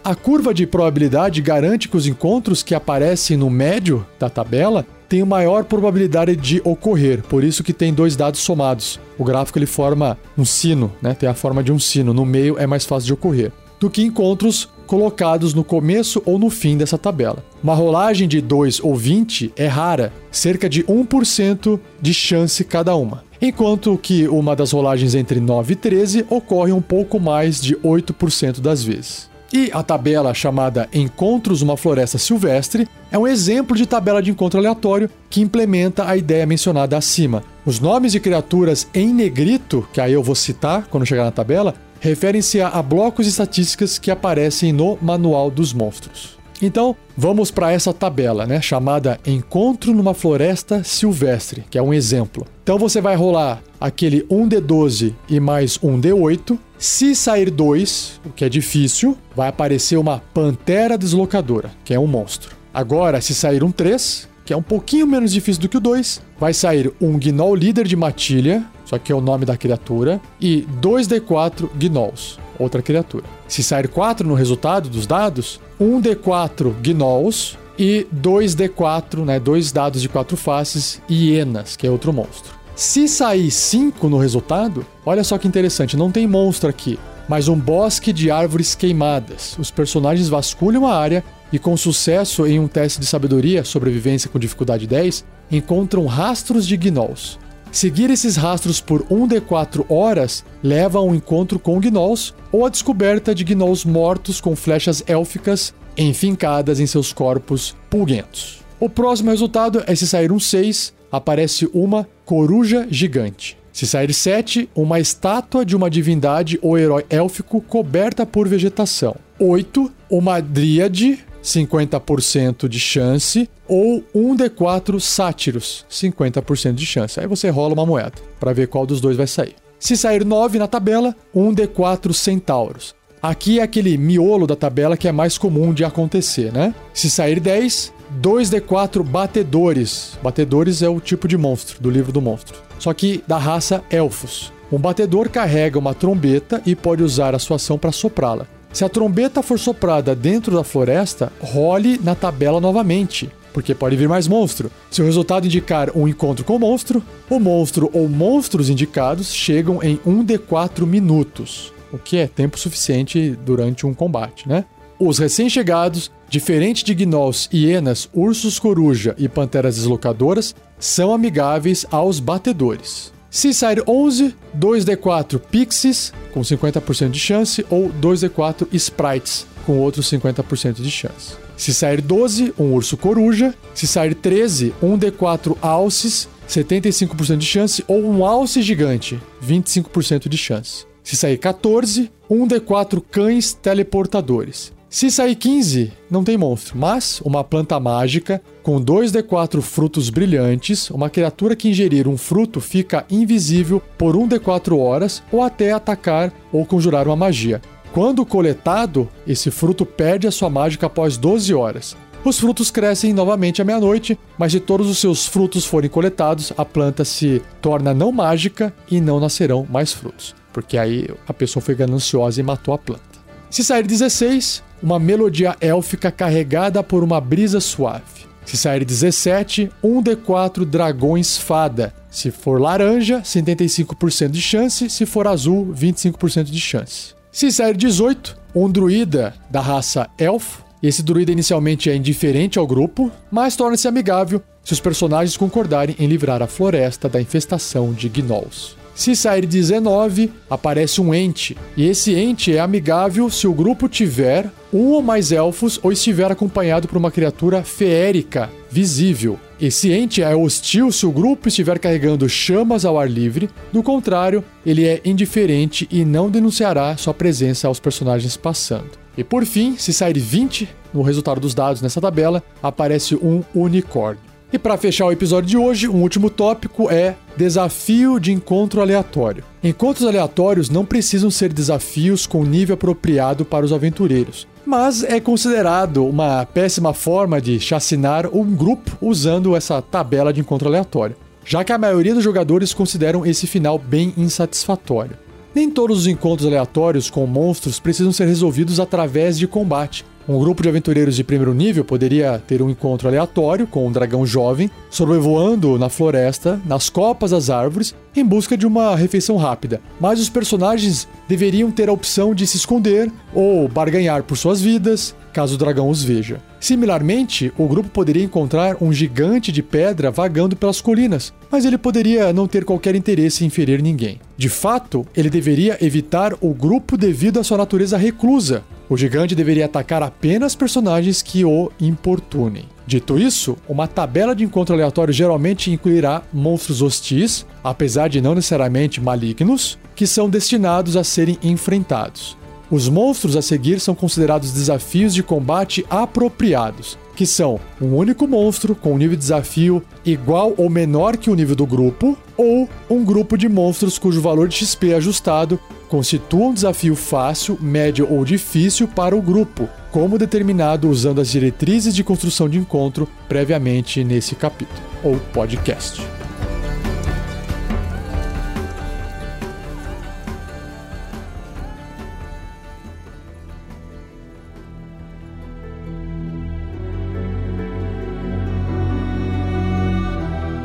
A 0.04 0.14
curva 0.14 0.52
de 0.52 0.66
probabilidade 0.66 1.40
garante 1.40 1.88
que 1.88 1.96
os 1.96 2.06
encontros 2.06 2.62
que 2.62 2.74
aparecem 2.74 3.38
no 3.38 3.48
médio 3.48 4.06
da 4.18 4.28
tabela 4.28 4.84
tem 5.14 5.22
maior 5.22 5.62
probabilidade 5.62 6.34
de 6.34 6.60
ocorrer, 6.64 7.22
por 7.22 7.44
isso 7.44 7.62
que 7.62 7.72
tem 7.72 7.94
dois 7.94 8.16
dados 8.16 8.40
somados. 8.40 8.98
O 9.16 9.22
gráfico 9.22 9.60
ele 9.60 9.64
forma 9.64 10.18
um 10.36 10.44
sino, 10.44 10.90
né? 11.00 11.14
Tem 11.14 11.28
a 11.28 11.34
forma 11.34 11.62
de 11.62 11.70
um 11.70 11.78
sino, 11.78 12.12
no 12.12 12.26
meio 12.26 12.58
é 12.58 12.66
mais 12.66 12.84
fácil 12.84 13.06
de 13.06 13.12
ocorrer. 13.12 13.52
Do 13.78 13.88
que 13.88 14.02
encontros 14.02 14.68
colocados 14.88 15.54
no 15.54 15.62
começo 15.62 16.20
ou 16.26 16.36
no 16.36 16.50
fim 16.50 16.76
dessa 16.76 16.98
tabela. 16.98 17.44
Uma 17.62 17.74
rolagem 17.74 18.26
de 18.26 18.40
2 18.40 18.80
ou 18.82 18.96
20 18.96 19.52
é 19.54 19.68
rara, 19.68 20.12
cerca 20.32 20.68
de 20.68 20.82
1% 20.82 21.78
de 22.00 22.12
chance 22.12 22.64
cada 22.64 22.96
uma. 22.96 23.22
Enquanto 23.40 23.96
que 23.96 24.26
uma 24.26 24.56
das 24.56 24.72
rolagens 24.72 25.14
entre 25.14 25.38
9 25.38 25.74
e 25.74 25.76
13 25.76 26.26
ocorre 26.28 26.72
um 26.72 26.82
pouco 26.82 27.20
mais 27.20 27.60
de 27.60 27.76
8% 27.76 28.60
das 28.60 28.82
vezes. 28.82 29.30
E 29.56 29.70
a 29.72 29.84
tabela 29.84 30.34
chamada 30.34 30.88
Encontros 30.92 31.62
uma 31.62 31.76
Floresta 31.76 32.18
Silvestre 32.18 32.88
é 33.08 33.16
um 33.16 33.24
exemplo 33.24 33.76
de 33.76 33.86
tabela 33.86 34.20
de 34.20 34.32
encontro 34.32 34.58
aleatório 34.58 35.08
que 35.30 35.40
implementa 35.40 36.08
a 36.08 36.16
ideia 36.16 36.44
mencionada 36.44 36.98
acima. 36.98 37.44
Os 37.64 37.78
nomes 37.78 38.10
de 38.10 38.18
criaturas 38.18 38.88
em 38.92 39.14
negrito, 39.14 39.86
que 39.92 40.00
aí 40.00 40.12
eu 40.12 40.24
vou 40.24 40.34
citar 40.34 40.88
quando 40.90 41.06
chegar 41.06 41.22
na 41.22 41.30
tabela, 41.30 41.72
referem-se 42.00 42.60
a, 42.60 42.82
blocos 42.82 43.26
de 43.26 43.30
estatísticas 43.30 43.96
que 43.96 44.10
aparecem 44.10 44.72
no 44.72 44.98
Manual 45.00 45.52
dos 45.52 45.72
Monstros. 45.72 46.36
Então, 46.62 46.96
vamos 47.16 47.50
para 47.50 47.72
essa 47.72 47.92
tabela, 47.92 48.46
né, 48.46 48.60
chamada 48.60 49.18
Encontro 49.26 49.92
numa 49.92 50.14
Floresta 50.14 50.82
Silvestre, 50.84 51.64
que 51.68 51.78
é 51.78 51.82
um 51.82 51.92
exemplo. 51.92 52.46
Então 52.62 52.78
você 52.78 53.00
vai 53.00 53.14
rolar 53.14 53.62
aquele 53.80 54.22
1d12 54.22 55.14
e 55.28 55.38
mais 55.38 55.76
1d8. 55.78 56.58
Se 56.78 57.14
sair 57.14 57.50
2, 57.50 58.20
o 58.24 58.30
que 58.30 58.44
é 58.44 58.48
difícil, 58.48 59.16
vai 59.36 59.48
aparecer 59.48 59.96
uma 59.96 60.22
Pantera 60.32 60.96
Deslocadora, 60.96 61.70
que 61.84 61.92
é 61.92 62.00
um 62.00 62.06
monstro. 62.06 62.56
Agora, 62.72 63.20
se 63.20 63.34
sair 63.34 63.62
um 63.62 63.70
3, 63.70 64.28
que 64.44 64.52
é 64.52 64.56
um 64.56 64.62
pouquinho 64.62 65.06
menos 65.06 65.32
difícil 65.32 65.62
do 65.62 65.68
que 65.68 65.76
o 65.76 65.80
2, 65.80 66.22
vai 66.38 66.54
sair 66.54 66.92
um 67.00 67.18
Gnoll 67.18 67.54
Líder 67.54 67.86
de 67.86 67.96
Matilha, 67.96 68.64
só 68.84 68.98
que 68.98 69.12
é 69.12 69.14
o 69.14 69.20
nome 69.20 69.44
da 69.44 69.56
criatura, 69.56 70.20
e 70.40 70.66
2d4 70.80 71.68
Gnolls 71.76 72.43
outra 72.58 72.82
criatura. 72.82 73.24
Se 73.48 73.62
sair 73.62 73.88
4 73.88 74.26
no 74.26 74.34
resultado 74.34 74.88
dos 74.88 75.06
dados, 75.06 75.60
1d4 75.80 76.72
gnolls 76.82 77.56
e 77.78 78.06
2d4, 78.14 79.24
né, 79.24 79.40
dois 79.40 79.72
dados 79.72 80.00
de 80.00 80.08
quatro 80.08 80.36
faces, 80.36 81.00
hienas, 81.08 81.76
que 81.76 81.86
é 81.86 81.90
outro 81.90 82.12
monstro. 82.12 82.54
Se 82.74 83.06
sair 83.08 83.50
5 83.50 84.08
no 84.08 84.18
resultado, 84.18 84.84
olha 85.06 85.22
só 85.22 85.38
que 85.38 85.46
interessante, 85.46 85.96
não 85.96 86.10
tem 86.10 86.26
monstro 86.26 86.68
aqui, 86.68 86.98
mas 87.28 87.48
um 87.48 87.58
bosque 87.58 88.12
de 88.12 88.30
árvores 88.30 88.74
queimadas. 88.74 89.56
Os 89.58 89.70
personagens 89.70 90.28
vasculham 90.28 90.86
a 90.86 90.96
área 90.96 91.24
e, 91.52 91.58
com 91.58 91.76
sucesso 91.76 92.46
em 92.46 92.58
um 92.58 92.66
teste 92.66 93.00
de 93.00 93.06
sabedoria, 93.06 93.64
sobrevivência 93.64 94.28
com 94.28 94.38
dificuldade 94.38 94.86
10, 94.86 95.24
encontram 95.50 96.06
rastros 96.06 96.66
de 96.66 96.76
gnolls. 96.76 97.38
Seguir 97.74 98.08
esses 98.08 98.36
rastros 98.36 98.80
por 98.80 99.02
1d4 99.06 99.84
horas 99.88 100.44
leva 100.62 101.00
a 101.00 101.02
um 101.02 101.12
encontro 101.12 101.58
com 101.58 101.80
gnolls 101.80 102.32
ou 102.52 102.64
a 102.64 102.68
descoberta 102.68 103.34
de 103.34 103.42
gnolls 103.42 103.84
mortos 103.84 104.40
com 104.40 104.54
flechas 104.54 105.02
élficas 105.08 105.74
enfincadas 105.98 106.78
em 106.78 106.86
seus 106.86 107.12
corpos 107.12 107.74
pulguentos. 107.90 108.60
O 108.78 108.88
próximo 108.88 109.30
resultado 109.30 109.82
é 109.88 109.94
se 109.96 110.06
sair 110.06 110.30
um 110.30 110.38
6, 110.38 110.94
aparece 111.10 111.68
uma 111.74 112.08
coruja 112.24 112.86
gigante. 112.88 113.58
Se 113.72 113.88
sair 113.88 114.14
7, 114.14 114.70
uma 114.72 115.00
estátua 115.00 115.66
de 115.66 115.74
uma 115.74 115.90
divindade 115.90 116.60
ou 116.62 116.78
herói 116.78 117.04
élfico 117.10 117.60
coberta 117.60 118.24
por 118.24 118.46
vegetação. 118.46 119.16
8, 119.36 119.90
uma 120.08 120.40
dríade 120.40 121.24
50% 121.44 122.66
de 122.66 122.80
chance, 122.80 123.48
ou 123.68 124.02
um 124.14 124.34
D4 124.34 124.98
sátiros, 124.98 125.84
50% 125.90 126.72
de 126.72 126.86
chance. 126.86 127.20
Aí 127.20 127.26
você 127.26 127.50
rola 127.50 127.74
uma 127.74 127.86
moeda 127.86 128.14
para 128.40 128.52
ver 128.52 128.68
qual 128.68 128.86
dos 128.86 129.00
dois 129.00 129.16
vai 129.16 129.26
sair. 129.26 129.54
Se 129.78 129.96
sair 129.96 130.24
9 130.24 130.58
na 130.58 130.66
tabela, 130.66 131.14
um 131.34 131.54
D4 131.54 132.12
centauros. 132.14 132.94
Aqui 133.22 133.58
é 133.60 133.62
aquele 133.62 133.96
miolo 133.98 134.46
da 134.46 134.56
tabela 134.56 134.96
que 134.96 135.08
é 135.08 135.12
mais 135.12 135.36
comum 135.36 135.72
de 135.72 135.84
acontecer, 135.84 136.52
né? 136.52 136.74
Se 136.92 137.10
sair 137.10 137.40
10, 137.40 137.92
2D4 138.20 139.02
batedores. 139.02 140.18
Batedores 140.22 140.82
é 140.82 140.88
o 140.88 141.00
tipo 141.00 141.28
de 141.28 141.36
monstro 141.36 141.82
do 141.82 141.90
livro 141.90 142.12
do 142.12 142.22
monstro. 142.22 142.58
Só 142.78 142.92
que 142.92 143.22
da 143.26 143.38
raça 143.38 143.82
elfos. 143.90 144.52
Um 144.70 144.78
batedor 144.78 145.28
carrega 145.28 145.78
uma 145.78 145.94
trombeta 145.94 146.62
e 146.66 146.74
pode 146.74 147.02
usar 147.02 147.34
a 147.34 147.38
sua 147.38 147.56
ação 147.56 147.78
para 147.78 147.92
soprá-la. 147.92 148.46
Se 148.74 148.84
a 148.84 148.88
trombeta 148.88 149.40
for 149.40 149.56
soprada 149.56 150.16
dentro 150.16 150.56
da 150.56 150.64
floresta, 150.64 151.32
role 151.40 151.96
na 152.02 152.16
tabela 152.16 152.60
novamente, 152.60 153.30
porque 153.52 153.72
pode 153.72 153.94
vir 153.94 154.08
mais 154.08 154.26
monstro. 154.26 154.68
Se 154.90 155.00
o 155.00 155.04
resultado 155.04 155.46
indicar 155.46 155.96
um 155.96 156.08
encontro 156.08 156.44
com 156.44 156.56
o 156.56 156.58
monstro, 156.58 157.00
o 157.30 157.38
monstro 157.38 157.88
ou 157.92 158.08
monstros 158.08 158.68
indicados 158.68 159.32
chegam 159.32 159.80
em 159.80 159.96
1d4 159.98 160.84
minutos, 160.84 161.72
o 161.92 161.98
que 161.98 162.16
é 162.16 162.26
tempo 162.26 162.58
suficiente 162.58 163.38
durante 163.46 163.86
um 163.86 163.94
combate, 163.94 164.48
né? 164.48 164.64
Os 164.98 165.18
recém-chegados, 165.20 166.10
diferente 166.28 166.84
de 166.84 166.96
gnolls, 166.96 167.48
hienas, 167.54 168.08
ursos 168.12 168.58
coruja 168.58 169.14
e 169.16 169.28
panteras 169.28 169.76
deslocadoras, 169.76 170.52
são 170.80 171.14
amigáveis 171.14 171.86
aos 171.92 172.18
batedores. 172.18 173.13
Se 173.34 173.52
sair 173.52 173.82
11, 173.84 174.32
2d4 174.56 175.40
Pixies, 175.40 176.12
com 176.32 176.40
50% 176.40 177.10
de 177.10 177.18
chance, 177.18 177.66
ou 177.68 177.90
2d4 177.90 178.68
Sprites, 178.74 179.44
com 179.66 179.76
outros 179.80 180.08
50% 180.08 180.74
de 180.74 180.88
chance. 180.88 181.34
Se 181.56 181.74
sair 181.74 182.00
12, 182.00 182.54
um 182.56 182.72
urso 182.72 182.96
coruja. 182.96 183.52
Se 183.74 183.88
sair 183.88 184.14
13, 184.14 184.72
um 184.80 184.96
D4 184.96 185.56
alces, 185.60 186.28
75% 186.48 187.36
de 187.38 187.44
chance, 187.44 187.84
ou 187.88 188.04
um 188.08 188.24
alce 188.24 188.62
gigante, 188.62 189.20
25% 189.44 190.28
de 190.28 190.38
chance. 190.38 190.86
Se 191.02 191.16
sair 191.16 191.36
14, 191.36 192.12
um 192.30 192.46
D4 192.46 193.02
cães 193.10 193.52
teleportadores. 193.52 194.72
Se 194.94 195.10
sair 195.10 195.34
15, 195.34 195.92
não 196.08 196.22
tem 196.22 196.38
monstro, 196.38 196.78
mas 196.78 197.20
uma 197.22 197.42
planta 197.42 197.80
mágica 197.80 198.40
com 198.62 198.80
2d4 198.80 199.60
frutos 199.60 200.08
brilhantes, 200.08 200.88
uma 200.88 201.10
criatura 201.10 201.56
que 201.56 201.68
ingerir 201.68 202.06
um 202.06 202.16
fruto 202.16 202.60
fica 202.60 203.04
invisível 203.10 203.82
por 203.98 204.14
1d4 204.14 204.78
horas 204.78 205.20
ou 205.32 205.42
até 205.42 205.72
atacar 205.72 206.32
ou 206.52 206.64
conjurar 206.64 207.08
uma 207.08 207.16
magia. 207.16 207.60
Quando 207.92 208.24
coletado, 208.24 209.08
esse 209.26 209.50
fruto 209.50 209.84
perde 209.84 210.28
a 210.28 210.30
sua 210.30 210.48
mágica 210.48 210.86
após 210.86 211.16
12 211.16 211.52
horas. 211.52 211.96
Os 212.24 212.38
frutos 212.38 212.70
crescem 212.70 213.12
novamente 213.12 213.60
à 213.60 213.64
meia-noite, 213.64 214.16
mas 214.38 214.52
se 214.52 214.60
todos 214.60 214.88
os 214.88 214.98
seus 214.98 215.26
frutos 215.26 215.64
forem 215.64 215.90
coletados, 215.90 216.52
a 216.56 216.64
planta 216.64 217.04
se 217.04 217.42
torna 217.60 217.92
não 217.92 218.12
mágica 218.12 218.72
e 218.88 219.00
não 219.00 219.18
nascerão 219.18 219.66
mais 219.68 219.92
frutos, 219.92 220.36
porque 220.52 220.78
aí 220.78 221.08
a 221.26 221.34
pessoa 221.34 221.60
foi 221.60 221.74
gananciosa 221.74 222.38
e 222.38 222.44
matou 222.44 222.72
a 222.72 222.78
planta. 222.78 223.13
Se 223.54 223.62
sair 223.62 223.86
16, 223.86 224.64
uma 224.82 224.98
melodia 224.98 225.56
élfica 225.60 226.10
carregada 226.10 226.82
por 226.82 227.04
uma 227.04 227.20
brisa 227.20 227.60
suave. 227.60 228.26
Se 228.44 228.56
sair 228.56 228.84
17, 228.84 229.70
um 229.80 230.02
D4 230.02 230.64
dragões 230.64 231.38
fada. 231.38 231.94
Se 232.10 232.32
for 232.32 232.60
laranja, 232.60 233.20
75% 233.20 234.30
de 234.30 234.42
chance. 234.42 234.90
Se 234.90 235.06
for 235.06 235.28
azul, 235.28 235.72
25% 235.72 236.50
de 236.50 236.60
chance. 236.60 237.14
Se 237.30 237.52
sair 237.52 237.76
18, 237.76 238.36
um 238.56 238.68
druida 238.68 239.32
da 239.48 239.60
raça 239.60 240.10
elfo. 240.18 240.64
Esse 240.82 241.04
druida 241.04 241.30
inicialmente 241.30 241.88
é 241.88 241.94
indiferente 241.94 242.58
ao 242.58 242.66
grupo, 242.66 243.08
mas 243.30 243.54
torna-se 243.54 243.86
amigável 243.86 244.42
se 244.64 244.72
os 244.72 244.80
personagens 244.80 245.36
concordarem 245.36 245.94
em 246.00 246.08
livrar 246.08 246.42
a 246.42 246.48
floresta 246.48 247.08
da 247.08 247.20
infestação 247.20 247.92
de 247.92 248.08
gnolls. 248.08 248.74
Se 248.94 249.16
sair 249.16 249.44
19, 249.44 250.30
aparece 250.48 251.00
um 251.00 251.12
ente, 251.12 251.56
e 251.76 251.84
esse 251.88 252.14
ente 252.14 252.54
é 252.54 252.60
amigável 252.60 253.28
se 253.28 253.44
o 253.46 253.52
grupo 253.52 253.88
tiver 253.88 254.48
um 254.72 254.92
ou 254.92 255.02
mais 255.02 255.32
elfos 255.32 255.80
ou 255.82 255.90
estiver 255.90 256.30
acompanhado 256.30 256.86
por 256.86 256.96
uma 256.96 257.10
criatura 257.10 257.64
feérica 257.64 258.48
visível. 258.70 259.38
Esse 259.60 259.92
ente 259.92 260.22
é 260.22 260.34
hostil 260.34 260.92
se 260.92 261.06
o 261.06 261.10
grupo 261.10 261.48
estiver 261.48 261.78
carregando 261.78 262.28
chamas 262.28 262.84
ao 262.84 262.98
ar 262.98 263.10
livre, 263.10 263.50
do 263.72 263.82
contrário, 263.82 264.44
ele 264.64 264.86
é 264.86 265.00
indiferente 265.04 265.88
e 265.90 266.04
não 266.04 266.30
denunciará 266.30 266.96
sua 266.96 267.14
presença 267.14 267.66
aos 267.66 267.80
personagens 267.80 268.36
passando. 268.36 268.90
E 269.18 269.24
por 269.24 269.44
fim, 269.44 269.76
se 269.76 269.92
sair 269.92 270.18
20 270.18 270.68
no 270.92 271.02
resultado 271.02 271.40
dos 271.40 271.54
dados 271.54 271.82
nessa 271.82 272.00
tabela, 272.00 272.42
aparece 272.62 273.16
um 273.16 273.42
unicórnio. 273.54 274.33
E 274.54 274.58
para 274.58 274.78
fechar 274.78 275.06
o 275.06 275.10
episódio 275.10 275.50
de 275.50 275.56
hoje, 275.56 275.88
um 275.88 276.00
último 276.00 276.30
tópico 276.30 276.88
é 276.88 277.16
desafio 277.36 278.20
de 278.20 278.30
encontro 278.30 278.80
aleatório. 278.80 279.42
Encontros 279.64 280.06
aleatórios 280.06 280.70
não 280.70 280.84
precisam 280.84 281.28
ser 281.28 281.52
desafios 281.52 282.24
com 282.24 282.44
nível 282.44 282.74
apropriado 282.74 283.44
para 283.44 283.64
os 283.64 283.72
aventureiros, 283.72 284.46
mas 284.64 285.02
é 285.02 285.18
considerado 285.18 286.06
uma 286.06 286.46
péssima 286.46 286.94
forma 286.94 287.40
de 287.40 287.58
chacinar 287.58 288.28
um 288.32 288.54
grupo 288.54 288.96
usando 289.00 289.56
essa 289.56 289.82
tabela 289.82 290.32
de 290.32 290.40
encontro 290.40 290.68
aleatório, 290.68 291.16
já 291.44 291.64
que 291.64 291.72
a 291.72 291.78
maioria 291.78 292.14
dos 292.14 292.22
jogadores 292.22 292.72
consideram 292.72 293.26
esse 293.26 293.48
final 293.48 293.76
bem 293.76 294.14
insatisfatório. 294.16 295.18
Nem 295.52 295.68
todos 295.68 295.98
os 295.98 296.06
encontros 296.06 296.46
aleatórios 296.46 297.10
com 297.10 297.26
monstros 297.26 297.80
precisam 297.80 298.12
ser 298.12 298.26
resolvidos 298.26 298.78
através 298.78 299.36
de 299.36 299.48
combate. 299.48 300.04
Um 300.26 300.38
grupo 300.38 300.62
de 300.62 300.68
aventureiros 300.70 301.16
de 301.16 301.22
primeiro 301.22 301.52
nível 301.52 301.84
poderia 301.84 302.42
ter 302.46 302.62
um 302.62 302.70
encontro 302.70 303.08
aleatório 303.08 303.66
com 303.66 303.86
um 303.86 303.92
dragão 303.92 304.24
jovem, 304.24 304.70
sobrevoando 304.88 305.78
na 305.78 305.90
floresta, 305.90 306.58
nas 306.64 306.88
copas 306.88 307.32
das 307.32 307.50
árvores, 307.50 307.94
em 308.14 308.24
busca 308.24 308.56
de 308.56 308.66
uma 308.66 308.94
refeição 308.94 309.36
rápida. 309.36 309.80
Mas 310.00 310.20
os 310.20 310.28
personagens 310.28 311.08
deveriam 311.28 311.70
ter 311.70 311.88
a 311.88 311.92
opção 311.92 312.34
de 312.34 312.46
se 312.46 312.56
esconder 312.56 313.10
ou 313.32 313.68
barganhar 313.68 314.22
por 314.22 314.36
suas 314.36 314.60
vidas, 314.60 315.14
caso 315.32 315.54
o 315.54 315.58
dragão 315.58 315.88
os 315.88 316.02
veja. 316.02 316.40
Similarmente, 316.60 317.52
o 317.58 317.66
grupo 317.66 317.90
poderia 317.90 318.24
encontrar 318.24 318.76
um 318.80 318.92
gigante 318.92 319.52
de 319.52 319.62
pedra 319.62 320.10
vagando 320.10 320.56
pelas 320.56 320.80
colinas, 320.80 321.32
mas 321.50 321.64
ele 321.64 321.76
poderia 321.76 322.32
não 322.32 322.46
ter 322.46 322.64
qualquer 322.64 322.94
interesse 322.94 323.44
em 323.44 323.50
ferir 323.50 323.82
ninguém. 323.82 324.20
De 324.36 324.48
fato, 324.48 325.04
ele 325.14 325.28
deveria 325.28 325.76
evitar 325.84 326.32
o 326.40 326.54
grupo 326.54 326.96
devido 326.96 327.38
à 327.38 327.44
sua 327.44 327.58
natureza 327.58 327.98
reclusa. 327.98 328.64
O 328.88 328.96
gigante 328.96 329.34
deveria 329.34 329.66
atacar 329.66 330.02
apenas 330.02 330.54
personagens 330.54 331.20
que 331.20 331.44
o 331.44 331.70
importunem. 331.80 332.64
Dito 332.86 333.18
isso, 333.18 333.56
uma 333.68 333.88
tabela 333.88 334.34
de 334.34 334.44
encontro 334.44 334.74
aleatório 334.74 335.12
geralmente 335.12 335.70
incluirá 335.70 336.22
monstros 336.32 336.82
hostis, 336.82 337.46
apesar 337.62 338.08
de 338.08 338.20
não 338.20 338.34
necessariamente 338.34 339.00
malignos, 339.00 339.78
que 339.96 340.06
são 340.06 340.28
destinados 340.28 340.96
a 340.96 341.04
serem 341.04 341.38
enfrentados. 341.42 342.36
Os 342.70 342.88
monstros 342.88 343.36
a 343.36 343.42
seguir 343.42 343.80
são 343.80 343.94
considerados 343.94 344.50
desafios 344.50 345.14
de 345.14 345.22
combate 345.22 345.84
apropriados, 345.88 346.98
que 347.14 347.24
são 347.24 347.60
um 347.80 347.94
único 347.94 348.26
monstro 348.26 348.74
com 348.74 348.94
um 348.94 348.98
nível 348.98 349.16
de 349.16 349.22
desafio 349.22 349.82
igual 350.04 350.52
ou 350.56 350.68
menor 350.68 351.16
que 351.16 351.30
o 351.30 351.34
nível 351.34 351.54
do 351.54 351.66
grupo, 351.66 352.18
ou 352.36 352.68
um 352.90 353.04
grupo 353.04 353.38
de 353.38 353.48
monstros 353.48 353.98
cujo 353.98 354.20
valor 354.20 354.48
de 354.48 354.56
XP 354.56 354.94
ajustado 354.94 355.60
constitua 355.88 356.46
um 356.46 356.54
desafio 356.54 356.96
fácil, 356.96 357.56
médio 357.60 358.08
ou 358.10 358.24
difícil 358.24 358.88
para 358.88 359.14
o 359.14 359.22
grupo, 359.22 359.68
como 359.94 360.18
determinado 360.18 360.90
usando 360.90 361.20
as 361.20 361.28
diretrizes 361.28 361.94
de 361.94 362.02
construção 362.02 362.48
de 362.48 362.58
encontro 362.58 363.08
previamente 363.28 364.02
nesse 364.02 364.34
capítulo 364.34 364.82
ou 365.04 365.20
podcast. 365.32 366.02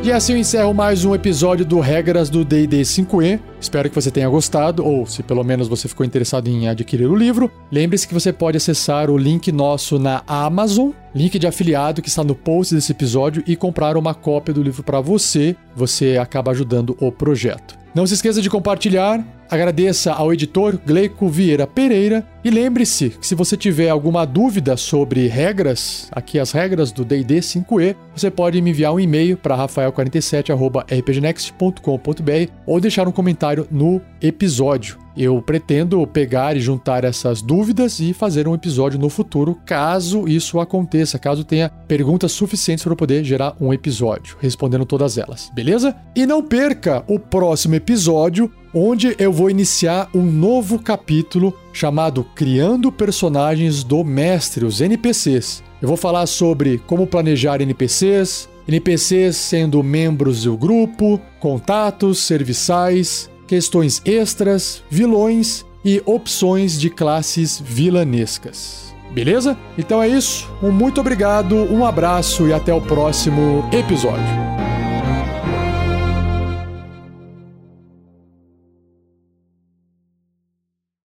E 0.02 0.14
assim 0.14 0.32
eu 0.32 0.40
encerro 0.40 0.74
mais 0.74 1.04
um 1.04 1.14
episódio 1.14 1.66
do 1.66 1.82
Regras 1.82 2.30
do 2.30 2.46
D&D 2.46 2.82
5e. 2.82 3.38
Espero 3.60 3.90
que 3.90 3.96
você 3.96 4.10
tenha 4.10 4.30
gostado, 4.30 4.84
ou 4.84 5.06
se 5.06 5.22
pelo 5.22 5.44
menos 5.44 5.68
você 5.68 5.90
ficou 5.90 6.06
interessado 6.06 6.48
em 6.48 6.70
adquirir 6.70 7.06
o 7.06 7.16
livro. 7.16 7.52
Lembre-se 7.70 8.08
que 8.08 8.14
você 8.14 8.32
pode 8.32 8.56
acessar 8.56 9.10
o 9.10 9.18
link 9.18 9.52
nosso 9.52 10.00
na 10.00 10.24
Amazon, 10.26 10.92
link 11.14 11.38
de 11.38 11.46
afiliado 11.46 12.02
que 12.02 12.08
está 12.08 12.24
no 12.24 12.34
post 12.34 12.74
desse 12.74 12.94
episódio, 12.94 13.44
e 13.46 13.58
comprar 13.58 13.98
uma 13.98 14.14
cópia 14.14 14.54
do 14.54 14.64
livro 14.64 14.84
para 14.84 15.02
você. 15.02 15.54
Você 15.76 16.18
acaba 16.18 16.52
ajudando 16.52 16.96
o 17.02 17.12
projeto. 17.12 17.78
Não 17.94 18.08
se 18.08 18.14
esqueça 18.14 18.42
de 18.42 18.50
compartilhar, 18.50 19.22
agradeça 19.50 20.14
ao 20.14 20.32
editor 20.34 20.78
Gleico 20.86 21.28
Vieira 21.28 21.66
Pereira 21.66 22.24
e 22.44 22.50
lembre-se 22.50 23.10
que 23.10 23.26
se 23.26 23.36
você 23.36 23.56
tiver 23.58 23.90
alguma 23.90 24.26
dúvida 24.26 24.78
sobre 24.78 25.28
regras, 25.28 26.08
aqui 26.12 26.40
as 26.40 26.52
regras 26.52 26.92
do 26.92 27.04
D&D 27.04 27.40
5e, 27.40 27.96
você 28.16 28.32
pode 28.32 28.62
me 28.62 28.70
enviar 28.70 28.94
um 28.94 29.00
e-mail 29.00 29.36
para 29.38 29.58
rafael47@rpgnext.com.br 29.58 32.52
ou 32.66 32.80
deixar 32.80 33.08
um 33.08 33.12
comentário 33.12 33.68
no 33.72 34.00
episódio. 34.22 35.00
Eu 35.22 35.42
pretendo 35.42 36.08
pegar 36.08 36.56
e 36.56 36.62
juntar 36.62 37.04
essas 37.04 37.42
dúvidas 37.42 38.00
e 38.00 38.14
fazer 38.14 38.48
um 38.48 38.56
episódio 38.56 38.98
no 38.98 39.10
futuro, 39.10 39.54
caso 39.66 40.26
isso 40.30 40.62
aconteça, 40.62 41.20
caso 41.20 41.44
tenha 41.44 41.68
perguntas 41.68 42.32
suficientes 42.32 42.86
para 42.86 42.94
eu 42.94 42.96
poder 42.96 43.22
gerar 43.26 43.54
um 43.60 43.74
episódio, 43.74 44.38
respondendo 44.40 44.86
todas 44.86 45.18
elas, 45.18 45.52
beleza? 45.54 45.94
E 46.16 46.26
não 46.26 46.42
perca 46.42 47.04
o 47.06 47.20
próximo 47.20 47.76
episódio, 47.76 48.50
onde 48.74 49.14
eu 49.20 49.34
vou 49.34 49.50
iniciar 49.50 50.10
um 50.16 50.24
novo 50.24 50.80
capítulo 50.80 51.54
chamado 51.74 52.24
Criando 52.34 52.90
Personagens 52.90 53.84
do 53.84 54.06
Mestre, 54.06 54.64
os 54.64 54.80
NPCs. 54.80 55.62
Eu 55.82 55.90
vou 55.90 55.98
falar 55.98 56.28
sobre 56.28 56.78
como 56.88 57.06
planejar 57.06 57.60
NPCs, 57.60 58.48
NPCs 58.66 59.36
sendo 59.36 59.84
membros 59.84 60.44
do 60.44 60.56
grupo, 60.56 61.20
contatos, 61.42 62.20
serviçais, 62.20 63.30
questões 63.50 64.00
extras, 64.06 64.84
vilões 64.92 65.66
e 65.84 66.00
opções 66.06 66.80
de 66.80 66.88
classes 66.88 67.60
vilanescas. 67.60 68.94
Beleza? 69.12 69.58
Então 69.76 70.04
é 70.04 70.08
isso. 70.08 70.48
Um 70.62 70.72
muito 70.72 71.02
obrigado, 71.02 71.56
um 71.56 71.84
abraço 71.84 72.48
e 72.48 72.54
até 72.54 72.72
o 72.72 72.80
próximo 72.80 73.68
episódio. 73.74 74.79